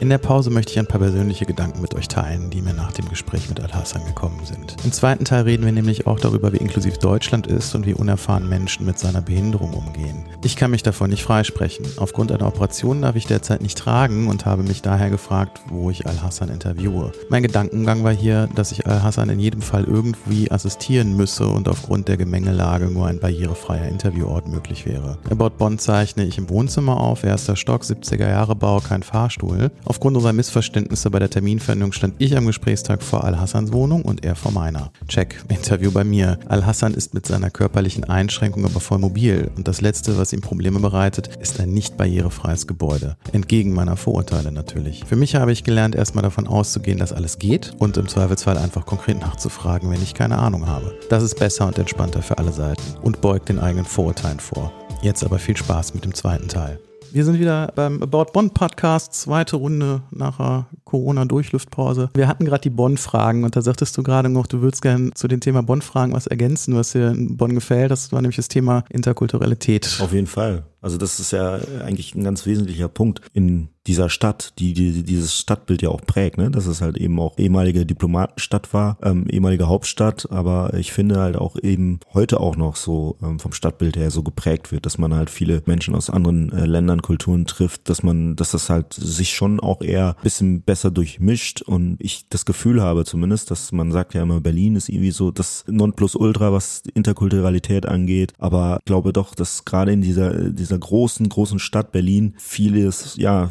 In 0.00 0.08
der 0.08 0.18
Pause 0.18 0.50
möchte 0.50 0.72
ich 0.72 0.78
ein 0.78 0.86
paar 0.86 1.00
persönliche 1.00 1.46
Gedanken 1.46 1.80
mit 1.80 1.94
euch 1.94 2.08
teilen, 2.08 2.50
die 2.50 2.62
mir 2.62 2.74
nach 2.74 2.92
dem 2.92 3.08
Gespräch 3.08 3.48
mit 3.48 3.60
Al-Hassan 3.60 4.04
gekommen 4.04 4.40
sind. 4.44 4.76
Im 4.84 4.92
zweiten 4.92 5.24
Teil 5.24 5.42
reden 5.42 5.64
wir 5.64 5.72
nämlich 5.72 6.06
auch 6.06 6.18
darüber, 6.18 6.52
wie 6.52 6.58
inklusiv 6.58 6.98
Deutschland 6.98 7.46
ist 7.46 7.74
und 7.74 7.86
wie 7.86 7.94
unerfahren 7.94 8.48
Menschen 8.48 8.86
mit 8.86 8.98
seiner 8.98 9.20
Behinderung 9.20 9.74
umgehen. 9.74 10.24
Ich 10.44 10.56
kann 10.56 10.70
mich 10.70 10.82
davon 10.82 11.10
nicht 11.10 11.22
freisprechen. 11.22 11.86
Aufgrund 11.98 12.32
einer 12.32 12.46
Operation 12.46 13.02
darf 13.02 13.16
ich 13.16 13.26
derzeit 13.26 13.62
nicht 13.62 13.78
tragen 13.78 14.28
und 14.28 14.46
habe 14.46 14.62
mich 14.62 14.82
daher 14.82 15.10
gefragt, 15.10 15.60
wo 15.68 15.90
ich 15.90 16.06
Al-Hassan 16.06 16.48
interviewe. 16.48 17.12
Mein 17.28 17.42
Gedankengang 17.42 18.04
war 18.04 18.12
hier, 18.12 18.48
dass 18.54 18.72
ich 18.72 18.86
Al-Hassan 18.86 19.28
in 19.30 19.40
jedem 19.40 19.62
Fall 19.62 19.84
irgendwie 19.84 20.50
assistieren 20.50 21.16
müsse 21.16 21.46
und 21.46 21.68
aufgrund 21.68 22.08
der 22.08 22.16
Gemengelage 22.16 22.86
nur 22.86 23.06
ein 23.06 23.20
barrierefreier 23.20 23.88
Interviewort 23.88 24.48
möglich 24.48 24.86
wäre. 24.86 25.18
About 25.30 25.50
Bonn 25.58 25.78
zeichne 25.78 26.24
ich 26.24 26.38
im 26.38 26.48
Wohnzimmer 26.48 26.98
auf, 26.98 27.24
erster 27.24 27.56
Stock, 27.56 27.82
70er 27.82 28.28
Jahre 28.28 28.56
Bau, 28.56 28.80
kein 28.80 29.02
Fahrstuhl. 29.02 29.69
Aufgrund 29.84 30.16
unserer 30.16 30.32
Missverständnisse 30.32 31.10
bei 31.10 31.18
der 31.18 31.30
Terminfindung 31.30 31.92
stand 31.92 32.14
ich 32.18 32.36
am 32.36 32.46
Gesprächstag 32.46 33.02
vor 33.02 33.24
Al-Hassans 33.24 33.72
Wohnung 33.72 34.02
und 34.02 34.24
er 34.24 34.36
vor 34.36 34.52
meiner. 34.52 34.92
Check, 35.08 35.42
Interview 35.48 35.90
bei 35.90 36.04
mir. 36.04 36.38
Al-Hassan 36.48 36.94
ist 36.94 37.14
mit 37.14 37.26
seiner 37.26 37.50
körperlichen 37.50 38.04
Einschränkung 38.04 38.64
aber 38.64 38.80
voll 38.80 38.98
mobil 38.98 39.50
und 39.56 39.68
das 39.68 39.80
Letzte, 39.80 40.18
was 40.18 40.32
ihm 40.32 40.40
Probleme 40.40 40.80
bereitet, 40.80 41.36
ist 41.36 41.60
ein 41.60 41.72
nicht 41.72 41.96
barrierefreies 41.96 42.66
Gebäude. 42.66 43.16
Entgegen 43.32 43.74
meiner 43.74 43.96
Vorurteile 43.96 44.52
natürlich. 44.52 45.04
Für 45.04 45.16
mich 45.16 45.34
habe 45.34 45.52
ich 45.52 45.64
gelernt, 45.64 45.94
erstmal 45.94 46.22
davon 46.22 46.46
auszugehen, 46.46 46.98
dass 46.98 47.12
alles 47.12 47.38
geht 47.38 47.74
und 47.78 47.96
im 47.96 48.08
Zweifelsfall 48.08 48.58
einfach 48.58 48.86
konkret 48.86 49.20
nachzufragen, 49.20 49.90
wenn 49.90 50.02
ich 50.02 50.14
keine 50.14 50.38
Ahnung 50.38 50.66
habe. 50.66 50.94
Das 51.08 51.22
ist 51.22 51.38
besser 51.38 51.66
und 51.66 51.78
entspannter 51.78 52.22
für 52.22 52.38
alle 52.38 52.52
Seiten 52.52 52.82
und 53.02 53.20
beugt 53.20 53.48
den 53.48 53.58
eigenen 53.58 53.84
Vorurteilen 53.84 54.40
vor. 54.40 54.72
Jetzt 55.02 55.24
aber 55.24 55.38
viel 55.38 55.56
Spaß 55.56 55.94
mit 55.94 56.04
dem 56.04 56.14
zweiten 56.14 56.48
Teil. 56.48 56.78
Wir 57.12 57.24
sind 57.24 57.40
wieder 57.40 57.72
beim 57.74 58.02
About 58.02 58.26
Bonn 58.32 58.50
Podcast, 58.50 59.14
zweite 59.14 59.56
Runde 59.56 60.02
nach 60.12 60.38
der 60.38 60.66
Corona-Durchlüftpause. 60.84 62.08
Wir 62.14 62.28
hatten 62.28 62.44
gerade 62.44 62.60
die 62.60 62.70
Bonn-Fragen 62.70 63.42
und 63.42 63.56
da 63.56 63.62
sagtest 63.62 63.98
du 63.98 64.04
gerade 64.04 64.28
noch, 64.28 64.46
du 64.46 64.60
würdest 64.60 64.82
gerne 64.82 65.10
zu 65.14 65.26
dem 65.26 65.40
Thema 65.40 65.62
Bonn-Fragen 65.62 66.12
was 66.12 66.28
ergänzen, 66.28 66.76
was 66.76 66.92
dir 66.92 67.10
in 67.10 67.36
Bonn 67.36 67.54
gefällt. 67.54 67.90
Das 67.90 68.12
war 68.12 68.22
nämlich 68.22 68.36
das 68.36 68.46
Thema 68.46 68.84
Interkulturalität. 68.90 69.98
Auf 70.00 70.12
jeden 70.12 70.28
Fall. 70.28 70.64
Also 70.80 70.98
das 70.98 71.18
ist 71.18 71.32
ja 71.32 71.58
eigentlich 71.84 72.14
ein 72.14 72.22
ganz 72.22 72.46
wesentlicher 72.46 72.88
Punkt 72.88 73.22
in 73.32 73.68
dieser 73.90 74.08
Stadt, 74.08 74.52
die, 74.60 74.72
die 74.72 75.02
dieses 75.02 75.36
Stadtbild 75.36 75.82
ja 75.82 75.88
auch 75.88 76.02
prägt, 76.02 76.38
ne? 76.38 76.48
dass 76.48 76.66
es 76.66 76.80
halt 76.80 76.96
eben 76.96 77.18
auch 77.18 77.36
ehemalige 77.38 77.84
Diplomatenstadt 77.84 78.72
war, 78.72 78.96
ähm, 79.02 79.26
ehemalige 79.28 79.66
Hauptstadt, 79.66 80.28
aber 80.30 80.74
ich 80.74 80.92
finde 80.92 81.18
halt 81.18 81.36
auch 81.36 81.56
eben 81.60 81.98
heute 82.14 82.38
auch 82.38 82.56
noch 82.56 82.76
so 82.76 83.16
ähm, 83.20 83.40
vom 83.40 83.52
Stadtbild 83.52 83.96
her 83.96 84.12
so 84.12 84.22
geprägt 84.22 84.70
wird, 84.70 84.86
dass 84.86 84.96
man 84.96 85.12
halt 85.12 85.28
viele 85.28 85.64
Menschen 85.66 85.96
aus 85.96 86.08
anderen 86.08 86.52
äh, 86.52 86.66
Ländern, 86.66 87.02
Kulturen 87.02 87.46
trifft, 87.46 87.88
dass 87.88 88.04
man, 88.04 88.36
dass 88.36 88.52
das 88.52 88.70
halt 88.70 88.94
sich 88.94 89.34
schon 89.34 89.58
auch 89.58 89.80
eher 89.80 90.14
bisschen 90.22 90.62
besser 90.62 90.92
durchmischt 90.92 91.62
und 91.62 91.96
ich 91.98 92.28
das 92.28 92.44
Gefühl 92.44 92.80
habe 92.80 93.04
zumindest, 93.04 93.50
dass 93.50 93.72
man 93.72 93.90
sagt 93.90 94.14
ja 94.14 94.22
immer, 94.22 94.40
Berlin 94.40 94.76
ist 94.76 94.88
irgendwie 94.88 95.10
so 95.10 95.32
das 95.32 95.64
Nonplusultra, 95.66 96.52
was 96.52 96.84
Interkulturalität 96.94 97.86
angeht, 97.86 98.34
aber 98.38 98.76
ich 98.78 98.84
glaube 98.84 99.12
doch, 99.12 99.34
dass 99.34 99.64
gerade 99.64 99.90
in 99.90 100.00
dieser, 100.00 100.50
dieser 100.50 100.78
großen, 100.78 101.28
großen 101.28 101.58
Stadt 101.58 101.90
Berlin 101.90 102.34
vieles, 102.38 103.16
ja, 103.16 103.50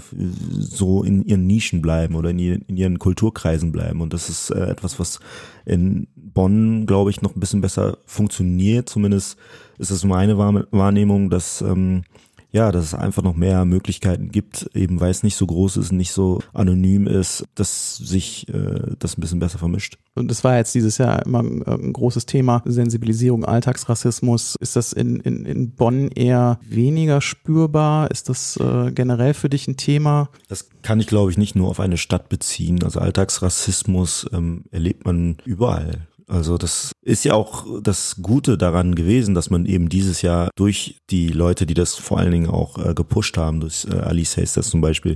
so 0.59 1.03
in 1.03 1.23
ihren 1.25 1.47
Nischen 1.47 1.81
bleiben 1.81 2.15
oder 2.15 2.29
in 2.29 2.39
ihren, 2.39 2.61
in 2.63 2.77
ihren 2.77 2.99
Kulturkreisen 2.99 3.71
bleiben. 3.71 4.01
Und 4.01 4.13
das 4.13 4.29
ist 4.29 4.49
äh, 4.51 4.65
etwas, 4.65 4.99
was 4.99 5.19
in 5.65 6.07
Bonn, 6.15 6.85
glaube 6.85 7.09
ich, 7.09 7.21
noch 7.21 7.35
ein 7.35 7.39
bisschen 7.39 7.61
besser 7.61 7.97
funktioniert. 8.05 8.89
Zumindest 8.89 9.37
ist 9.77 9.91
es 9.91 10.03
meine 10.03 10.37
Wahrnehmung, 10.37 11.29
dass 11.29 11.61
ähm, 11.61 12.03
ja, 12.51 12.71
dass 12.71 12.85
es 12.85 12.93
einfach 12.93 13.21
noch 13.21 13.35
mehr 13.35 13.63
Möglichkeiten 13.65 14.31
gibt, 14.31 14.69
eben 14.73 14.99
weil 14.99 15.11
es 15.11 15.23
nicht 15.23 15.35
so 15.35 15.45
groß 15.45 15.77
ist, 15.77 15.91
nicht 15.91 16.11
so 16.11 16.39
anonym 16.53 17.05
ist, 17.05 17.43
dass 17.55 17.97
sich 17.97 18.47
äh, 18.49 18.95
das 18.97 19.17
ein 19.17 19.21
bisschen 19.21 19.39
besser 19.39 19.59
vermischt. 19.59 19.97
Und 20.15 20.29
das 20.29 20.43
war 20.43 20.57
jetzt 20.57 20.73
dieses 20.73 20.97
Jahr 20.97 21.25
immer 21.25 21.39
ein, 21.39 21.63
ein 21.63 21.93
großes 21.93 22.25
Thema, 22.25 22.61
Sensibilisierung, 22.65 23.45
Alltagsrassismus. 23.45 24.55
Ist 24.59 24.75
das 24.75 24.93
in, 24.93 25.19
in, 25.19 25.45
in 25.45 25.71
Bonn 25.71 26.09
eher 26.09 26.59
weniger 26.67 27.21
spürbar? 27.21 28.09
Ist 28.11 28.29
das 28.29 28.57
äh, 28.57 28.91
generell 28.91 29.33
für 29.33 29.49
dich 29.49 29.67
ein 29.67 29.77
Thema? 29.77 30.29
Das 30.47 30.69
kann 30.81 30.99
ich, 30.99 31.07
glaube 31.07 31.31
ich, 31.31 31.37
nicht 31.37 31.55
nur 31.55 31.69
auf 31.69 31.79
eine 31.79 31.97
Stadt 31.97 32.29
beziehen. 32.29 32.83
Also 32.83 32.99
Alltagsrassismus 32.99 34.27
ähm, 34.33 34.65
erlebt 34.71 35.05
man 35.05 35.37
überall. 35.45 36.07
Also 36.29 36.59
das 36.59 36.91
ist 37.01 37.23
ja 37.23 37.33
auch 37.33 37.65
das 37.81 38.17
Gute 38.21 38.57
daran 38.57 38.95
gewesen, 38.95 39.33
dass 39.33 39.49
man 39.49 39.65
eben 39.65 39.89
dieses 39.89 40.21
Jahr 40.21 40.49
durch 40.55 40.99
die 41.09 41.29
Leute, 41.29 41.65
die 41.65 41.73
das 41.73 41.95
vor 41.95 42.19
allen 42.19 42.31
Dingen 42.31 42.49
auch 42.49 42.77
äh, 42.77 42.93
gepusht 42.93 43.37
haben, 43.37 43.61
durch 43.61 43.87
äh, 43.89 43.95
Alice 43.95 44.37
Hasters 44.37 44.69
zum 44.69 44.81
Beispiel, 44.81 45.15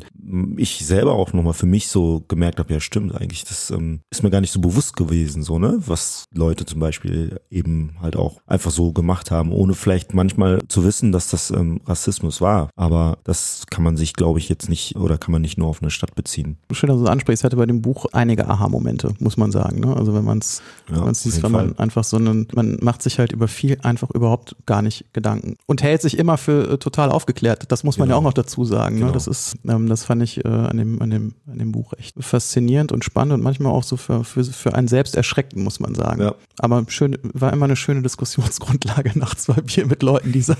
ich 0.58 0.86
selber 0.86 1.14
auch 1.14 1.34
nochmal 1.34 1.54
für 1.54 1.66
mich 1.66 1.88
so 1.88 2.24
gemerkt 2.28 2.60
habe, 2.60 2.74
ja 2.74 2.80
stimmt 2.80 3.16
eigentlich, 3.16 3.44
das 3.44 3.70
ähm, 3.72 4.00
ist 4.10 4.24
mir 4.24 4.30
gar 4.30 4.42
nicht 4.42 4.52
so 4.52 4.62
bewusst 4.62 4.96
gewesen, 4.96 5.44
so 5.44 5.60
ne, 5.60 5.78
was 5.86 6.26
Leute 6.34 6.66
zum 6.66 6.80
Beispiel 6.80 7.40
eben 7.50 7.98
halt 8.02 8.16
auch 8.16 8.40
einfach 8.48 8.72
so 8.72 8.94
gemacht 8.94 9.32
haben, 9.32 9.52
ohne 9.52 9.74
vielleicht 9.74 10.14
manchmal 10.14 10.62
zu 10.68 10.84
wissen, 10.86 11.12
dass 11.12 11.30
das 11.30 11.52
ähm, 11.52 11.82
Rassismus 11.86 12.42
war. 12.42 12.70
Aber 12.76 13.18
das 13.24 13.66
kann 13.70 13.84
man 13.84 13.98
sich, 13.98 14.14
glaube 14.14 14.40
ich, 14.40 14.50
jetzt 14.50 14.70
nicht 14.70 14.96
oder 14.96 15.18
kann 15.18 15.32
man 15.32 15.42
nicht 15.42 15.58
nur 15.58 15.68
auf 15.68 15.82
eine 15.82 15.92
Stadt 15.92 16.16
beziehen. 16.16 16.58
Schön, 16.72 16.90
dass 16.90 17.00
du 17.00 17.06
ansprichst, 17.08 17.44
hatte 17.44 17.58
bei 17.58 17.66
dem 17.66 17.82
Buch 17.82 18.06
einige 18.14 18.48
Aha-Momente, 18.48 19.14
muss 19.20 19.38
man 19.38 19.52
sagen. 19.52 19.82
Ne? 19.82 19.96
Also 19.96 20.14
wenn 20.14 20.24
man 20.24 20.40
es 20.40 20.62
ja 20.90 21.04
man 21.04 21.14
sieht, 21.14 21.44
wenn 21.44 21.52
man 21.52 21.73
einfach 21.80 22.04
so 22.04 22.18
einen, 22.18 22.48
man 22.54 22.78
macht 22.82 23.02
sich 23.02 23.20
halt 23.20 23.32
über 23.32 23.48
viel 23.48 23.78
einfach 23.84 24.10
überhaupt 24.12 24.56
gar 24.66 24.82
nicht 24.82 25.06
Gedanken 25.14 25.58
und 25.66 25.84
hält 25.84 26.02
sich 26.02 26.18
immer 26.18 26.38
für 26.38 26.72
äh, 26.72 26.78
total 26.78 27.12
aufgeklärt. 27.12 27.72
Das 27.72 27.84
muss 27.84 27.98
man 27.98 28.08
genau. 28.08 28.16
ja 28.16 28.20
auch 28.20 28.24
noch 28.24 28.34
dazu 28.34 28.66
sagen. 28.66 28.96
Ne? 28.96 29.02
Genau. 29.02 29.12
Ne? 29.12 29.14
Das 29.14 29.28
ist, 29.28 29.56
ähm, 29.68 29.88
das 29.88 30.06
fand 30.06 30.24
ich 30.24 30.44
äh, 30.44 30.48
an 30.48 30.78
dem, 30.78 31.02
an 31.02 31.10
dem, 31.10 31.36
an 31.50 31.60
dem 31.60 31.72
Buch 31.72 31.94
echt 31.98 32.16
faszinierend 32.24 32.92
und 32.92 33.04
spannend 33.04 33.34
und 33.34 33.44
manchmal 33.44 33.72
auch 33.72 33.84
so 33.84 33.98
für, 33.98 34.24
für, 34.24 34.44
für 34.44 34.74
einen 34.74 34.88
selbst 34.88 35.16
erschreckend, 35.16 35.64
muss 35.64 35.80
man 35.80 35.96
sagen. 35.96 36.22
Ja. 36.22 36.36
Aber 36.60 36.84
schön, 36.88 37.18
war 37.34 37.54
immer 37.54 37.66
eine 37.66 37.76
schöne 37.76 38.02
Diskussionsgrundlage 38.02 39.12
nach 39.20 39.36
zwei 39.36 39.62
Bier 39.62 39.86
mit 39.86 40.04
Leuten, 40.04 40.32
die 40.32 40.40
es 40.40 40.52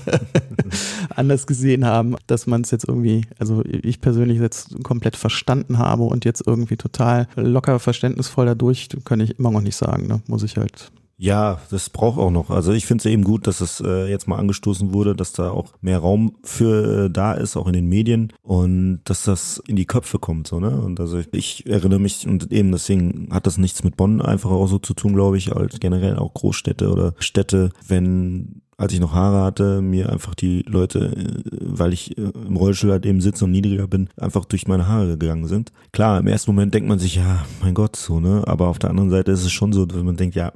anders 1.16 1.46
gesehen 1.46 1.84
haben, 1.84 2.16
dass 2.26 2.46
man 2.46 2.62
es 2.62 2.70
jetzt 2.70 2.88
irgendwie, 2.88 3.26
also 3.38 3.62
ich 3.64 4.00
persönlich 4.00 4.38
jetzt 4.38 4.82
komplett 4.82 5.16
verstanden 5.16 5.78
habe 5.78 6.04
und 6.04 6.24
jetzt 6.24 6.46
irgendwie 6.46 6.76
total 6.76 7.28
locker 7.36 7.78
verständnisvoll 7.78 8.46
dadurch, 8.46 8.88
kann 9.04 9.20
ich 9.20 9.38
immer 9.38 9.50
noch 9.50 9.60
nicht 9.60 9.76
sagen, 9.76 10.06
ne? 10.06 10.20
muss 10.26 10.42
ich 10.42 10.56
halt 10.56 10.90
ja, 11.16 11.60
das 11.70 11.90
braucht 11.90 12.18
auch 12.18 12.30
noch. 12.30 12.50
Also 12.50 12.72
ich 12.72 12.86
finde 12.86 13.02
es 13.02 13.06
eben 13.06 13.24
gut, 13.24 13.46
dass 13.46 13.60
es 13.60 13.80
äh, 13.80 14.08
jetzt 14.08 14.26
mal 14.26 14.38
angestoßen 14.38 14.92
wurde, 14.92 15.14
dass 15.14 15.32
da 15.32 15.50
auch 15.50 15.72
mehr 15.80 15.98
Raum 15.98 16.36
für 16.42 17.06
äh, 17.06 17.10
da 17.10 17.34
ist, 17.34 17.56
auch 17.56 17.66
in 17.66 17.72
den 17.72 17.88
Medien 17.88 18.32
und 18.42 19.00
dass 19.04 19.22
das 19.22 19.62
in 19.66 19.76
die 19.76 19.86
Köpfe 19.86 20.18
kommt, 20.18 20.48
so, 20.48 20.60
ne? 20.60 20.80
Und 20.80 20.98
also 21.00 21.18
ich, 21.18 21.28
ich 21.32 21.66
erinnere 21.66 22.00
mich 22.00 22.26
und 22.26 22.50
eben 22.52 22.72
deswegen 22.72 23.28
hat 23.30 23.46
das 23.46 23.58
nichts 23.58 23.84
mit 23.84 23.96
Bonn 23.96 24.20
einfach 24.20 24.50
auch 24.50 24.66
so 24.66 24.78
zu 24.78 24.94
tun, 24.94 25.14
glaube 25.14 25.36
ich, 25.36 25.54
als 25.54 25.78
generell 25.78 26.16
auch 26.16 26.34
Großstädte 26.34 26.90
oder 26.90 27.14
Städte, 27.18 27.70
wenn 27.86 28.62
als 28.76 28.92
ich 28.92 29.00
noch 29.00 29.12
Haare 29.12 29.44
hatte, 29.44 29.82
mir 29.82 30.10
einfach 30.10 30.34
die 30.34 30.62
Leute, 30.66 31.12
äh, 31.16 31.42
weil 31.60 31.92
ich 31.92 32.18
äh, 32.18 32.22
im 32.22 32.56
Rollstuhl 32.56 32.90
halt 32.90 33.06
eben 33.06 33.20
sitze 33.20 33.44
und 33.44 33.52
niedriger 33.52 33.86
bin, 33.86 34.08
einfach 34.16 34.44
durch 34.44 34.66
meine 34.66 34.88
Haare 34.88 35.16
gegangen 35.16 35.46
sind. 35.46 35.72
Klar, 35.92 36.18
im 36.18 36.26
ersten 36.26 36.50
Moment 36.50 36.74
denkt 36.74 36.88
man 36.88 36.98
sich, 36.98 37.16
ja, 37.16 37.44
mein 37.62 37.74
Gott, 37.74 37.96
so, 37.96 38.20
ne? 38.20 38.42
Aber 38.46 38.68
auf 38.68 38.78
der 38.78 38.90
anderen 38.90 39.10
Seite 39.10 39.32
ist 39.32 39.44
es 39.44 39.52
schon 39.52 39.72
so, 39.72 39.86
dass 39.86 40.02
man 40.02 40.16
denkt, 40.16 40.34
ja, 40.34 40.52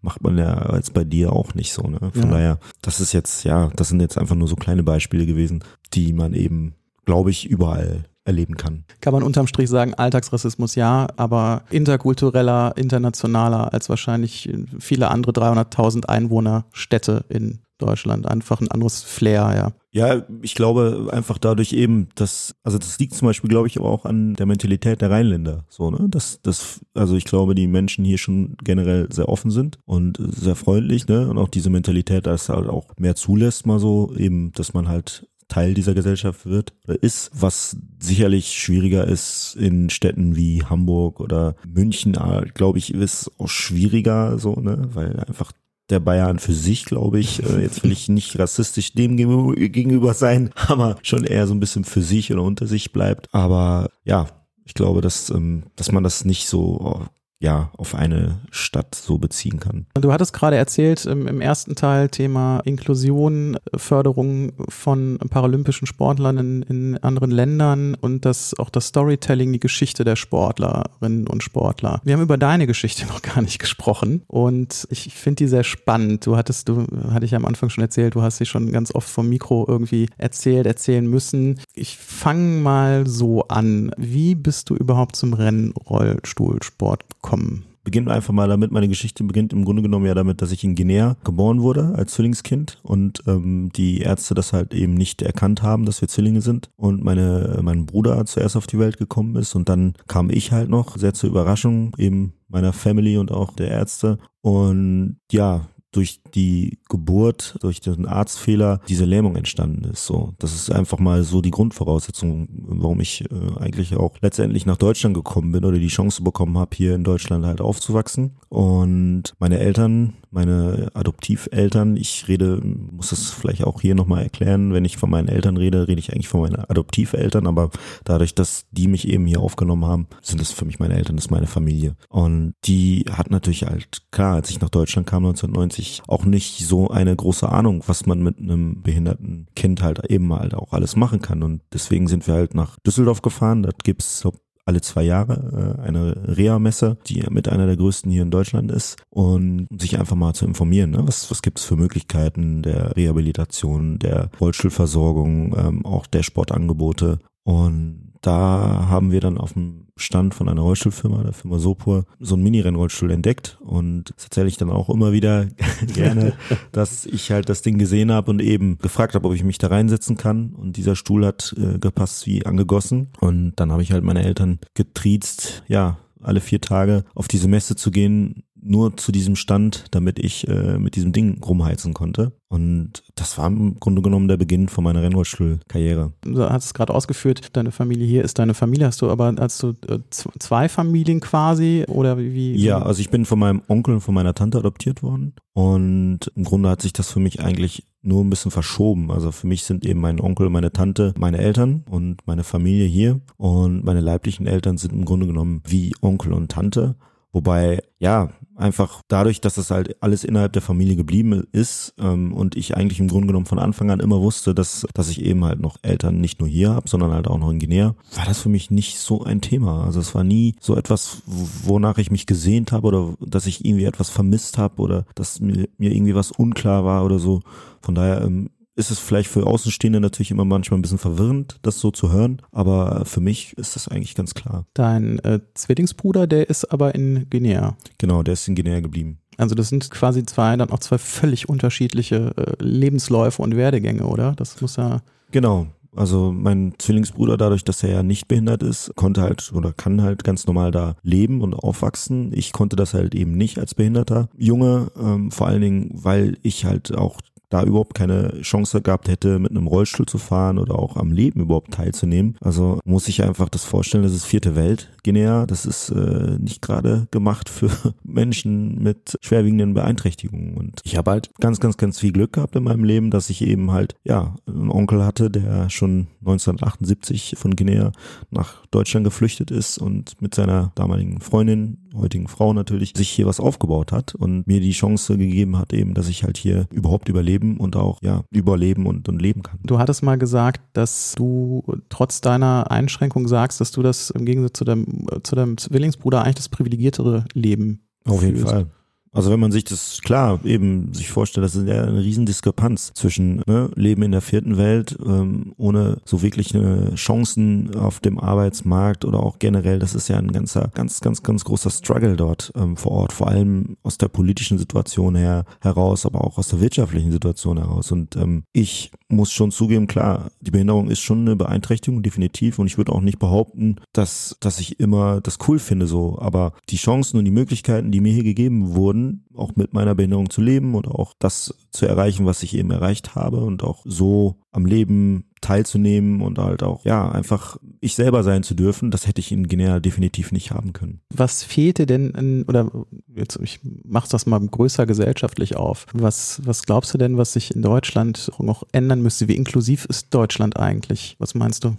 macht 0.00 0.22
man 0.22 0.38
ja 0.38 0.74
jetzt 0.74 0.94
bei 0.94 1.04
dir 1.04 1.32
auch 1.32 1.54
nicht 1.54 1.72
so, 1.72 1.82
ne? 1.82 1.98
Von 2.12 2.24
ja. 2.24 2.30
daher, 2.30 2.58
das 2.80 3.00
ist 3.00 3.12
jetzt, 3.12 3.44
ja, 3.44 3.70
das 3.76 3.88
sind 3.88 4.00
jetzt 4.00 4.18
einfach 4.18 4.34
nur 4.34 4.48
so 4.48 4.56
kleine 4.56 4.82
Beispiele 4.82 5.26
gewesen, 5.26 5.64
die 5.94 6.12
man 6.12 6.34
eben, 6.34 6.74
glaube 7.04 7.30
ich, 7.30 7.46
überall 7.46 8.04
erleben 8.24 8.56
kann. 8.56 8.84
Kann 9.00 9.12
man 9.12 9.22
unterm 9.22 9.46
Strich 9.46 9.68
sagen, 9.68 9.94
Alltagsrassismus 9.94 10.74
ja, 10.74 11.08
aber 11.16 11.62
interkultureller, 11.70 12.74
internationaler 12.76 13.72
als 13.72 13.88
wahrscheinlich 13.88 14.48
viele 14.78 15.10
andere 15.10 15.32
300.000 15.32 16.06
Einwohner 16.06 16.64
Städte 16.72 17.24
in 17.28 17.60
Deutschland. 17.82 18.26
Einfach 18.26 18.60
ein 18.60 18.70
anderes 18.70 19.02
Flair, 19.02 19.52
ja. 19.54 19.72
Ja, 19.94 20.22
ich 20.40 20.54
glaube 20.54 21.10
einfach 21.12 21.36
dadurch 21.36 21.74
eben, 21.74 22.08
dass, 22.14 22.54
also 22.62 22.78
das 22.78 22.98
liegt 22.98 23.12
zum 23.14 23.26
Beispiel, 23.26 23.50
glaube 23.50 23.66
ich, 23.66 23.78
aber 23.78 23.90
auch 23.90 24.06
an 24.06 24.34
der 24.34 24.46
Mentalität 24.46 25.02
der 25.02 25.10
Rheinländer. 25.10 25.64
So, 25.68 25.90
ne? 25.90 26.06
Das, 26.08 26.40
das, 26.42 26.80
also 26.94 27.14
ich 27.16 27.24
glaube, 27.24 27.54
die 27.54 27.66
Menschen 27.66 28.04
hier 28.04 28.16
schon 28.16 28.56
generell 28.62 29.12
sehr 29.12 29.28
offen 29.28 29.50
sind 29.50 29.78
und 29.84 30.18
sehr 30.18 30.54
freundlich, 30.54 31.08
ne? 31.08 31.28
Und 31.28 31.36
auch 31.36 31.48
diese 31.48 31.68
Mentalität, 31.68 32.26
dass 32.26 32.48
halt 32.48 32.68
auch 32.68 32.96
mehr 32.96 33.16
zulässt, 33.16 33.66
mal 33.66 33.78
so, 33.78 34.14
eben, 34.16 34.52
dass 34.52 34.72
man 34.72 34.88
halt 34.88 35.28
Teil 35.52 35.74
dieser 35.74 35.92
Gesellschaft 35.92 36.46
wird 36.46 36.72
oder 36.88 37.02
ist, 37.02 37.30
was 37.34 37.76
sicherlich 37.98 38.58
schwieriger 38.58 39.06
ist 39.06 39.54
in 39.54 39.90
Städten 39.90 40.34
wie 40.34 40.64
Hamburg 40.64 41.20
oder 41.20 41.56
München, 41.66 42.16
ah, 42.16 42.42
glaube 42.54 42.78
ich, 42.78 42.94
ist 42.94 43.30
auch 43.38 43.48
schwieriger 43.48 44.38
so, 44.38 44.54
ne, 44.54 44.88
weil 44.94 45.20
einfach 45.20 45.52
der 45.90 46.00
Bayern 46.00 46.38
für 46.38 46.54
sich, 46.54 46.86
glaube 46.86 47.18
ich, 47.18 47.42
äh, 47.42 47.60
jetzt 47.60 47.84
will 47.84 47.92
ich 47.92 48.08
nicht 48.08 48.38
rassistisch 48.38 48.94
dem 48.94 49.18
gegenüber 49.18 50.14
sein, 50.14 50.50
aber 50.68 50.96
schon 51.02 51.24
eher 51.24 51.46
so 51.46 51.52
ein 51.52 51.60
bisschen 51.60 51.84
für 51.84 52.00
sich 52.00 52.32
oder 52.32 52.42
unter 52.42 52.66
sich 52.66 52.92
bleibt. 52.92 53.28
Aber 53.34 53.90
ja, 54.04 54.28
ich 54.64 54.72
glaube, 54.72 55.02
dass, 55.02 55.28
ähm, 55.28 55.64
dass 55.76 55.92
man 55.92 56.02
das 56.02 56.24
nicht 56.24 56.48
so 56.48 57.04
ja, 57.42 57.72
auf 57.76 57.96
eine 57.96 58.38
Stadt 58.52 58.94
so 58.94 59.18
beziehen 59.18 59.58
kann. 59.58 59.86
Du 59.94 60.12
hattest 60.12 60.32
gerade 60.32 60.54
erzählt 60.56 61.04
im, 61.06 61.40
ersten 61.40 61.74
Teil 61.74 62.08
Thema 62.08 62.60
Inklusion, 62.60 63.58
Förderung 63.74 64.52
von 64.68 65.18
paralympischen 65.28 65.88
Sportlern 65.88 66.38
in, 66.38 66.62
in, 66.62 66.98
anderen 66.98 67.32
Ländern 67.32 67.94
und 67.94 68.24
das 68.24 68.56
auch 68.60 68.70
das 68.70 68.86
Storytelling, 68.86 69.52
die 69.52 69.58
Geschichte 69.58 70.04
der 70.04 70.14
Sportlerinnen 70.14 71.26
und 71.26 71.42
Sportler. 71.42 72.00
Wir 72.04 72.14
haben 72.14 72.22
über 72.22 72.38
deine 72.38 72.68
Geschichte 72.68 73.06
noch 73.08 73.22
gar 73.22 73.42
nicht 73.42 73.58
gesprochen 73.58 74.22
und 74.28 74.86
ich 74.90 75.12
finde 75.12 75.38
die 75.38 75.48
sehr 75.48 75.64
spannend. 75.64 76.24
Du 76.24 76.36
hattest, 76.36 76.68
du 76.68 76.86
hatte 77.10 77.24
ich 77.24 77.34
am 77.34 77.44
Anfang 77.44 77.70
schon 77.70 77.82
erzählt, 77.82 78.14
du 78.14 78.22
hast 78.22 78.36
sie 78.36 78.46
schon 78.46 78.70
ganz 78.70 78.94
oft 78.94 79.08
vom 79.08 79.28
Mikro 79.28 79.66
irgendwie 79.66 80.08
erzählt, 80.16 80.66
erzählen 80.66 81.08
müssen. 81.08 81.58
Ich 81.74 81.98
fange 81.98 82.60
mal 82.60 83.08
so 83.08 83.48
an. 83.48 83.90
Wie 83.96 84.36
bist 84.36 84.70
du 84.70 84.76
überhaupt 84.76 85.16
zum 85.16 85.32
Rennrollstuhlsport 85.32 87.02
gekommen? 87.08 87.31
Kommen. 87.32 87.64
Beginnt 87.82 88.10
einfach 88.10 88.34
mal 88.34 88.46
damit, 88.46 88.72
meine 88.72 88.88
Geschichte 88.88 89.24
beginnt 89.24 89.54
im 89.54 89.64
Grunde 89.64 89.80
genommen 89.80 90.04
ja 90.04 90.12
damit, 90.12 90.42
dass 90.42 90.52
ich 90.52 90.62
in 90.64 90.74
Guinea 90.74 91.16
geboren 91.24 91.62
wurde 91.62 91.94
als 91.96 92.12
Zwillingskind 92.12 92.78
und 92.82 93.22
ähm, 93.26 93.70
die 93.74 94.02
Ärzte 94.02 94.34
das 94.34 94.52
halt 94.52 94.74
eben 94.74 94.92
nicht 94.92 95.22
erkannt 95.22 95.62
haben, 95.62 95.86
dass 95.86 96.02
wir 96.02 96.08
Zwillinge 96.08 96.42
sind 96.42 96.70
und 96.76 97.02
meine, 97.02 97.58
mein 97.62 97.86
Bruder 97.86 98.24
zuerst 98.26 98.54
auf 98.54 98.66
die 98.66 98.78
Welt 98.78 98.98
gekommen 98.98 99.36
ist 99.36 99.54
und 99.54 99.70
dann 99.70 99.94
kam 100.08 100.28
ich 100.28 100.52
halt 100.52 100.68
noch, 100.68 100.98
sehr 100.98 101.14
zur 101.14 101.30
Überraschung 101.30 101.96
eben 101.96 102.34
meiner 102.48 102.74
Family 102.74 103.16
und 103.16 103.32
auch 103.32 103.54
der 103.54 103.70
Ärzte 103.70 104.18
und 104.42 105.16
ja, 105.30 105.68
durch 105.92 106.20
die 106.34 106.78
Geburt, 106.88 107.56
durch 107.60 107.80
den 107.80 108.06
Arztfehler 108.06 108.80
diese 108.88 109.04
Lähmung 109.04 109.36
entstanden 109.36 109.84
ist. 109.84 110.06
So, 110.06 110.34
das 110.38 110.54
ist 110.54 110.70
einfach 110.72 110.98
mal 110.98 111.22
so 111.22 111.42
die 111.42 111.50
Grundvoraussetzung, 111.50 112.48
warum 112.50 113.00
ich 113.00 113.24
äh, 113.30 113.60
eigentlich 113.60 113.96
auch 113.96 114.16
letztendlich 114.22 114.66
nach 114.66 114.78
Deutschland 114.78 115.14
gekommen 115.14 115.52
bin 115.52 115.64
oder 115.64 115.78
die 115.78 115.88
Chance 115.88 116.22
bekommen 116.22 116.58
habe, 116.58 116.74
hier 116.74 116.94
in 116.94 117.04
Deutschland 117.04 117.44
halt 117.44 117.60
aufzuwachsen. 117.60 118.32
Und 118.48 119.34
meine 119.38 119.58
Eltern, 119.58 120.14
meine 120.30 120.90
Adoptiveltern, 120.94 121.96
ich 121.96 122.26
rede, 122.28 122.60
muss 122.62 123.10
das 123.10 123.30
vielleicht 123.30 123.64
auch 123.64 123.80
hier 123.80 123.94
nochmal 123.94 124.22
erklären, 124.22 124.72
wenn 124.72 124.84
ich 124.84 124.96
von 124.96 125.10
meinen 125.10 125.28
Eltern 125.28 125.56
rede, 125.56 125.88
rede 125.88 125.98
ich 125.98 126.12
eigentlich 126.12 126.28
von 126.28 126.40
meinen 126.40 126.56
Adoptiveltern, 126.56 127.46
aber 127.46 127.70
dadurch, 128.04 128.34
dass 128.34 128.64
die 128.70 128.88
mich 128.88 129.08
eben 129.08 129.26
hier 129.26 129.40
aufgenommen 129.40 129.84
haben, 129.84 130.06
sind 130.22 130.40
es 130.40 130.52
für 130.52 130.64
mich 130.64 130.78
meine 130.78 130.94
Eltern, 130.94 131.16
das 131.16 131.26
ist 131.26 131.30
meine 131.30 131.46
Familie. 131.46 131.96
Und 132.08 132.54
die 132.64 133.04
hat 133.10 133.30
natürlich 133.30 133.64
halt, 133.64 134.02
klar, 134.10 134.36
als 134.36 134.50
ich 134.50 134.60
nach 134.60 134.70
Deutschland 134.70 135.06
kam 135.06 135.24
1990, 135.24 135.81
ich 135.82 136.02
auch 136.08 136.24
nicht 136.24 136.66
so 136.66 136.88
eine 136.88 137.14
große 137.14 137.48
Ahnung, 137.48 137.82
was 137.86 138.06
man 138.06 138.22
mit 138.22 138.38
einem 138.38 138.82
behinderten 138.82 139.46
Kind 139.54 139.82
halt 139.82 140.10
eben 140.10 140.32
halt 140.32 140.54
auch 140.54 140.72
alles 140.72 140.96
machen 140.96 141.20
kann. 141.20 141.42
Und 141.42 141.60
deswegen 141.72 142.08
sind 142.08 142.26
wir 142.26 142.34
halt 142.34 142.54
nach 142.54 142.78
Düsseldorf 142.86 143.22
gefahren. 143.22 143.62
Dort 143.62 143.84
gibt's 143.84 144.24
alle 144.64 144.80
zwei 144.80 145.02
Jahre 145.02 145.76
äh, 145.78 145.82
eine 145.82 146.36
Reha-Messe, 146.36 146.96
die 147.06 147.24
mit 147.30 147.48
einer 147.48 147.66
der 147.66 147.76
größten 147.76 148.10
hier 148.10 148.22
in 148.22 148.30
Deutschland 148.30 148.70
ist 148.70 149.02
und 149.10 149.66
sich 149.76 149.98
einfach 149.98 150.16
mal 150.16 150.34
zu 150.34 150.46
informieren, 150.46 150.90
ne? 150.90 151.02
was, 151.04 151.30
was 151.30 151.42
gibt 151.42 151.58
es 151.58 151.64
für 151.64 151.76
Möglichkeiten 151.76 152.62
der 152.62 152.96
Rehabilitation, 152.96 153.98
der 153.98 154.30
Rollstuhlversorgung, 154.40 155.56
ähm, 155.58 155.84
auch 155.84 156.06
der 156.06 156.22
Sportangebote 156.22 157.18
und 157.44 158.11
da 158.22 158.86
haben 158.88 159.12
wir 159.12 159.20
dann 159.20 159.36
auf 159.36 159.52
dem 159.52 159.88
Stand 159.96 160.34
von 160.34 160.48
einer 160.48 160.62
Rollstuhlfirma, 160.62 161.22
der 161.22 161.32
Firma 161.32 161.58
Sopur, 161.58 162.06
so 162.18 162.34
einen 162.34 162.44
Mini-Rennrollstuhl 162.44 163.10
entdeckt 163.10 163.58
und 163.60 164.14
das 164.16 164.24
erzähle 164.24 164.48
ich 164.48 164.56
dann 164.56 164.70
auch 164.70 164.88
immer 164.88 165.12
wieder 165.12 165.46
gerne, 165.94 166.32
dass 166.72 167.04
ich 167.04 167.30
halt 167.30 167.48
das 167.48 167.62
Ding 167.62 167.78
gesehen 167.78 168.10
habe 168.10 168.30
und 168.30 168.40
eben 168.40 168.78
gefragt 168.78 169.14
habe, 169.14 169.28
ob 169.28 169.34
ich 169.34 169.44
mich 169.44 169.58
da 169.58 169.66
reinsetzen 169.66 170.16
kann 170.16 170.54
und 170.54 170.76
dieser 170.76 170.96
Stuhl 170.96 171.26
hat 171.26 171.54
äh, 171.58 171.78
gepasst 171.78 172.26
wie 172.26 172.46
angegossen 172.46 173.08
und 173.20 173.54
dann 173.56 173.72
habe 173.72 173.82
ich 173.82 173.92
halt 173.92 174.04
meine 174.04 174.24
Eltern 174.24 174.60
getriezt, 174.74 175.62
ja, 175.66 175.98
alle 176.20 176.40
vier 176.40 176.60
Tage 176.60 177.04
auf 177.14 177.28
diese 177.28 177.48
Messe 177.48 177.76
zu 177.76 177.90
gehen, 177.90 178.44
nur 178.62 178.96
zu 178.96 179.12
diesem 179.12 179.36
Stand, 179.36 179.86
damit 179.90 180.18
ich 180.18 180.46
äh, 180.48 180.78
mit 180.78 180.94
diesem 180.94 181.12
Ding 181.12 181.42
rumheizen 181.42 181.94
konnte. 181.94 182.32
Und 182.52 183.02
das 183.14 183.38
war 183.38 183.46
im 183.46 183.80
Grunde 183.80 184.02
genommen 184.02 184.28
der 184.28 184.36
Beginn 184.36 184.68
von 184.68 184.84
meiner 184.84 185.02
Rennrollstuhlkarriere. 185.02 186.12
Du 186.20 186.38
hast 186.50 186.66
es 186.66 186.74
gerade 186.74 186.92
ausgeführt, 186.92 187.56
deine 187.56 187.70
Familie 187.70 188.06
hier 188.06 188.22
ist 188.22 188.38
deine 188.38 188.52
Familie. 188.52 188.88
Hast 188.88 189.00
du 189.00 189.08
aber 189.08 189.34
hast 189.38 189.62
du 189.62 189.70
äh, 189.88 190.00
zwei 190.10 190.68
Familien 190.68 191.20
quasi 191.20 191.86
oder 191.88 192.18
wie? 192.18 192.54
Ja, 192.56 192.82
also 192.82 193.00
ich 193.00 193.08
bin 193.08 193.24
von 193.24 193.38
meinem 193.38 193.62
Onkel 193.68 193.94
und 193.94 194.00
von 194.02 194.14
meiner 194.14 194.34
Tante 194.34 194.58
adoptiert 194.58 195.02
worden. 195.02 195.32
Und 195.54 196.30
im 196.34 196.44
Grunde 196.44 196.68
hat 196.68 196.82
sich 196.82 196.92
das 196.92 197.10
für 197.10 197.20
mich 197.20 197.40
eigentlich 197.40 197.86
nur 198.02 198.22
ein 198.22 198.28
bisschen 198.28 198.50
verschoben. 198.50 199.10
Also 199.10 199.32
für 199.32 199.46
mich 199.46 199.64
sind 199.64 199.86
eben 199.86 200.00
mein 200.00 200.20
Onkel, 200.20 200.50
meine 200.50 200.72
Tante, 200.72 201.14
meine 201.16 201.38
Eltern 201.38 201.84
und 201.88 202.26
meine 202.26 202.44
Familie 202.44 202.84
hier. 202.84 203.22
Und 203.38 203.82
meine 203.82 204.00
leiblichen 204.00 204.46
Eltern 204.46 204.76
sind 204.76 204.92
im 204.92 205.06
Grunde 205.06 205.26
genommen 205.26 205.62
wie 205.66 205.94
Onkel 206.02 206.34
und 206.34 206.50
Tante. 206.50 206.96
Wobei, 207.32 207.82
ja, 207.98 208.28
einfach 208.56 209.02
dadurch, 209.08 209.40
dass 209.40 209.54
das 209.54 209.70
halt 209.70 209.96
alles 210.02 210.24
innerhalb 210.24 210.52
der 210.52 210.62
Familie 210.62 210.96
geblieben 210.96 211.46
ist 211.52 211.94
ähm, 211.98 212.32
und 212.32 212.56
ich 212.56 212.76
eigentlich 212.76 213.00
im 213.00 213.08
Grunde 213.08 213.28
genommen 213.28 213.46
von 213.46 213.58
Anfang 213.58 213.90
an 213.90 214.00
immer 214.00 214.20
wusste, 214.20 214.54
dass, 214.54 214.86
dass 214.94 215.08
ich 215.08 215.22
eben 215.22 215.44
halt 215.44 215.60
noch 215.60 215.76
Eltern 215.82 216.20
nicht 216.20 216.40
nur 216.40 216.48
hier 216.48 216.70
habe, 216.70 216.88
sondern 216.88 217.12
halt 217.12 217.26
auch 217.26 217.38
noch 217.38 217.50
in 217.50 217.58
Guinea, 217.58 217.94
war 218.14 218.24
das 218.24 218.40
für 218.40 218.48
mich 218.48 218.70
nicht 218.70 218.98
so 218.98 219.22
ein 219.22 219.40
Thema. 219.40 219.84
Also 219.84 220.00
es 220.00 220.14
war 220.14 220.24
nie 220.24 220.54
so 220.60 220.76
etwas, 220.76 221.22
wonach 221.26 221.98
ich 221.98 222.10
mich 222.10 222.26
gesehnt 222.26 222.72
habe 222.72 222.86
oder 222.86 223.14
dass 223.20 223.46
ich 223.46 223.64
irgendwie 223.64 223.84
etwas 223.84 224.10
vermisst 224.10 224.58
habe 224.58 224.80
oder 224.82 225.04
dass 225.14 225.40
mir, 225.40 225.68
mir 225.78 225.92
irgendwie 225.92 226.14
was 226.14 226.30
unklar 226.30 226.84
war 226.84 227.04
oder 227.04 227.18
so. 227.18 227.40
Von 227.80 227.94
daher 227.94 228.22
ähm, 228.22 228.50
ist 228.74 228.90
es 228.90 228.98
vielleicht 228.98 229.30
für 229.30 229.46
Außenstehende 229.46 230.00
natürlich 230.00 230.30
immer 230.30 230.44
manchmal 230.44 230.78
ein 230.78 230.82
bisschen 230.82 230.98
verwirrend, 230.98 231.58
das 231.62 231.78
so 231.78 231.90
zu 231.90 232.12
hören, 232.12 232.40
aber 232.52 233.04
für 233.04 233.20
mich 233.20 233.56
ist 233.58 233.76
das 233.76 233.88
eigentlich 233.88 234.14
ganz 234.14 234.34
klar. 234.34 234.66
Dein 234.74 235.18
äh, 235.20 235.40
Zwillingsbruder, 235.54 236.26
der 236.26 236.48
ist 236.48 236.64
aber 236.72 236.94
in 236.94 237.26
Guinea. 237.30 237.76
Genau, 237.98 238.22
der 238.22 238.34
ist 238.34 238.48
in 238.48 238.54
Guinea 238.54 238.80
geblieben. 238.80 239.18
Also 239.38 239.54
das 239.54 239.68
sind 239.68 239.90
quasi 239.90 240.24
zwei, 240.24 240.56
dann 240.56 240.70
auch 240.70 240.78
zwei 240.78 240.98
völlig 240.98 241.48
unterschiedliche 241.48 242.32
äh, 242.36 242.62
Lebensläufe 242.62 243.42
und 243.42 243.56
Werdegänge, 243.56 244.04
oder? 244.04 244.32
Das 244.36 244.60
muss 244.60 244.76
ja. 244.76 245.02
Genau. 245.30 245.66
Also 245.94 246.32
mein 246.32 246.74
Zwillingsbruder, 246.78 247.36
dadurch, 247.36 247.64
dass 247.64 247.82
er 247.82 247.90
ja 247.90 248.02
nicht 248.02 248.26
behindert 248.26 248.62
ist, 248.62 248.94
konnte 248.96 249.20
halt 249.20 249.52
oder 249.52 249.74
kann 249.74 250.00
halt 250.00 250.24
ganz 250.24 250.46
normal 250.46 250.70
da 250.70 250.96
leben 251.02 251.42
und 251.42 251.52
aufwachsen. 251.52 252.32
Ich 252.34 252.52
konnte 252.52 252.76
das 252.76 252.94
halt 252.94 253.14
eben 253.14 253.32
nicht 253.32 253.58
als 253.58 253.74
behinderter 253.74 254.28
Junge, 254.38 254.90
ähm, 254.98 255.30
vor 255.30 255.48
allen 255.48 255.60
Dingen, 255.60 255.90
weil 255.92 256.38
ich 256.42 256.64
halt 256.64 256.96
auch 256.96 257.20
da 257.52 257.62
überhaupt 257.62 257.94
keine 257.94 258.40
Chance 258.40 258.80
gehabt 258.80 259.08
hätte, 259.08 259.38
mit 259.38 259.50
einem 259.50 259.66
Rollstuhl 259.66 260.06
zu 260.06 260.18
fahren 260.18 260.58
oder 260.58 260.78
auch 260.78 260.96
am 260.96 261.12
Leben 261.12 261.40
überhaupt 261.40 261.74
teilzunehmen. 261.74 262.36
Also 262.40 262.80
muss 262.84 263.08
ich 263.08 263.22
einfach 263.22 263.48
das 263.48 263.64
vorstellen, 263.64 264.04
das 264.04 264.14
ist 264.14 264.24
vierte 264.24 264.56
Welt 264.56 264.90
Guinea. 265.02 265.46
Das 265.46 265.66
ist 265.66 265.90
äh, 265.90 266.38
nicht 266.38 266.62
gerade 266.62 267.08
gemacht 267.10 267.48
für 267.48 267.70
Menschen 268.04 268.82
mit 268.82 269.18
schwerwiegenden 269.20 269.74
Beeinträchtigungen. 269.74 270.56
Und 270.56 270.80
ich 270.84 270.96
habe 270.96 271.10
halt 271.10 271.30
ganz, 271.40 271.60
ganz, 271.60 271.76
ganz 271.76 271.98
viel 271.98 272.12
Glück 272.12 272.34
gehabt 272.34 272.56
in 272.56 272.64
meinem 272.64 272.84
Leben, 272.84 273.10
dass 273.10 273.30
ich 273.30 273.42
eben 273.42 273.72
halt, 273.72 273.94
ja, 274.04 274.36
einen 274.46 274.70
Onkel 274.70 275.04
hatte, 275.04 275.30
der 275.30 275.70
schon 275.70 276.08
1978 276.20 277.34
von 277.36 277.56
Guinea 277.56 277.92
nach 278.30 278.64
Deutschland 278.66 279.04
geflüchtet 279.04 279.50
ist 279.50 279.78
und 279.78 280.20
mit 280.20 280.34
seiner 280.34 280.72
damaligen 280.74 281.20
Freundin, 281.20 281.78
heutigen 281.94 282.28
Frau 282.28 282.52
natürlich, 282.52 282.92
sich 282.96 283.10
hier 283.10 283.26
was 283.26 283.40
aufgebaut 283.40 283.92
hat 283.92 284.14
und 284.14 284.46
mir 284.46 284.60
die 284.60 284.72
Chance 284.72 285.18
gegeben 285.18 285.58
hat, 285.58 285.72
eben, 285.72 285.94
dass 285.94 286.08
ich 286.08 286.24
halt 286.24 286.36
hier 286.36 286.66
überhaupt 286.70 287.08
überleben 287.42 287.56
und 287.58 287.76
auch, 287.76 287.98
ja, 288.02 288.24
überleben 288.30 288.86
und, 288.86 289.08
und 289.08 289.20
leben 289.20 289.42
kann. 289.42 289.58
Du 289.62 289.78
hattest 289.78 290.02
mal 290.02 290.16
gesagt, 290.16 290.60
dass 290.72 291.14
du 291.16 291.62
trotz 291.88 292.20
deiner 292.20 292.70
Einschränkung 292.70 293.28
sagst, 293.28 293.60
dass 293.60 293.72
du 293.72 293.82
das 293.82 294.10
im 294.10 294.24
Gegensatz 294.24 294.58
zu 294.58 294.64
deinem 294.64 295.06
zu 295.22 295.36
deinem 295.36 295.58
Zwillingsbruder 295.58 296.22
eigentlich 296.22 296.36
das 296.36 296.48
privilegiertere 296.48 297.24
Leben. 297.34 297.86
Auf 298.04 298.22
jeden 298.22 298.38
Fall. 298.38 298.66
Also 299.12 299.30
wenn 299.30 299.40
man 299.40 299.52
sich 299.52 299.64
das 299.64 300.00
klar 300.02 300.40
eben 300.44 300.94
sich 300.94 301.10
vorstellt, 301.10 301.44
das 301.44 301.54
ist 301.54 301.68
ja 301.68 301.82
eine 301.82 302.02
Riesendiskrepanz 302.02 302.92
zwischen 302.94 303.42
ne, 303.46 303.70
Leben 303.74 304.02
in 304.02 304.12
der 304.12 304.22
vierten 304.22 304.56
Welt 304.56 304.96
ähm, 305.04 305.52
ohne 305.58 305.98
so 306.04 306.22
wirklich 306.22 306.54
eine 306.54 306.94
Chancen 306.94 307.76
auf 307.76 308.00
dem 308.00 308.18
Arbeitsmarkt 308.18 309.04
oder 309.04 309.20
auch 309.20 309.38
generell, 309.38 309.78
das 309.78 309.94
ist 309.94 310.08
ja 310.08 310.16
ein 310.16 310.32
ganzer, 310.32 310.70
ganz, 310.74 311.00
ganz, 311.00 311.22
ganz 311.22 311.44
großer 311.44 311.70
Struggle 311.70 312.16
dort 312.16 312.52
ähm, 312.56 312.76
vor 312.76 312.92
Ort, 312.92 313.12
vor 313.12 313.28
allem 313.28 313.76
aus 313.82 313.98
der 313.98 314.08
politischen 314.08 314.56
Situation 314.58 315.14
her 315.14 315.44
heraus, 315.60 316.06
aber 316.06 316.24
auch 316.24 316.38
aus 316.38 316.48
der 316.48 316.60
wirtschaftlichen 316.60 317.12
Situation 317.12 317.58
heraus. 317.58 317.92
Und 317.92 318.16
ähm, 318.16 318.44
ich 318.52 318.92
muss 319.12 319.30
schon 319.30 319.50
zugeben, 319.50 319.86
klar, 319.86 320.30
die 320.40 320.50
Behinderung 320.50 320.88
ist 320.90 321.00
schon 321.00 321.20
eine 321.20 321.36
Beeinträchtigung, 321.36 322.02
definitiv. 322.02 322.58
Und 322.58 322.66
ich 322.66 322.78
würde 322.78 322.92
auch 322.92 323.00
nicht 323.00 323.18
behaupten, 323.18 323.76
dass, 323.92 324.36
dass 324.40 324.58
ich 324.58 324.80
immer 324.80 325.20
das 325.20 325.38
cool 325.46 325.58
finde 325.58 325.86
so. 325.86 326.18
Aber 326.18 326.54
die 326.70 326.76
Chancen 326.76 327.18
und 327.18 327.24
die 327.24 327.30
Möglichkeiten, 327.30 327.92
die 327.92 328.00
mir 328.00 328.12
hier 328.12 328.24
gegeben 328.24 328.74
wurden, 328.74 329.01
auch 329.34 329.56
mit 329.56 329.72
meiner 329.72 329.94
Behinderung 329.94 330.30
zu 330.30 330.40
leben 330.40 330.74
und 330.74 330.86
auch 330.88 331.14
das 331.18 331.54
zu 331.70 331.86
erreichen, 331.86 332.26
was 332.26 332.42
ich 332.42 332.54
eben 332.54 332.70
erreicht 332.70 333.14
habe 333.14 333.38
und 333.38 333.62
auch 333.62 333.82
so 333.84 334.36
am 334.50 334.66
Leben 334.66 335.24
teilzunehmen 335.40 336.22
und 336.22 336.38
halt 336.38 336.62
auch, 336.62 336.84
ja, 336.84 337.10
einfach 337.10 337.56
ich 337.80 337.94
selber 337.94 338.22
sein 338.22 338.42
zu 338.42 338.54
dürfen, 338.54 338.90
das 338.90 339.06
hätte 339.06 339.20
ich 339.20 339.32
in 339.32 339.48
Guinea 339.48 339.80
definitiv 339.80 340.30
nicht 340.30 340.52
haben 340.52 340.72
können. 340.72 341.00
Was 341.12 341.42
fehlte 341.42 341.84
denn, 341.86 342.10
in, 342.10 342.44
oder 342.44 342.70
jetzt, 343.14 343.38
ich 343.42 343.60
mach's 343.84 344.08
das 344.10 344.26
mal 344.26 344.40
größer 344.40 344.86
gesellschaftlich 344.86 345.56
auf. 345.56 345.86
Was, 345.92 346.40
was 346.44 346.62
glaubst 346.62 346.94
du 346.94 346.98
denn, 346.98 347.18
was 347.18 347.32
sich 347.32 347.54
in 347.54 347.62
Deutschland 347.62 348.30
noch 348.38 348.62
ändern 348.72 349.02
müsste? 349.02 349.28
Wie 349.28 349.36
inklusiv 349.36 349.84
ist 349.86 350.14
Deutschland 350.14 350.56
eigentlich? 350.56 351.16
Was 351.18 351.34
meinst 351.34 351.64
du? 351.64 351.76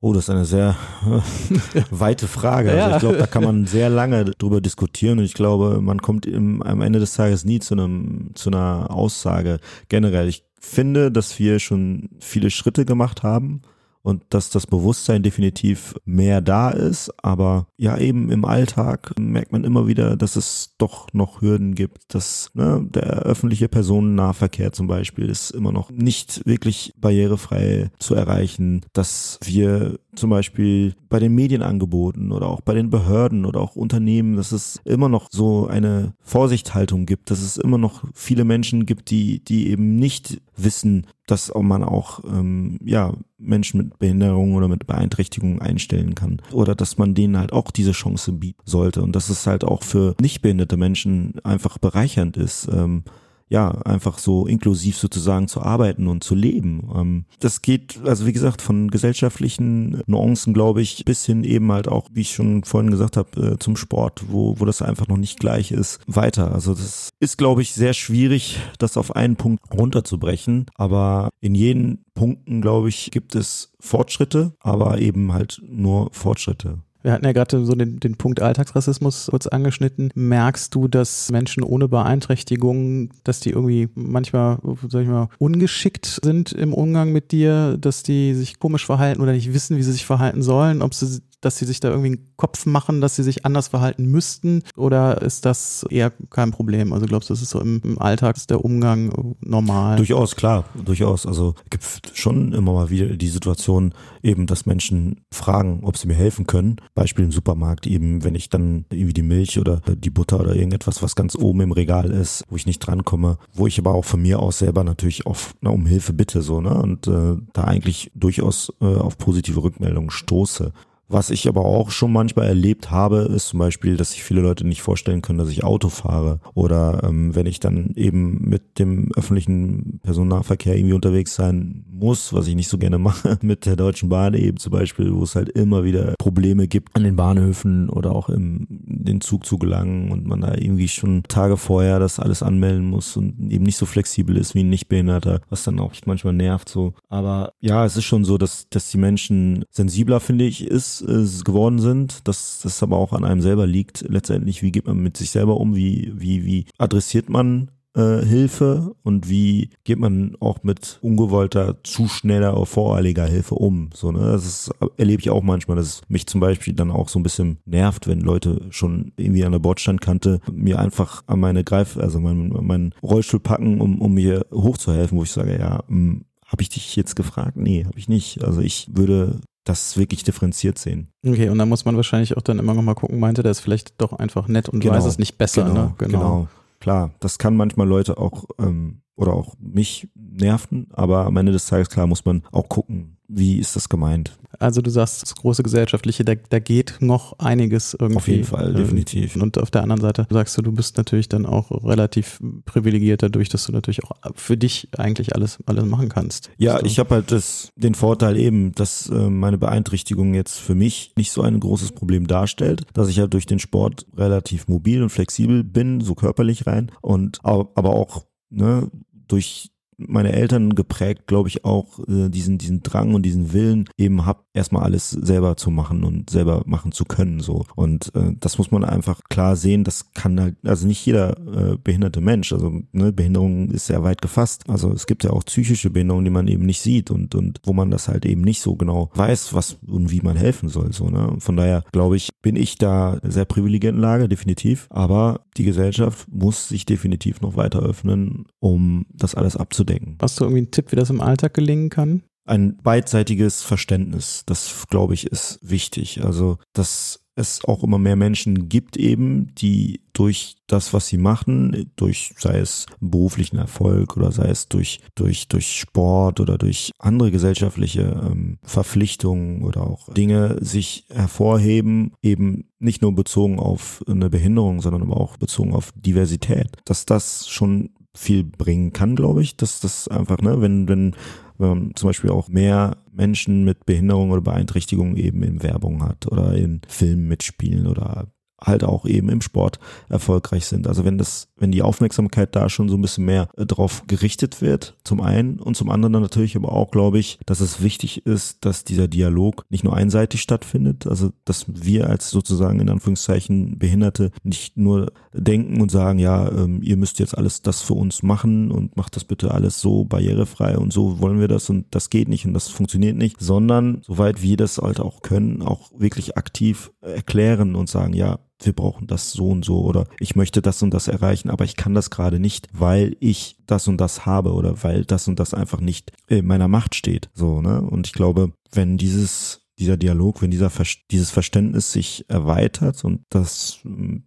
Oh, 0.00 0.12
das 0.12 0.24
ist 0.24 0.30
eine 0.30 0.44
sehr 0.44 0.76
weite 1.90 2.28
Frage. 2.28 2.70
Also 2.70 2.94
ich 2.94 3.00
glaube, 3.00 3.16
da 3.16 3.26
kann 3.26 3.42
man 3.42 3.66
sehr 3.66 3.90
lange 3.90 4.26
drüber 4.26 4.60
diskutieren 4.60 5.18
und 5.18 5.24
ich 5.24 5.34
glaube, 5.34 5.80
man 5.80 6.00
kommt 6.00 6.24
im, 6.24 6.62
am 6.62 6.82
Ende 6.82 7.00
des 7.00 7.14
Tages 7.14 7.44
nie 7.44 7.58
zu 7.58 7.74
einem, 7.74 8.30
zu 8.34 8.50
einer 8.50 8.90
Aussage 8.90 9.58
generell. 9.88 10.28
Ich 10.28 10.44
finde, 10.60 11.10
dass 11.10 11.38
wir 11.40 11.58
schon 11.58 12.10
viele 12.20 12.50
Schritte 12.50 12.84
gemacht 12.84 13.24
haben 13.24 13.62
und 14.08 14.22
dass 14.30 14.48
das 14.48 14.66
Bewusstsein 14.66 15.22
definitiv 15.22 15.94
mehr 16.06 16.40
da 16.40 16.70
ist. 16.70 17.12
Aber 17.22 17.66
ja, 17.76 17.98
eben 17.98 18.30
im 18.30 18.46
Alltag 18.46 19.12
merkt 19.20 19.52
man 19.52 19.64
immer 19.64 19.86
wieder, 19.86 20.16
dass 20.16 20.34
es 20.36 20.74
doch 20.78 21.08
noch 21.12 21.42
Hürden 21.42 21.74
gibt. 21.74 22.14
Dass 22.14 22.50
ne, 22.54 22.86
der 22.88 23.04
öffentliche 23.04 23.68
Personennahverkehr 23.68 24.72
zum 24.72 24.86
Beispiel 24.86 25.28
ist 25.28 25.50
immer 25.50 25.72
noch 25.72 25.90
nicht 25.90 26.40
wirklich 26.46 26.94
barrierefrei 26.96 27.90
zu 27.98 28.14
erreichen. 28.14 28.80
Dass 28.94 29.38
wir 29.44 29.98
zum 30.18 30.30
Beispiel 30.30 30.94
bei 31.08 31.18
den 31.18 31.34
Medienangeboten 31.34 32.32
oder 32.32 32.48
auch 32.48 32.60
bei 32.60 32.74
den 32.74 32.90
Behörden 32.90 33.44
oder 33.44 33.60
auch 33.60 33.76
Unternehmen, 33.76 34.36
dass 34.36 34.52
es 34.52 34.80
immer 34.84 35.08
noch 35.08 35.28
so 35.30 35.66
eine 35.66 36.14
Vorsichthaltung 36.20 37.06
gibt, 37.06 37.30
dass 37.30 37.40
es 37.40 37.56
immer 37.56 37.78
noch 37.78 38.04
viele 38.14 38.44
Menschen 38.44 38.86
gibt, 38.86 39.10
die, 39.10 39.42
die 39.44 39.68
eben 39.70 39.96
nicht 39.96 40.40
wissen, 40.56 41.06
dass 41.26 41.52
man 41.54 41.84
auch 41.84 42.24
ähm, 42.24 42.78
ja 42.84 43.14
Menschen 43.38 43.78
mit 43.78 43.98
Behinderung 43.98 44.54
oder 44.54 44.68
mit 44.68 44.86
Beeinträchtigung 44.86 45.60
einstellen 45.60 46.14
kann 46.14 46.42
oder 46.52 46.74
dass 46.74 46.98
man 46.98 47.14
denen 47.14 47.38
halt 47.38 47.52
auch 47.52 47.70
diese 47.70 47.92
Chance 47.92 48.32
bieten 48.32 48.62
sollte 48.64 49.02
und 49.02 49.14
dass 49.14 49.28
es 49.28 49.46
halt 49.46 49.64
auch 49.64 49.82
für 49.82 50.14
nicht 50.20 50.42
behinderte 50.42 50.76
Menschen 50.76 51.34
einfach 51.44 51.78
bereichernd 51.78 52.36
ist. 52.36 52.68
Ähm, 52.72 53.04
ja, 53.48 53.70
einfach 53.82 54.18
so 54.18 54.46
inklusiv 54.46 54.98
sozusagen 54.98 55.48
zu 55.48 55.62
arbeiten 55.62 56.06
und 56.06 56.22
zu 56.22 56.34
leben. 56.34 56.90
Ähm, 56.94 57.24
das 57.40 57.62
geht, 57.62 58.00
also 58.04 58.26
wie 58.26 58.32
gesagt, 58.32 58.62
von 58.62 58.90
gesellschaftlichen 58.90 60.02
Nuancen, 60.06 60.52
glaube 60.52 60.82
ich, 60.82 61.04
bis 61.04 61.24
hin 61.24 61.44
eben 61.44 61.72
halt 61.72 61.88
auch, 61.88 62.08
wie 62.12 62.22
ich 62.22 62.32
schon 62.34 62.64
vorhin 62.64 62.90
gesagt 62.90 63.16
habe, 63.16 63.54
äh, 63.54 63.58
zum 63.58 63.76
Sport, 63.76 64.24
wo, 64.28 64.60
wo 64.60 64.64
das 64.64 64.82
einfach 64.82 65.08
noch 65.08 65.16
nicht 65.16 65.40
gleich 65.40 65.72
ist, 65.72 66.00
weiter. 66.06 66.52
Also 66.52 66.74
das 66.74 67.10
ist, 67.20 67.38
glaube 67.38 67.62
ich, 67.62 67.72
sehr 67.72 67.94
schwierig, 67.94 68.58
das 68.78 68.96
auf 68.96 69.16
einen 69.16 69.36
Punkt 69.36 69.62
runterzubrechen. 69.72 70.66
Aber 70.74 71.30
in 71.40 71.54
jeden 71.54 72.04
Punkten, 72.14 72.60
glaube 72.60 72.88
ich, 72.88 73.10
gibt 73.10 73.34
es 73.34 73.72
Fortschritte, 73.80 74.52
aber 74.60 74.98
eben 74.98 75.32
halt 75.32 75.62
nur 75.66 76.10
Fortschritte. 76.12 76.80
Wir 77.02 77.12
hatten 77.12 77.24
ja 77.24 77.32
gerade 77.32 77.64
so 77.64 77.74
den, 77.74 78.00
den 78.00 78.16
Punkt 78.16 78.42
Alltagsrassismus 78.42 79.28
kurz 79.30 79.46
angeschnitten. 79.46 80.10
Merkst 80.14 80.74
du, 80.74 80.88
dass 80.88 81.30
Menschen 81.30 81.62
ohne 81.62 81.88
Beeinträchtigung, 81.88 83.10
dass 83.24 83.40
die 83.40 83.50
irgendwie 83.50 83.88
manchmal, 83.94 84.58
sag 84.88 85.02
ich 85.02 85.08
mal, 85.08 85.28
ungeschickt 85.38 86.20
sind 86.22 86.52
im 86.52 86.74
Umgang 86.74 87.12
mit 87.12 87.30
dir, 87.30 87.76
dass 87.78 88.02
die 88.02 88.34
sich 88.34 88.58
komisch 88.58 88.84
verhalten 88.84 89.20
oder 89.20 89.32
nicht 89.32 89.54
wissen, 89.54 89.76
wie 89.76 89.82
sie 89.82 89.92
sich 89.92 90.06
verhalten 90.06 90.42
sollen, 90.42 90.82
ob 90.82 90.92
sie 90.92 91.20
dass 91.40 91.58
sie 91.58 91.64
sich 91.64 91.80
da 91.80 91.88
irgendwie 91.88 92.08
einen 92.08 92.32
Kopf 92.36 92.66
machen, 92.66 93.00
dass 93.00 93.16
sie 93.16 93.22
sich 93.22 93.44
anders 93.44 93.68
verhalten 93.68 94.06
müssten? 94.06 94.62
Oder 94.76 95.22
ist 95.22 95.44
das 95.44 95.84
eher 95.90 96.10
kein 96.30 96.50
Problem? 96.50 96.92
Also 96.92 97.06
glaubst 97.06 97.30
du, 97.30 97.34
das 97.34 97.42
ist 97.42 97.50
so 97.50 97.60
im, 97.60 97.80
im 97.84 97.98
Alltag 97.98 98.36
ist 98.36 98.50
der 98.50 98.64
Umgang 98.64 99.34
normal? 99.40 99.96
Durchaus, 99.96 100.36
klar, 100.36 100.64
durchaus. 100.74 101.26
Also 101.26 101.54
gibt 101.70 101.84
schon 102.14 102.52
immer 102.52 102.72
mal 102.72 102.90
wieder 102.90 103.16
die 103.16 103.28
Situation 103.28 103.92
eben, 104.22 104.46
dass 104.46 104.66
Menschen 104.66 105.20
fragen, 105.32 105.80
ob 105.82 105.96
sie 105.96 106.08
mir 106.08 106.14
helfen 106.14 106.46
können. 106.46 106.76
Beispiel 106.94 107.24
im 107.24 107.32
Supermarkt 107.32 107.86
eben, 107.86 108.24
wenn 108.24 108.34
ich 108.34 108.48
dann 108.50 108.84
irgendwie 108.90 109.12
die 109.12 109.22
Milch 109.22 109.58
oder 109.58 109.80
die 109.80 110.10
Butter 110.10 110.40
oder 110.40 110.54
irgendetwas, 110.54 111.02
was 111.02 111.14
ganz 111.14 111.36
oben 111.36 111.60
im 111.60 111.72
Regal 111.72 112.10
ist, 112.10 112.44
wo 112.48 112.56
ich 112.56 112.66
nicht 112.66 112.80
drankomme, 112.80 113.38
wo 113.54 113.66
ich 113.66 113.78
aber 113.78 113.94
auch 113.94 114.04
von 114.04 114.22
mir 114.22 114.40
aus 114.40 114.58
selber 114.58 114.84
natürlich 114.84 115.26
oft 115.26 115.56
na, 115.60 115.70
um 115.70 115.86
Hilfe 115.86 116.12
bitte 116.12 116.42
so, 116.42 116.60
ne? 116.60 116.74
Und 116.74 117.06
äh, 117.06 117.36
da 117.52 117.64
eigentlich 117.64 118.10
durchaus 118.14 118.72
äh, 118.80 118.84
auf 118.84 119.18
positive 119.18 119.62
Rückmeldungen 119.62 120.10
stoße. 120.10 120.72
Was 121.08 121.30
ich 121.30 121.48
aber 121.48 121.64
auch 121.64 121.90
schon 121.90 122.12
manchmal 122.12 122.46
erlebt 122.46 122.90
habe, 122.90 123.30
ist 123.34 123.48
zum 123.48 123.58
Beispiel, 123.58 123.96
dass 123.96 124.12
sich 124.12 124.22
viele 124.22 124.42
Leute 124.42 124.66
nicht 124.66 124.82
vorstellen 124.82 125.22
können, 125.22 125.38
dass 125.38 125.48
ich 125.48 125.64
Auto 125.64 125.88
fahre. 125.88 126.40
Oder 126.54 127.02
ähm, 127.04 127.34
wenn 127.34 127.46
ich 127.46 127.60
dann 127.60 127.92
eben 127.96 128.48
mit 128.48 128.78
dem 128.78 129.10
öffentlichen 129.16 130.00
Personennahverkehr 130.02 130.76
irgendwie 130.76 130.94
unterwegs 130.94 131.34
sein 131.34 131.84
muss, 131.90 132.32
was 132.32 132.46
ich 132.46 132.54
nicht 132.54 132.68
so 132.68 132.78
gerne 132.78 132.98
mache, 132.98 133.38
mit 133.42 133.66
der 133.66 133.76
Deutschen 133.76 134.08
Bahn 134.08 134.34
eben 134.34 134.58
zum 134.58 134.72
Beispiel, 134.72 135.14
wo 135.14 135.22
es 135.22 135.34
halt 135.34 135.48
immer 135.48 135.84
wieder 135.84 136.14
Probleme 136.18 136.68
gibt 136.68 136.94
an 136.94 137.04
den 137.04 137.16
Bahnhöfen 137.16 137.88
oder 137.88 138.12
auch 138.12 138.28
im 138.28 138.66
den 139.08 139.20
Zug 139.20 139.46
zu 139.46 139.58
gelangen 139.58 140.10
und 140.10 140.26
man 140.26 140.42
da 140.42 140.54
irgendwie 140.54 140.88
schon 140.88 141.22
Tage 141.24 141.56
vorher 141.56 141.98
das 141.98 142.20
alles 142.20 142.42
anmelden 142.42 142.86
muss 142.86 143.16
und 143.16 143.50
eben 143.50 143.64
nicht 143.64 143.76
so 143.76 143.86
flexibel 143.86 144.36
ist 144.36 144.54
wie 144.54 144.60
ein 144.60 144.68
Nichtbehinderter, 144.68 145.40
was 145.48 145.64
dann 145.64 145.80
auch 145.80 145.92
manchmal 146.04 146.34
nervt 146.34 146.68
so. 146.68 146.94
Aber 147.08 147.52
ja, 147.60 147.84
es 147.84 147.96
ist 147.96 148.04
schon 148.04 148.24
so, 148.24 148.38
dass, 148.38 148.68
dass 148.68 148.90
die 148.90 148.98
Menschen 148.98 149.64
sensibler, 149.70 150.20
finde 150.20 150.44
ich, 150.44 150.66
ist 150.66 150.97
äh, 151.02 151.26
geworden 151.44 151.78
sind, 151.78 152.26
dass 152.26 152.60
das 152.62 152.82
aber 152.82 152.96
auch 152.96 153.12
an 153.12 153.24
einem 153.24 153.40
selber 153.40 153.66
liegt. 153.66 154.04
Letztendlich, 154.08 154.62
wie 154.62 154.72
geht 154.72 154.86
man 154.86 154.98
mit 154.98 155.16
sich 155.16 155.30
selber 155.30 155.58
um? 155.58 155.74
Wie, 155.74 156.12
wie, 156.14 156.44
wie 156.44 156.66
adressiert 156.78 157.28
man 157.28 157.70
äh, 157.98 158.24
Hilfe 158.24 158.94
und 159.02 159.28
wie 159.28 159.70
geht 159.84 159.98
man 159.98 160.36
auch 160.40 160.62
mit 160.62 160.98
ungewollter, 161.02 161.82
zu 161.82 162.06
schneller, 162.06 162.64
voreiliger 162.64 163.26
Hilfe 163.26 163.56
um? 163.56 163.90
So, 163.94 164.12
ne? 164.12 164.20
Das 164.20 164.46
ist, 164.46 164.70
erlebe 164.96 165.20
ich 165.20 165.30
auch 165.30 165.42
manchmal, 165.42 165.76
dass 165.76 165.86
es 165.86 166.02
mich 166.08 166.26
zum 166.26 166.40
Beispiel 166.40 166.74
dann 166.74 166.90
auch 166.90 167.08
so 167.08 167.18
ein 167.18 167.22
bisschen 167.24 167.58
nervt, 167.64 168.06
wenn 168.06 168.20
Leute 168.20 168.66
schon 168.70 169.12
irgendwie 169.16 169.44
an 169.44 169.52
der 169.52 169.58
Bordstandkante 169.58 170.40
mir 170.52 170.78
einfach 170.78 171.24
an 171.26 171.40
meine 171.40 171.64
Greif, 171.64 171.96
also 171.96 172.20
meinen 172.20 172.54
mein 172.64 172.94
Rollstuhl 173.02 173.40
packen, 173.40 173.80
um, 173.80 174.00
um 174.00 174.14
mir 174.14 174.46
hochzuhelfen, 174.52 175.18
wo 175.18 175.24
ich 175.24 175.32
sage, 175.32 175.58
ja, 175.58 175.82
hm, 175.88 176.24
habe 176.46 176.62
ich 176.62 176.70
dich 176.70 176.96
jetzt 176.96 177.14
gefragt? 177.14 177.56
Nee, 177.56 177.84
habe 177.84 177.98
ich 177.98 178.08
nicht. 178.08 178.42
Also 178.42 178.60
ich 178.60 178.88
würde 178.92 179.40
das 179.68 179.96
wirklich 179.96 180.24
differenziert 180.24 180.78
sehen. 180.78 181.08
Okay, 181.26 181.48
und 181.48 181.58
da 181.58 181.66
muss 181.66 181.84
man 181.84 181.96
wahrscheinlich 181.96 182.36
auch 182.36 182.42
dann 182.42 182.58
immer 182.58 182.74
noch 182.74 182.82
mal 182.82 182.94
gucken, 182.94 183.20
meinte 183.20 183.42
der 183.42 183.52
ist 183.52 183.60
vielleicht 183.60 184.00
doch 184.00 184.12
einfach 184.12 184.48
nett 184.48 184.68
und 184.68 184.80
genau, 184.80 184.94
weiß 184.94 185.04
es 185.04 185.18
nicht 185.18 185.36
besser. 185.38 185.64
Genau, 185.64 185.74
ne? 185.74 185.94
genau. 185.98 186.18
genau. 186.18 186.48
Klar, 186.80 187.10
das 187.20 187.38
kann 187.38 187.56
manchmal 187.56 187.88
Leute 187.88 188.18
auch 188.18 188.44
ähm, 188.58 189.02
oder 189.18 189.34
auch 189.34 189.54
mich 189.58 190.08
nerven, 190.14 190.86
aber 190.92 191.26
am 191.26 191.36
Ende 191.36 191.52
des 191.52 191.66
Tages, 191.66 191.90
klar, 191.90 192.06
muss 192.06 192.24
man 192.24 192.42
auch 192.52 192.68
gucken, 192.68 193.16
wie 193.26 193.58
ist 193.58 193.76
das 193.76 193.88
gemeint. 193.88 194.38
Also 194.58 194.80
du 194.80 194.90
sagst, 194.90 195.22
das 195.22 195.34
große 195.34 195.62
Gesellschaftliche, 195.62 196.24
da, 196.24 196.34
da 196.34 196.60
geht 196.60 196.96
noch 197.00 197.38
einiges 197.38 197.94
irgendwie. 197.94 198.16
Auf 198.16 198.28
jeden 198.28 198.44
Fall, 198.44 198.72
definitiv. 198.72 199.36
Und 199.36 199.58
auf 199.58 199.70
der 199.70 199.82
anderen 199.82 200.00
Seite 200.00 200.26
sagst 200.30 200.56
du, 200.56 200.62
du 200.62 200.72
bist 200.72 200.96
natürlich 200.96 201.28
dann 201.28 201.44
auch 201.44 201.84
relativ 201.84 202.40
privilegiert 202.64 203.22
dadurch, 203.22 203.50
dass 203.50 203.66
du 203.66 203.72
natürlich 203.72 204.02
auch 204.04 204.12
für 204.34 204.56
dich 204.56 204.88
eigentlich 204.96 205.34
alles, 205.34 205.58
alles 205.66 205.84
machen 205.84 206.08
kannst. 206.08 206.50
Ja, 206.56 206.82
ich 206.82 206.98
habe 206.98 207.16
halt 207.16 207.30
das, 207.30 207.70
den 207.76 207.94
Vorteil 207.94 208.36
eben, 208.38 208.72
dass 208.72 209.10
äh, 209.10 209.28
meine 209.28 209.58
Beeinträchtigung 209.58 210.32
jetzt 210.32 210.58
für 210.58 210.74
mich 210.74 211.12
nicht 211.16 211.32
so 211.32 211.42
ein 211.42 211.60
großes 211.60 211.92
Problem 211.92 212.26
darstellt, 212.26 212.82
dass 212.94 213.08
ich 213.08 213.18
halt 213.18 213.34
durch 213.34 213.46
den 213.46 213.58
Sport 213.58 214.06
relativ 214.16 214.68
mobil 214.68 215.02
und 215.02 215.10
flexibel 215.10 215.64
bin, 215.64 216.00
so 216.00 216.14
körperlich 216.14 216.66
rein 216.66 216.90
und 217.02 217.40
aber 217.42 217.90
auch 217.90 218.24
ne, 218.50 218.90
durch 219.28 219.70
meine 219.98 220.32
Eltern 220.32 220.74
geprägt, 220.74 221.26
glaube 221.26 221.48
ich, 221.48 221.64
auch 221.64 221.98
äh, 222.08 222.28
diesen, 222.28 222.58
diesen 222.58 222.82
Drang 222.82 223.14
und 223.14 223.22
diesen 223.22 223.52
Willen 223.52 223.88
eben 223.96 224.24
hab, 224.24 224.46
erstmal 224.54 224.84
alles 224.84 225.10
selber 225.10 225.56
zu 225.56 225.70
machen 225.70 226.04
und 226.04 226.30
selber 226.30 226.62
machen 226.66 226.92
zu 226.92 227.04
können. 227.04 227.40
so 227.40 227.64
Und 227.74 228.14
äh, 228.14 228.32
das 228.38 228.58
muss 228.58 228.70
man 228.70 228.84
einfach 228.84 229.20
klar 229.28 229.56
sehen, 229.56 229.84
das 229.84 230.12
kann 230.12 230.40
halt, 230.40 230.56
also 230.64 230.86
nicht 230.86 231.04
jeder 231.04 231.36
äh, 231.38 231.76
behinderte 231.82 232.20
Mensch, 232.20 232.52
also 232.52 232.82
ne, 232.92 233.12
Behinderung 233.12 233.70
ist 233.70 233.86
sehr 233.86 234.04
weit 234.04 234.22
gefasst. 234.22 234.64
Also 234.68 234.92
es 234.92 235.06
gibt 235.06 235.24
ja 235.24 235.30
auch 235.30 235.44
psychische 235.44 235.90
Behinderungen, 235.90 236.24
die 236.24 236.30
man 236.30 236.48
eben 236.48 236.64
nicht 236.64 236.80
sieht 236.80 237.10
und, 237.10 237.34
und 237.34 237.60
wo 237.64 237.72
man 237.72 237.90
das 237.90 238.08
halt 238.08 238.24
eben 238.24 238.42
nicht 238.42 238.60
so 238.60 238.76
genau 238.76 239.10
weiß, 239.14 239.54
was 239.54 239.78
und 239.86 240.10
wie 240.10 240.20
man 240.20 240.36
helfen 240.36 240.68
soll. 240.68 240.92
So, 240.92 241.08
ne? 241.08 241.36
Von 241.38 241.56
daher 241.56 241.84
glaube 241.92 242.16
ich, 242.16 242.30
bin 242.40 242.56
ich 242.56 242.78
da 242.78 243.18
sehr 243.22 243.44
privilegierten 243.44 244.00
Lage, 244.00 244.28
definitiv. 244.28 244.86
Aber 244.90 245.40
die 245.56 245.64
Gesellschaft 245.64 246.28
muss 246.30 246.68
sich 246.68 246.86
definitiv 246.86 247.40
noch 247.40 247.56
weiter 247.56 247.80
öffnen, 247.80 248.46
um 248.60 249.06
das 249.12 249.34
alles 249.34 249.56
abzudecken. 249.56 249.87
Hast 250.20 250.38
du 250.38 250.44
irgendwie 250.44 250.58
einen 250.58 250.70
Tipp, 250.70 250.92
wie 250.92 250.96
das 250.96 251.10
im 251.10 251.20
Alltag 251.20 251.54
gelingen 251.54 251.90
kann? 251.90 252.22
Ein 252.44 252.78
beidseitiges 252.78 253.62
Verständnis, 253.62 254.42
das 254.46 254.86
glaube 254.88 255.14
ich 255.14 255.26
ist 255.26 255.58
wichtig. 255.62 256.24
Also, 256.24 256.58
dass 256.72 257.20
es 257.38 257.64
auch 257.64 257.84
immer 257.84 257.98
mehr 257.98 258.16
Menschen 258.16 258.68
gibt 258.68 258.96
eben, 258.96 259.54
die 259.54 260.00
durch 260.12 260.56
das, 260.66 260.92
was 260.92 261.06
sie 261.06 261.18
machen, 261.18 261.92
durch 261.94 262.34
sei 262.36 262.58
es 262.58 262.86
beruflichen 263.00 263.58
Erfolg 263.58 264.16
oder 264.16 264.32
sei 264.32 264.48
es 264.48 264.68
durch 264.68 265.00
durch 265.14 265.46
durch 265.46 265.78
Sport 265.78 266.40
oder 266.40 266.58
durch 266.58 266.90
andere 266.98 267.30
gesellschaftliche 267.30 268.02
ähm, 268.02 268.58
Verpflichtungen 268.64 269.62
oder 269.62 269.82
auch 269.82 270.12
Dinge 270.12 270.56
sich 270.60 271.04
hervorheben, 271.10 272.12
eben 272.22 272.70
nicht 272.80 273.02
nur 273.02 273.14
bezogen 273.14 273.60
auf 273.60 274.02
eine 274.08 274.30
Behinderung, 274.30 274.80
sondern 274.82 275.02
aber 275.02 275.16
auch 275.16 275.36
bezogen 275.36 275.74
auf 275.74 275.92
Diversität. 275.94 276.76
Dass 276.84 277.06
das 277.06 277.48
schon 277.48 277.90
viel 278.18 278.44
bringen 278.44 278.92
kann, 278.92 279.16
glaube 279.16 279.42
ich, 279.42 279.56
dass 279.56 279.80
das 279.80 280.08
einfach, 280.08 280.38
ne, 280.38 280.60
wenn 280.60 280.88
wenn 280.88 281.14
wenn 281.58 281.68
man 281.68 281.92
zum 281.94 282.08
Beispiel 282.08 282.30
auch 282.30 282.48
mehr 282.48 282.98
Menschen 283.12 283.64
mit 283.64 283.84
Behinderung 283.84 284.30
oder 284.30 284.40
Beeinträchtigung 284.40 285.16
eben 285.16 285.42
in 285.42 285.62
Werbung 285.62 286.04
hat 286.04 286.26
oder 286.26 286.54
in 286.54 286.80
Filmen 286.86 287.26
mitspielen 287.26 287.86
oder 287.86 288.28
halt 288.60 288.84
auch 288.84 289.04
eben 289.06 289.28
im 289.28 289.40
Sport 289.40 289.78
erfolgreich 290.08 290.66
sind. 290.66 290.86
Also 290.86 291.04
wenn 291.04 291.18
das, 291.18 291.48
wenn 291.56 291.70
die 291.70 291.82
Aufmerksamkeit 291.82 292.56
da 292.56 292.68
schon 292.68 292.88
so 292.88 292.96
ein 292.96 293.02
bisschen 293.02 293.24
mehr 293.24 293.48
äh, 293.56 293.66
drauf 293.66 294.04
gerichtet 294.06 294.60
wird, 294.60 294.96
zum 295.04 295.20
einen 295.20 295.60
und 295.60 295.76
zum 295.76 295.90
anderen 295.90 296.12
natürlich 296.12 296.56
aber 296.56 296.72
auch, 296.72 296.90
glaube 296.90 297.18
ich, 297.18 297.38
dass 297.46 297.60
es 297.60 297.82
wichtig 297.82 298.26
ist, 298.26 298.64
dass 298.64 298.84
dieser 298.84 299.08
Dialog 299.08 299.64
nicht 299.70 299.84
nur 299.84 299.96
einseitig 299.96 300.42
stattfindet, 300.42 301.06
also 301.06 301.30
dass 301.44 301.66
wir 301.68 302.08
als 302.08 302.30
sozusagen 302.30 302.80
in 302.80 302.88
Anführungszeichen 302.88 303.78
Behinderte 303.78 304.30
nicht 304.42 304.76
nur 304.76 305.12
denken 305.32 305.80
und 305.80 305.90
sagen, 305.90 306.18
ja, 306.18 306.50
ähm, 306.50 306.80
ihr 306.82 306.96
müsst 306.96 307.18
jetzt 307.18 307.36
alles 307.36 307.62
das 307.62 307.82
für 307.82 307.94
uns 307.94 308.22
machen 308.22 308.70
und 308.70 308.96
macht 308.96 309.14
das 309.14 309.24
bitte 309.24 309.52
alles 309.52 309.80
so 309.80 310.04
barrierefrei 310.04 310.76
und 310.76 310.92
so 310.92 311.20
wollen 311.20 311.40
wir 311.40 311.48
das 311.48 311.70
und 311.70 311.86
das 311.90 312.10
geht 312.10 312.28
nicht 312.28 312.44
und 312.44 312.54
das 312.54 312.68
funktioniert 312.68 313.16
nicht, 313.16 313.40
sondern 313.40 314.02
soweit 314.04 314.42
wir 314.42 314.56
das 314.56 314.78
halt 314.78 315.00
auch 315.00 315.22
können, 315.22 315.62
auch 315.62 315.90
wirklich 315.96 316.36
aktiv 316.36 316.90
erklären 317.00 317.76
und 317.76 317.88
sagen, 317.88 318.14
ja, 318.14 318.38
wir 318.62 318.72
brauchen 318.72 319.06
das 319.06 319.32
so 319.32 319.50
und 319.50 319.64
so 319.64 319.82
oder 319.82 320.06
ich 320.18 320.36
möchte 320.36 320.62
das 320.62 320.82
und 320.82 320.92
das 320.92 321.08
erreichen, 321.08 321.50
aber 321.50 321.64
ich 321.64 321.76
kann 321.76 321.94
das 321.94 322.10
gerade 322.10 322.38
nicht, 322.38 322.68
weil 322.72 323.16
ich 323.20 323.56
das 323.66 323.88
und 323.88 324.00
das 324.00 324.26
habe 324.26 324.52
oder 324.52 324.82
weil 324.82 325.04
das 325.04 325.28
und 325.28 325.38
das 325.38 325.54
einfach 325.54 325.80
nicht 325.80 326.12
in 326.26 326.46
meiner 326.46 326.68
Macht 326.68 326.94
steht. 326.94 327.30
So, 327.34 327.62
ne? 327.62 327.80
Und 327.82 328.06
ich 328.06 328.12
glaube, 328.12 328.52
wenn 328.72 328.98
dieses 328.98 329.64
dieser 329.78 329.96
Dialog, 329.96 330.42
wenn 330.42 330.50
dieser 330.50 330.72
dieses 331.10 331.30
Verständnis 331.30 331.92
sich 331.92 332.24
erweitert 332.28 333.04
und 333.04 333.20
das, 333.30 333.78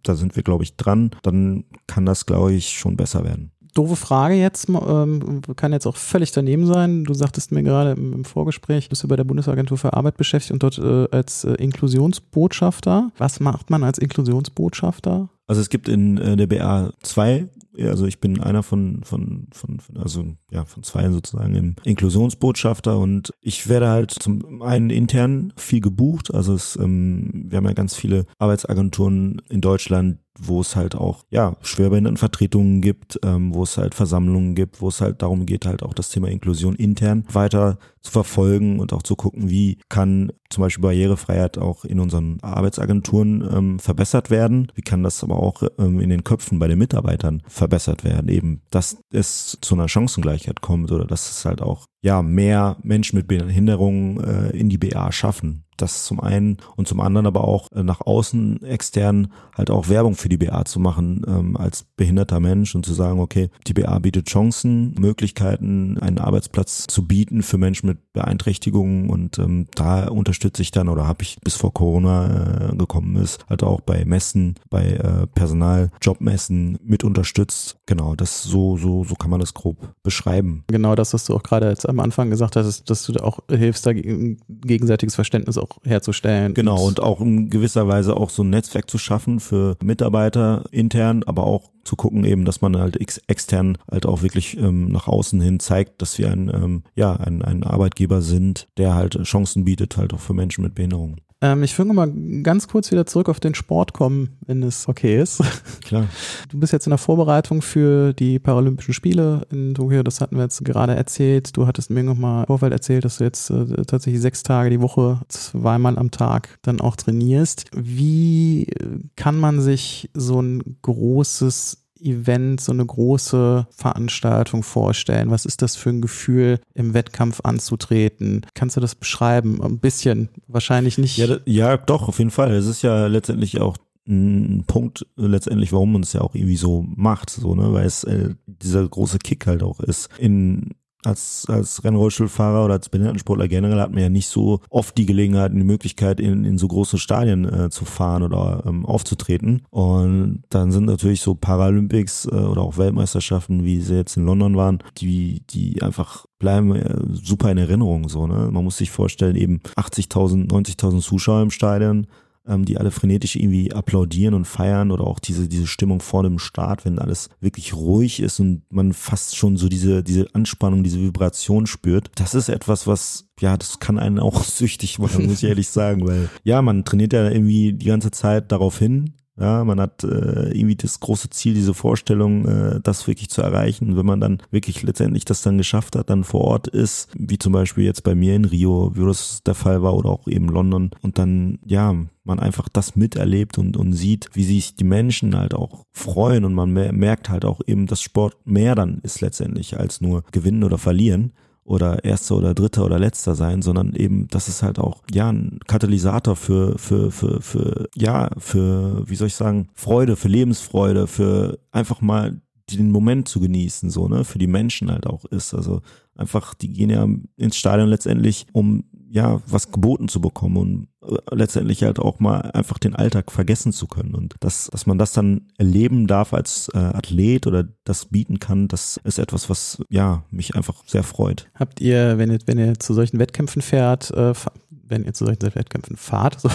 da 0.02 0.14
sind 0.14 0.34
wir, 0.34 0.42
glaube 0.42 0.64
ich, 0.64 0.76
dran, 0.76 1.10
dann 1.22 1.64
kann 1.86 2.06
das, 2.06 2.24
glaube 2.24 2.54
ich, 2.54 2.70
schon 2.70 2.96
besser 2.96 3.22
werden 3.22 3.52
doofe 3.74 3.96
Frage 3.96 4.34
jetzt, 4.34 4.68
ähm, 4.68 5.40
kann 5.56 5.72
jetzt 5.72 5.86
auch 5.86 5.96
völlig 5.96 6.32
daneben 6.32 6.66
sein. 6.66 7.04
Du 7.04 7.14
sagtest 7.14 7.52
mir 7.52 7.62
gerade 7.62 7.92
im, 7.92 8.12
im 8.12 8.24
Vorgespräch, 8.24 8.88
bist 8.88 9.02
du 9.02 9.08
bei 9.08 9.16
der 9.16 9.24
Bundesagentur 9.24 9.78
für 9.78 9.94
Arbeit 9.94 10.16
beschäftigt 10.16 10.52
und 10.52 10.62
dort 10.62 10.78
äh, 10.78 11.14
als 11.14 11.44
äh, 11.44 11.54
Inklusionsbotschafter. 11.54 13.10
Was 13.18 13.40
macht 13.40 13.70
man 13.70 13.82
als 13.84 13.98
Inklusionsbotschafter? 13.98 15.28
Also 15.46 15.60
es 15.60 15.68
gibt 15.68 15.88
in 15.88 16.18
äh, 16.18 16.36
der 16.36 16.46
BA 16.46 16.92
zwei 17.02 17.48
also 17.78 18.06
ich 18.06 18.20
bin 18.20 18.40
einer 18.40 18.62
von, 18.62 19.02
von, 19.04 19.48
von, 19.52 19.78
also 19.96 20.24
ja, 20.50 20.64
von 20.64 20.82
zwei 20.82 21.08
sozusagen 21.10 21.54
im 21.54 21.76
Inklusionsbotschafter 21.84 22.98
und 22.98 23.32
ich 23.40 23.68
werde 23.68 23.88
halt 23.88 24.10
zum 24.10 24.62
einen 24.62 24.90
intern 24.90 25.52
viel 25.56 25.80
gebucht. 25.80 26.32
Also 26.34 26.54
es, 26.54 26.76
ähm, 26.76 27.46
wir 27.48 27.58
haben 27.58 27.66
ja 27.66 27.72
ganz 27.72 27.94
viele 27.96 28.26
Arbeitsagenturen 28.38 29.42
in 29.48 29.60
Deutschland, 29.60 30.18
wo 30.38 30.60
es 30.60 30.76
halt 30.76 30.94
auch 30.94 31.24
ja 31.30 31.56
Schwerbehindertenvertretungen 31.60 32.80
gibt, 32.80 33.20
ähm, 33.22 33.54
wo 33.54 33.64
es 33.64 33.76
halt 33.76 33.94
Versammlungen 33.94 34.54
gibt, 34.54 34.80
wo 34.80 34.88
es 34.88 35.00
halt 35.00 35.22
darum 35.22 35.46
geht, 35.46 35.66
halt 35.66 35.82
auch 35.82 35.94
das 35.94 36.08
Thema 36.08 36.28
Inklusion 36.28 36.74
intern 36.74 37.24
weiter 37.30 37.78
zu 38.00 38.12
verfolgen 38.12 38.80
und 38.80 38.92
auch 38.92 39.02
zu 39.02 39.14
gucken, 39.14 39.50
wie 39.50 39.78
kann 39.88 40.32
zum 40.48 40.62
Beispiel 40.62 40.82
Barrierefreiheit 40.82 41.58
auch 41.58 41.84
in 41.84 42.00
unseren 42.00 42.38
Arbeitsagenturen 42.40 43.48
ähm, 43.52 43.78
verbessert 43.78 44.30
werden, 44.30 44.72
wie 44.74 44.82
kann 44.82 45.02
das 45.02 45.22
aber 45.22 45.36
auch 45.36 45.62
ähm, 45.78 46.00
in 46.00 46.10
den 46.10 46.24
Köpfen 46.24 46.58
bei 46.58 46.66
den 46.66 46.78
Mitarbeitern 46.78 47.42
verbessert 47.46 47.61
werden, 48.04 48.28
eben, 48.28 48.62
dass 48.70 48.98
es 49.12 49.58
zu 49.60 49.74
einer 49.74 49.88
Chancengleichheit 49.88 50.60
kommt 50.60 50.90
oder 50.92 51.04
dass 51.04 51.30
es 51.30 51.44
halt 51.44 51.62
auch 51.62 51.86
ja 52.02 52.22
mehr 52.22 52.76
Menschen 52.82 53.16
mit 53.16 53.28
Behinderungen 53.28 54.22
äh, 54.22 54.50
in 54.50 54.68
die 54.68 54.78
BA 54.78 55.12
schaffen. 55.12 55.64
Das 55.82 56.04
zum 56.04 56.20
einen 56.20 56.58
und 56.76 56.86
zum 56.86 57.00
anderen 57.00 57.26
aber 57.26 57.42
auch 57.42 57.66
äh, 57.72 57.82
nach 57.82 58.00
außen 58.00 58.62
extern 58.62 59.32
halt 59.56 59.68
auch 59.68 59.88
Werbung 59.88 60.14
für 60.14 60.28
die 60.28 60.36
BA 60.36 60.64
zu 60.64 60.78
machen 60.78 61.22
ähm, 61.26 61.56
als 61.56 61.84
behinderter 61.96 62.38
Mensch 62.38 62.74
und 62.76 62.86
zu 62.86 62.92
sagen, 62.92 63.18
okay, 63.18 63.50
die 63.66 63.74
BA 63.74 63.98
bietet 63.98 64.28
Chancen, 64.28 64.94
Möglichkeiten, 64.94 65.98
einen 65.98 66.18
Arbeitsplatz 66.18 66.86
zu 66.86 67.06
bieten 67.06 67.42
für 67.42 67.58
Menschen 67.58 67.88
mit 67.88 68.12
Beeinträchtigungen 68.12 69.10
und 69.10 69.40
ähm, 69.40 69.66
da 69.74 70.06
unterstütze 70.08 70.62
ich 70.62 70.70
dann 70.70 70.88
oder 70.88 71.08
habe 71.08 71.22
ich 71.22 71.38
bis 71.42 71.56
vor 71.56 71.74
Corona 71.74 72.70
äh, 72.70 72.76
gekommen 72.76 73.16
ist, 73.16 73.44
halt 73.48 73.64
auch 73.64 73.80
bei 73.80 74.04
Messen, 74.04 74.54
bei 74.70 74.84
äh, 74.84 75.26
Personal, 75.34 75.90
Jobmessen 76.00 76.78
mit 76.84 77.02
unterstützt. 77.02 77.76
Genau, 77.86 78.14
das 78.14 78.44
so, 78.44 78.76
so, 78.76 79.02
so 79.02 79.16
kann 79.16 79.30
man 79.30 79.40
das 79.40 79.52
grob 79.52 79.94
beschreiben. 80.04 80.62
Genau 80.68 80.94
das, 80.94 81.12
was 81.12 81.24
du 81.24 81.34
auch 81.34 81.42
gerade 81.42 81.68
jetzt 81.68 81.88
am 81.88 81.98
Anfang 81.98 82.30
gesagt 82.30 82.54
hast, 82.54 82.88
dass 82.88 83.04
du 83.04 83.14
auch 83.24 83.40
hilfst, 83.50 83.84
da 83.84 83.92
gegenseitiges 83.92 85.16
Verständnis 85.16 85.58
auch 85.58 85.71
herzustellen. 85.84 86.54
Genau, 86.54 86.84
und 86.86 87.00
auch 87.00 87.20
in 87.20 87.50
gewisser 87.50 87.88
Weise 87.88 88.16
auch 88.16 88.30
so 88.30 88.42
ein 88.42 88.50
Netzwerk 88.50 88.90
zu 88.90 88.98
schaffen 88.98 89.40
für 89.40 89.76
Mitarbeiter 89.82 90.64
intern, 90.70 91.22
aber 91.24 91.44
auch 91.44 91.70
zu 91.84 91.96
gucken 91.96 92.24
eben, 92.24 92.44
dass 92.44 92.60
man 92.60 92.76
halt 92.76 93.00
ex 93.00 93.18
extern 93.26 93.78
halt 93.90 94.06
auch 94.06 94.22
wirklich 94.22 94.56
ähm, 94.56 94.88
nach 94.88 95.08
außen 95.08 95.40
hin 95.40 95.60
zeigt, 95.60 96.00
dass 96.00 96.18
wir 96.18 96.30
ein, 96.30 96.48
ähm, 96.48 96.82
ja, 96.94 97.14
ein, 97.16 97.42
ein 97.42 97.64
Arbeitgeber 97.64 98.22
sind, 98.22 98.68
der 98.76 98.94
halt 98.94 99.20
Chancen 99.24 99.64
bietet, 99.64 99.96
halt 99.96 100.14
auch 100.14 100.20
für 100.20 100.34
Menschen 100.34 100.62
mit 100.62 100.74
Behinderungen. 100.74 101.20
Ähm, 101.42 101.64
ich 101.64 101.76
würde 101.76 101.92
mal 101.92 102.10
ganz 102.42 102.68
kurz 102.68 102.90
wieder 102.92 103.04
zurück 103.04 103.28
auf 103.28 103.40
den 103.40 103.54
Sport 103.54 103.92
kommen, 103.92 104.38
wenn 104.46 104.62
es 104.62 104.88
okay 104.88 105.20
ist. 105.20 105.42
Klar. 105.84 106.06
Du 106.48 106.58
bist 106.58 106.72
jetzt 106.72 106.86
in 106.86 106.90
der 106.90 106.98
Vorbereitung 106.98 107.60
für 107.60 108.12
die 108.12 108.38
Paralympischen 108.38 108.94
Spiele 108.94 109.44
in 109.50 109.74
Tokio, 109.74 110.04
das 110.04 110.20
hatten 110.20 110.36
wir 110.36 110.44
jetzt 110.44 110.64
gerade 110.64 110.94
erzählt. 110.94 111.56
Du 111.56 111.66
hattest 111.66 111.90
mir 111.90 112.04
nochmal 112.04 112.44
im 112.44 112.46
Vorfeld 112.46 112.72
erzählt, 112.72 113.04
dass 113.04 113.18
du 113.18 113.24
jetzt 113.24 113.50
äh, 113.50 113.84
tatsächlich 113.84 114.22
sechs 114.22 114.44
Tage 114.44 114.70
die 114.70 114.80
Woche, 114.80 115.20
zweimal 115.28 115.98
am 115.98 116.12
Tag 116.12 116.58
dann 116.62 116.80
auch 116.80 116.94
trainierst. 116.94 117.66
Wie 117.74 118.68
kann 119.16 119.38
man 119.38 119.60
sich 119.60 120.10
so 120.14 120.40
ein 120.40 120.78
großes 120.82 121.81
Event, 122.02 122.60
so 122.60 122.72
eine 122.72 122.84
große 122.84 123.66
Veranstaltung 123.70 124.62
vorstellen? 124.62 125.30
Was 125.30 125.44
ist 125.44 125.62
das 125.62 125.76
für 125.76 125.90
ein 125.90 126.02
Gefühl, 126.02 126.60
im 126.74 126.94
Wettkampf 126.94 127.40
anzutreten? 127.44 128.46
Kannst 128.54 128.76
du 128.76 128.80
das 128.80 128.94
beschreiben? 128.94 129.62
Ein 129.62 129.78
bisschen, 129.78 130.28
wahrscheinlich 130.46 130.98
nicht. 130.98 131.16
Ja, 131.16 131.38
ja 131.44 131.76
doch, 131.76 132.08
auf 132.08 132.18
jeden 132.18 132.30
Fall. 132.30 132.52
Es 132.52 132.66
ist 132.66 132.82
ja 132.82 133.06
letztendlich 133.06 133.60
auch 133.60 133.76
ein 134.06 134.64
Punkt 134.66 135.06
letztendlich, 135.16 135.72
warum 135.72 135.92
man 135.92 136.02
es 136.02 136.12
ja 136.12 136.22
auch 136.22 136.34
irgendwie 136.34 136.56
so 136.56 136.84
macht, 136.96 137.30
so, 137.30 137.54
ne, 137.54 137.72
weil 137.72 137.86
es 137.86 138.02
äh, 138.04 138.34
dieser 138.46 138.88
große 138.88 139.18
Kick 139.18 139.46
halt 139.46 139.62
auch 139.62 139.80
ist. 139.80 140.08
In 140.18 140.74
als, 141.04 141.46
als 141.48 141.84
Rennrollstuhlfahrer 141.84 142.64
oder 142.64 142.74
als 142.74 142.88
Behindertensportler 142.88 143.48
generell 143.48 143.80
hat 143.80 143.92
man 143.92 144.02
ja 144.02 144.08
nicht 144.08 144.28
so 144.28 144.60
oft 144.70 144.96
die 144.96 145.06
Gelegenheit, 145.06 145.52
die 145.52 145.64
Möglichkeit, 145.64 146.20
in, 146.20 146.44
in 146.44 146.58
so 146.58 146.68
große 146.68 146.98
Stadien 146.98 147.44
äh, 147.44 147.70
zu 147.70 147.84
fahren 147.84 148.22
oder 148.22 148.62
ähm, 148.66 148.86
aufzutreten. 148.86 149.62
Und 149.70 150.44
dann 150.50 150.72
sind 150.72 150.84
natürlich 150.84 151.20
so 151.20 151.34
Paralympics 151.34 152.26
äh, 152.26 152.30
oder 152.30 152.62
auch 152.62 152.78
Weltmeisterschaften, 152.78 153.64
wie 153.64 153.80
sie 153.80 153.96
jetzt 153.96 154.16
in 154.16 154.26
London 154.26 154.56
waren, 154.56 154.78
die, 154.98 155.42
die 155.50 155.82
einfach 155.82 156.26
bleiben 156.38 156.74
äh, 156.74 156.98
super 157.10 157.50
in 157.50 157.58
Erinnerung 157.58 158.08
so. 158.08 158.26
Ne? 158.26 158.48
Man 158.50 158.64
muss 158.64 158.76
sich 158.76 158.90
vorstellen, 158.90 159.36
eben 159.36 159.60
80.000, 159.76 160.50
90.000 160.50 161.00
Zuschauer 161.00 161.42
im 161.42 161.50
Stadion, 161.50 162.06
ähm, 162.46 162.64
die 162.64 162.78
alle 162.78 162.90
frenetisch 162.90 163.36
irgendwie 163.36 163.72
applaudieren 163.72 164.34
und 164.34 164.46
feiern 164.46 164.90
oder 164.90 165.06
auch 165.06 165.18
diese, 165.18 165.48
diese 165.48 165.66
Stimmung 165.66 166.00
vor 166.00 166.22
dem 166.22 166.38
Start, 166.38 166.84
wenn 166.84 166.98
alles 166.98 167.30
wirklich 167.40 167.74
ruhig 167.74 168.20
ist 168.20 168.40
und 168.40 168.62
man 168.70 168.92
fast 168.92 169.36
schon 169.36 169.56
so 169.56 169.68
diese, 169.68 170.02
diese 170.02 170.26
Anspannung, 170.34 170.82
diese 170.82 171.00
Vibration 171.00 171.66
spürt. 171.66 172.10
Das 172.16 172.34
ist 172.34 172.48
etwas, 172.48 172.86
was 172.86 173.28
ja, 173.40 173.56
das 173.56 173.80
kann 173.80 173.98
einen 173.98 174.18
auch 174.18 174.44
süchtig 174.44 174.98
machen, 174.98 175.26
muss 175.26 175.42
ich 175.42 175.48
ehrlich 175.48 175.68
sagen, 175.68 176.06
weil 176.06 176.28
ja, 176.44 176.62
man 176.62 176.84
trainiert 176.84 177.12
ja 177.12 177.28
irgendwie 177.28 177.72
die 177.72 177.86
ganze 177.86 178.10
Zeit 178.10 178.52
darauf 178.52 178.78
hin, 178.78 179.14
ja, 179.38 179.64
man 179.64 179.80
hat 179.80 180.04
äh, 180.04 180.50
irgendwie 180.50 180.76
das 180.76 181.00
große 181.00 181.30
Ziel, 181.30 181.54
diese 181.54 181.72
Vorstellung, 181.72 182.46
äh, 182.46 182.80
das 182.82 183.06
wirklich 183.06 183.30
zu 183.30 183.40
erreichen. 183.40 183.96
Wenn 183.96 184.04
man 184.04 184.20
dann 184.20 184.42
wirklich 184.50 184.82
letztendlich 184.82 185.24
das 185.24 185.40
dann 185.40 185.56
geschafft 185.56 185.96
hat, 185.96 186.10
dann 186.10 186.24
vor 186.24 186.42
Ort 186.42 186.68
ist, 186.68 187.08
wie 187.14 187.38
zum 187.38 187.52
Beispiel 187.52 187.84
jetzt 187.84 188.04
bei 188.04 188.14
mir 188.14 188.36
in 188.36 188.44
Rio, 188.44 188.92
wie 188.94 189.04
das 189.06 189.42
der 189.44 189.54
Fall 189.54 189.82
war, 189.82 189.94
oder 189.94 190.10
auch 190.10 190.28
eben 190.28 190.48
London, 190.48 190.90
und 191.00 191.18
dann, 191.18 191.58
ja, 191.64 191.94
man 192.24 192.40
einfach 192.40 192.68
das 192.68 192.94
miterlebt 192.94 193.58
und, 193.58 193.76
und 193.76 193.94
sieht, 193.94 194.28
wie 194.34 194.44
sich 194.44 194.76
die 194.76 194.84
Menschen 194.84 195.36
halt 195.36 195.54
auch 195.54 195.86
freuen 195.92 196.44
und 196.44 196.54
man 196.54 196.72
merkt 196.72 197.28
halt 197.28 197.44
auch 197.44 197.60
eben, 197.66 197.86
dass 197.86 198.00
Sport 198.00 198.36
mehr 198.44 198.74
dann 198.74 199.00
ist 199.02 199.20
letztendlich 199.20 199.78
als 199.78 200.00
nur 200.00 200.22
gewinnen 200.30 200.62
oder 200.62 200.78
verlieren 200.78 201.32
oder 201.64 202.04
erster 202.04 202.36
oder 202.36 202.54
dritter 202.54 202.84
oder 202.84 202.98
letzter 202.98 203.34
sein, 203.34 203.62
sondern 203.62 203.94
eben, 203.94 204.26
das 204.28 204.48
ist 204.48 204.62
halt 204.62 204.78
auch, 204.78 205.02
ja, 205.12 205.30
ein 205.30 205.60
Katalysator 205.66 206.36
für, 206.36 206.78
für, 206.78 207.10
für, 207.10 207.40
für, 207.40 207.88
ja, 207.94 208.30
für, 208.36 209.08
wie 209.08 209.14
soll 209.14 209.28
ich 209.28 209.36
sagen, 209.36 209.68
Freude, 209.74 210.16
für 210.16 210.28
Lebensfreude, 210.28 211.06
für 211.06 211.58
einfach 211.70 212.00
mal 212.00 212.40
den 212.70 212.90
Moment 212.90 213.28
zu 213.28 213.40
genießen, 213.40 213.90
so, 213.90 214.08
ne, 214.08 214.24
für 214.24 214.38
die 214.38 214.46
Menschen 214.46 214.90
halt 214.90 215.06
auch 215.06 215.24
ist. 215.26 215.54
Also 215.54 215.82
einfach, 216.16 216.54
die 216.54 216.72
gehen 216.72 216.90
ja 216.90 217.06
ins 217.36 217.56
Stadion 217.56 217.88
letztendlich, 217.88 218.46
um 218.52 218.84
ja, 219.12 219.42
was 219.46 219.70
geboten 219.70 220.08
zu 220.08 220.22
bekommen 220.22 220.56
und 220.56 220.88
äh, 221.06 221.16
letztendlich 221.34 221.82
halt 221.82 221.98
auch 221.98 222.18
mal 222.18 222.40
einfach 222.52 222.78
den 222.78 222.96
Alltag 222.96 223.30
vergessen 223.30 223.70
zu 223.70 223.86
können. 223.86 224.14
Und 224.14 224.36
dass, 224.40 224.68
dass 224.68 224.86
man 224.86 224.96
das 224.96 225.12
dann 225.12 225.48
erleben 225.58 226.06
darf 226.06 226.32
als 226.32 226.70
äh, 226.72 226.78
Athlet 226.78 227.46
oder 227.46 227.68
das 227.84 228.06
bieten 228.06 228.40
kann, 228.40 228.68
das 228.68 228.98
ist 229.04 229.18
etwas, 229.18 229.50
was 229.50 229.82
ja 229.90 230.24
mich 230.30 230.56
einfach 230.56 230.82
sehr 230.86 231.02
freut. 231.02 231.50
Habt 231.54 231.82
ihr, 231.82 232.16
wenn 232.16 232.30
ihr, 232.30 232.38
wenn 232.46 232.58
ihr 232.58 232.78
zu 232.78 232.94
solchen 232.94 233.18
Wettkämpfen 233.18 233.60
fährt, 233.60 234.10
äh, 234.12 234.32
wenn 234.70 235.04
ihr 235.04 235.12
zu 235.12 235.26
solchen 235.26 235.42
Wettkämpfen 235.42 235.98
fahrt, 235.98 236.40
so, 236.40 236.48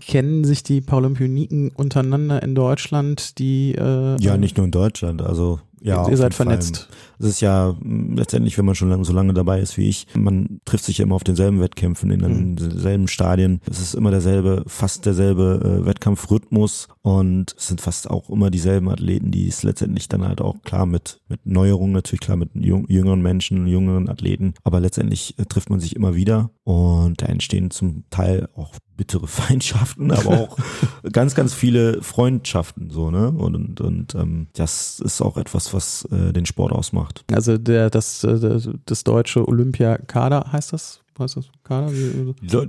kennen 0.00 0.44
sich 0.44 0.62
die 0.62 0.80
Paralympioniken 0.80 1.72
untereinander 1.72 2.42
in 2.42 2.54
Deutschland, 2.54 3.38
die 3.38 3.74
äh, 3.74 4.16
Ja, 4.18 4.38
nicht 4.38 4.56
nur 4.56 4.64
in 4.64 4.72
Deutschland, 4.72 5.20
also 5.20 5.60
ja, 5.80 6.08
ihr 6.08 6.16
seid 6.16 6.34
vernetzt. 6.34 6.88
Es 7.18 7.26
ist 7.26 7.40
ja 7.40 7.74
mm, 7.80 8.14
letztendlich, 8.16 8.58
wenn 8.58 8.64
man 8.64 8.74
schon 8.74 8.88
lange, 8.88 9.04
so 9.04 9.12
lange 9.12 9.34
dabei 9.34 9.60
ist 9.60 9.76
wie 9.76 9.88
ich, 9.88 10.06
man 10.14 10.60
trifft 10.64 10.84
sich 10.84 10.98
ja 10.98 11.04
immer 11.04 11.14
auf 11.14 11.24
denselben 11.24 11.60
Wettkämpfen, 11.60 12.10
in 12.10 12.56
denselben 12.56 13.02
mhm. 13.02 13.08
Stadien. 13.08 13.60
Es 13.70 13.80
ist 13.80 13.94
immer 13.94 14.10
derselbe, 14.10 14.64
fast 14.66 15.06
derselbe 15.06 15.80
äh, 15.82 15.86
Wettkampfrhythmus 15.86 16.88
und 17.02 17.54
es 17.56 17.68
sind 17.68 17.80
fast 17.80 18.10
auch 18.10 18.30
immer 18.30 18.50
dieselben 18.50 18.88
Athleten, 18.88 19.30
die 19.30 19.48
es 19.48 19.62
letztendlich 19.62 20.08
dann 20.08 20.26
halt 20.26 20.40
auch 20.40 20.62
klar 20.62 20.86
mit, 20.86 21.20
mit 21.28 21.44
Neuerungen, 21.46 21.92
natürlich 21.92 22.20
klar 22.20 22.36
mit 22.36 22.50
jüngeren 22.54 23.22
Menschen, 23.22 23.66
jüngeren 23.66 24.08
Athleten, 24.08 24.54
aber 24.64 24.80
letztendlich 24.80 25.38
äh, 25.38 25.44
trifft 25.44 25.70
man 25.70 25.80
sich 25.80 25.96
immer 25.96 26.14
wieder 26.14 26.50
und 26.64 27.22
da 27.22 27.26
entstehen 27.26 27.70
zum 27.70 28.04
Teil 28.10 28.48
auch 28.54 28.72
bittere 28.98 29.26
Feindschaften, 29.38 30.10
aber 30.10 30.40
auch 30.40 30.58
ganz, 31.12 31.34
ganz 31.34 31.54
viele 31.54 32.02
Freundschaften 32.02 32.90
so, 32.90 33.10
ne? 33.10 33.30
Und, 33.30 33.54
und, 33.54 33.80
und 33.80 34.14
ähm, 34.14 34.48
das 34.52 35.00
ist 35.00 35.22
auch 35.22 35.38
etwas, 35.38 35.72
was 35.72 36.04
äh, 36.12 36.34
den 36.34 36.44
Sport 36.44 36.72
ausmacht. 36.72 37.24
Also 37.32 37.56
der, 37.56 37.88
das, 37.88 38.22
äh, 38.24 38.60
das 38.84 39.04
deutsche 39.04 39.48
Olympiakader 39.48 40.52
heißt 40.52 40.74
das? 40.74 41.00
Ist 41.24 41.36
das? 41.36 41.46
Kader? 41.64 41.92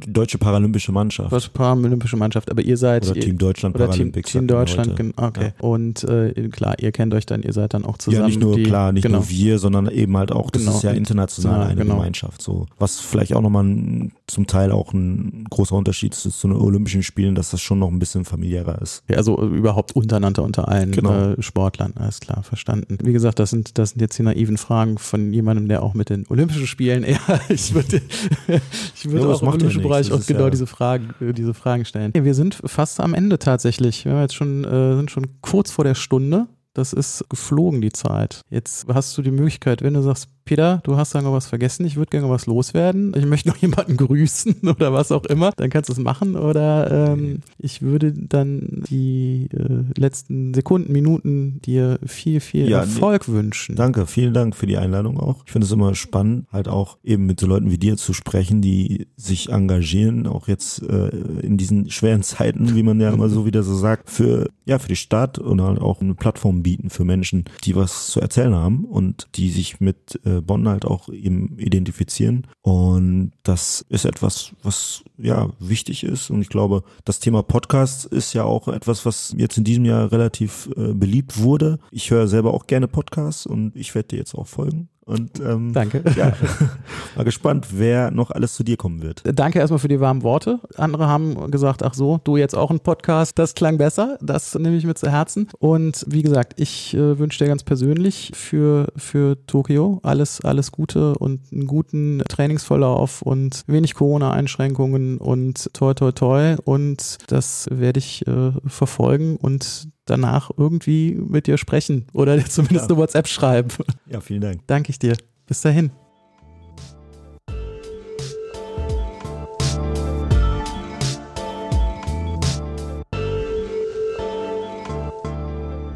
Deutsche 0.07 0.37
Paralympische 0.37 0.91
Mannschaft. 0.91 1.31
Deutsche 1.31 1.49
Paralympische 1.51 2.17
Mannschaft, 2.17 2.49
aber 2.49 2.61
ihr 2.61 2.77
seid. 2.77 3.09
Oder 3.09 3.19
Team 3.19 3.37
Deutschland 3.37 3.75
oder 3.75 3.87
Paralympics. 3.87 4.31
Team, 4.31 4.41
Team 4.41 4.47
Deutschland, 4.47 4.95
genau. 4.95 5.13
Okay. 5.15 5.53
Ja. 5.59 5.67
Und 5.67 6.03
äh, 6.03 6.49
klar, 6.49 6.75
ihr 6.79 6.91
kennt 6.91 7.13
euch 7.13 7.25
dann, 7.25 7.43
ihr 7.43 7.53
seid 7.53 7.73
dann 7.73 7.85
auch 7.85 7.97
zusammen. 7.97 8.21
Ja, 8.21 8.27
nicht 8.27 8.39
nur, 8.39 8.55
die, 8.55 8.63
klar, 8.63 8.91
nicht 8.91 9.03
genau. 9.03 9.19
nur 9.19 9.29
wir, 9.29 9.59
sondern 9.59 9.89
eben 9.89 10.17
halt 10.17 10.31
auch, 10.31 10.49
das 10.51 10.63
genau. 10.63 10.75
ist 10.75 10.83
ja 10.83 10.91
international 10.91 11.67
eine 11.67 11.81
genau. 11.81 11.95
Gemeinschaft. 11.95 12.41
So. 12.41 12.65
Was 12.77 12.99
vielleicht 12.99 13.33
auch 13.33 13.41
nochmal 13.41 13.65
ein, 13.65 14.11
zum 14.27 14.47
Teil 14.47 14.71
auch 14.71 14.93
ein 14.93 15.45
großer 15.49 15.75
Unterschied 15.75 16.13
ist 16.13 16.23
zu 16.23 16.47
den 16.47 16.57
Olympischen 16.57 17.03
Spielen, 17.03 17.35
dass 17.35 17.51
das 17.51 17.61
schon 17.61 17.79
noch 17.79 17.89
ein 17.89 17.99
bisschen 17.99 18.25
familiärer 18.25 18.81
ist. 18.81 19.03
Ja, 19.09 19.17
also 19.17 19.39
überhaupt 19.41 19.95
untereinander 19.95 20.43
unter 20.43 20.67
allen 20.67 20.91
genau. 20.91 21.31
äh, 21.31 21.41
Sportlern, 21.41 21.93
alles 21.95 22.19
klar, 22.19 22.43
verstanden. 22.43 22.97
Wie 23.01 23.13
gesagt, 23.13 23.39
das 23.39 23.49
sind, 23.49 23.77
das 23.77 23.91
sind 23.91 24.01
jetzt 24.01 24.17
die 24.17 24.23
naiven 24.23 24.57
Fragen 24.57 24.97
von 24.97 25.33
jemandem, 25.33 25.67
der 25.67 25.83
auch 25.83 25.93
mit 25.93 26.09
den 26.09 26.25
Olympischen 26.29 26.67
Spielen 26.67 27.03
eher, 27.03 27.19
ich 27.49 27.73
würde, 27.73 28.01
ich 28.95 29.09
würde 29.09 29.27
ja, 29.27 29.33
auch 29.33 29.41
im 29.41 29.49
politischen 29.49 29.83
Bereich 29.83 30.11
auch 30.11 30.25
genau 30.25 30.45
ja 30.45 30.49
diese 30.49 30.67
Fragen, 30.67 31.13
äh, 31.21 31.33
diese 31.33 31.53
Fragen 31.53 31.85
stellen. 31.85 32.11
Wir 32.13 32.33
sind 32.33 32.59
fast 32.65 32.99
am 32.99 33.13
Ende 33.13 33.39
tatsächlich. 33.39 34.05
Wir 34.05 34.21
jetzt 34.21 34.35
schon, 34.35 34.63
äh, 34.65 34.95
sind 34.95 35.11
schon 35.11 35.41
kurz 35.41 35.71
vor 35.71 35.83
der 35.83 35.95
Stunde. 35.95 36.47
Das 36.73 36.93
ist 36.93 37.25
geflogen, 37.29 37.81
die 37.81 37.91
Zeit. 37.91 38.41
Jetzt 38.49 38.87
hast 38.87 39.17
du 39.17 39.21
die 39.21 39.31
Möglichkeit, 39.31 39.81
wenn 39.81 39.95
du 39.95 40.01
sagst, 40.01 40.29
Peter, 40.49 40.81
du 40.83 40.97
hast 40.97 41.13
da 41.13 41.21
noch 41.21 41.33
was 41.33 41.45
vergessen, 41.45 41.85
ich 41.85 41.95
würde 41.95 42.09
gerne 42.09 42.27
was 42.27 42.47
loswerden, 42.47 43.13
ich 43.15 43.27
möchte 43.27 43.49
noch 43.49 43.57
jemanden 43.61 43.97
grüßen 43.97 44.55
oder 44.63 44.91
was 44.91 45.11
auch 45.11 45.25
immer, 45.25 45.51
dann 45.55 45.69
kannst 45.69 45.89
du 45.89 45.93
es 45.93 45.99
machen. 45.99 46.35
Oder 46.35 47.11
ähm, 47.11 47.41
ich 47.59 47.83
würde 47.83 48.11
dann 48.13 48.81
die 48.89 49.47
äh, 49.53 49.83
letzten 49.95 50.55
Sekunden, 50.55 50.91
Minuten 50.91 51.61
dir 51.63 51.99
viel, 52.03 52.39
viel 52.39 52.67
ja, 52.67 52.79
Erfolg 52.79 53.27
nee, 53.27 53.35
wünschen. 53.35 53.75
Danke, 53.75 54.07
vielen 54.07 54.33
Dank 54.33 54.55
für 54.55 54.65
die 54.65 54.77
Einladung 54.77 55.19
auch. 55.19 55.43
Ich 55.45 55.51
finde 55.51 55.65
es 55.65 55.71
immer 55.71 55.93
spannend, 55.93 56.47
halt 56.51 56.67
auch 56.67 56.97
eben 57.03 57.27
mit 57.27 57.39
so 57.39 57.45
Leuten 57.45 57.69
wie 57.69 57.77
dir 57.77 57.95
zu 57.97 58.13
sprechen, 58.13 58.59
die 58.59 59.07
sich 59.17 59.49
engagieren, 59.49 60.25
auch 60.25 60.47
jetzt 60.47 60.81
äh, 60.81 61.09
in 61.43 61.57
diesen 61.57 61.91
schweren 61.91 62.23
Zeiten, 62.23 62.75
wie 62.75 62.81
man 62.81 62.99
ja 62.99 63.13
immer 63.13 63.29
so 63.29 63.45
wieder 63.45 63.61
so 63.61 63.75
sagt, 63.75 64.09
für 64.09 64.49
ja 64.65 64.79
für 64.79 64.87
die 64.87 64.95
Stadt 64.95 65.37
und 65.37 65.61
halt 65.61 65.79
auch 65.79 66.01
eine 66.01 66.15
Plattform 66.15 66.63
bieten 66.63 66.89
für 66.89 67.03
Menschen, 67.03 67.45
die 67.65 67.75
was 67.75 68.07
zu 68.07 68.21
erzählen 68.21 68.55
haben 68.55 68.85
und 68.85 69.27
die 69.35 69.49
sich 69.49 69.79
mit 69.79 70.19
äh, 70.25 70.38
Bonn 70.41 70.67
halt 70.67 70.85
auch 70.85 71.09
eben 71.09 71.57
identifizieren. 71.57 72.47
Und 72.61 73.31
das 73.43 73.85
ist 73.89 74.05
etwas, 74.05 74.53
was 74.63 75.03
ja 75.17 75.49
wichtig 75.59 76.03
ist. 76.03 76.29
Und 76.29 76.41
ich 76.41 76.49
glaube, 76.49 76.83
das 77.05 77.19
Thema 77.19 77.43
Podcast 77.43 78.05
ist 78.05 78.33
ja 78.33 78.43
auch 78.43 78.67
etwas, 78.67 79.05
was 79.05 79.33
jetzt 79.37 79.57
in 79.57 79.63
diesem 79.63 79.85
Jahr 79.85 80.11
relativ 80.11 80.69
äh, 80.75 80.93
beliebt 80.93 81.41
wurde. 81.41 81.79
Ich 81.91 82.11
höre 82.11 82.27
selber 82.27 82.53
auch 82.53 82.67
gerne 82.67 82.87
Podcasts 82.87 83.45
und 83.45 83.75
ich 83.75 83.95
werde 83.95 84.09
dir 84.09 84.19
jetzt 84.19 84.35
auch 84.35 84.47
folgen. 84.47 84.89
Und 85.09 85.39
ähm, 85.39 85.73
danke. 85.73 86.03
Ja, 86.15 86.33
mal 87.15 87.23
gespannt, 87.23 87.67
wer 87.71 88.11
noch 88.11 88.29
alles 88.31 88.53
zu 88.53 88.63
dir 88.63 88.77
kommen 88.77 89.01
wird. 89.01 89.23
Danke 89.25 89.59
erstmal 89.59 89.79
für 89.79 89.87
die 89.87 89.99
warmen 89.99 90.21
Worte. 90.23 90.59
Andere 90.75 91.07
haben 91.07 91.49
gesagt, 91.49 91.81
ach 91.83 91.93
so, 91.93 92.19
du 92.23 92.37
jetzt 92.37 92.55
auch 92.55 92.69
ein 92.69 92.79
Podcast, 92.79 93.39
das 93.39 93.55
klang 93.55 93.77
besser. 93.77 94.17
Das 94.21 94.53
nehme 94.55 94.75
ich 94.75 94.85
mir 94.85 94.95
zu 94.95 95.09
Herzen. 95.09 95.47
Und 95.57 96.05
wie 96.07 96.21
gesagt, 96.21 96.59
ich 96.59 96.93
äh, 96.93 97.17
wünsche 97.17 97.39
dir 97.39 97.47
ganz 97.47 97.63
persönlich 97.63 98.31
für, 98.35 98.87
für 98.97 99.37
Tokio 99.47 99.99
alles, 100.03 100.41
alles 100.41 100.71
Gute 100.71 101.15
und 101.15 101.41
einen 101.51 101.67
guten 101.67 102.21
Trainingsverlauf 102.27 103.21
und 103.21 103.63
wenig 103.67 103.95
Corona-Einschränkungen 103.95 105.17
und 105.17 105.73
toi 105.73 105.93
toi 105.93 106.11
toi. 106.11 106.55
Und 106.65 107.17
das 107.27 107.67
werde 107.71 107.99
ich 107.99 108.27
äh, 108.27 108.51
verfolgen 108.67 109.37
und 109.37 109.89
danach 110.09 110.51
irgendwie 110.57 111.15
mit 111.15 111.47
dir 111.47 111.57
sprechen 111.57 112.07
oder 112.13 112.43
zumindest 112.45 112.89
ja. 112.89 112.95
eine 112.95 112.97
WhatsApp 112.97 113.27
schreiben. 113.27 113.69
Ja, 114.09 114.21
vielen 114.21 114.41
Dank. 114.41 114.61
Danke 114.67 114.89
ich 114.91 114.99
dir. 114.99 115.15
Bis 115.45 115.61
dahin. 115.61 115.91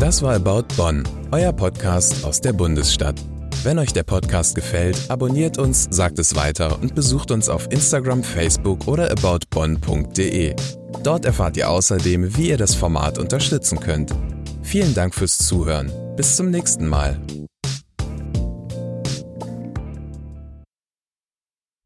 Das 0.04 0.22
war 0.22 0.36
About 0.36 0.66
Bonn, 0.76 1.04
euer 1.32 1.54
Podcast 1.54 2.26
aus 2.26 2.42
der 2.42 2.52
Bundesstadt. 2.52 3.16
Wenn 3.64 3.80
euch 3.80 3.94
der 3.94 4.04
Podcast 4.04 4.54
gefällt, 4.54 4.98
abonniert 5.10 5.58
uns, 5.58 5.88
sagt 5.90 6.20
es 6.20 6.36
weiter 6.36 6.78
und 6.82 6.94
besucht 6.94 7.32
uns 7.32 7.48
auf 7.48 7.72
Instagram, 7.72 8.22
Facebook 8.22 8.86
oder 8.90 9.10
aboutbonn.de. 9.10 10.54
Dort 11.02 11.26
erfahrt 11.26 11.58
ihr 11.58 11.70
außerdem, 11.70 12.38
wie 12.38 12.50
ihr 12.50 12.58
das 12.58 12.76
Format 12.76 13.18
unterstützen 13.18 13.80
könnt. 13.80 14.14
Vielen 14.62 14.94
Dank 14.94 15.16
fürs 15.16 15.38
Zuhören. 15.38 15.92
Bis 16.16 16.36
zum 16.36 16.52
nächsten 16.52 16.88
Mal. 16.88 17.20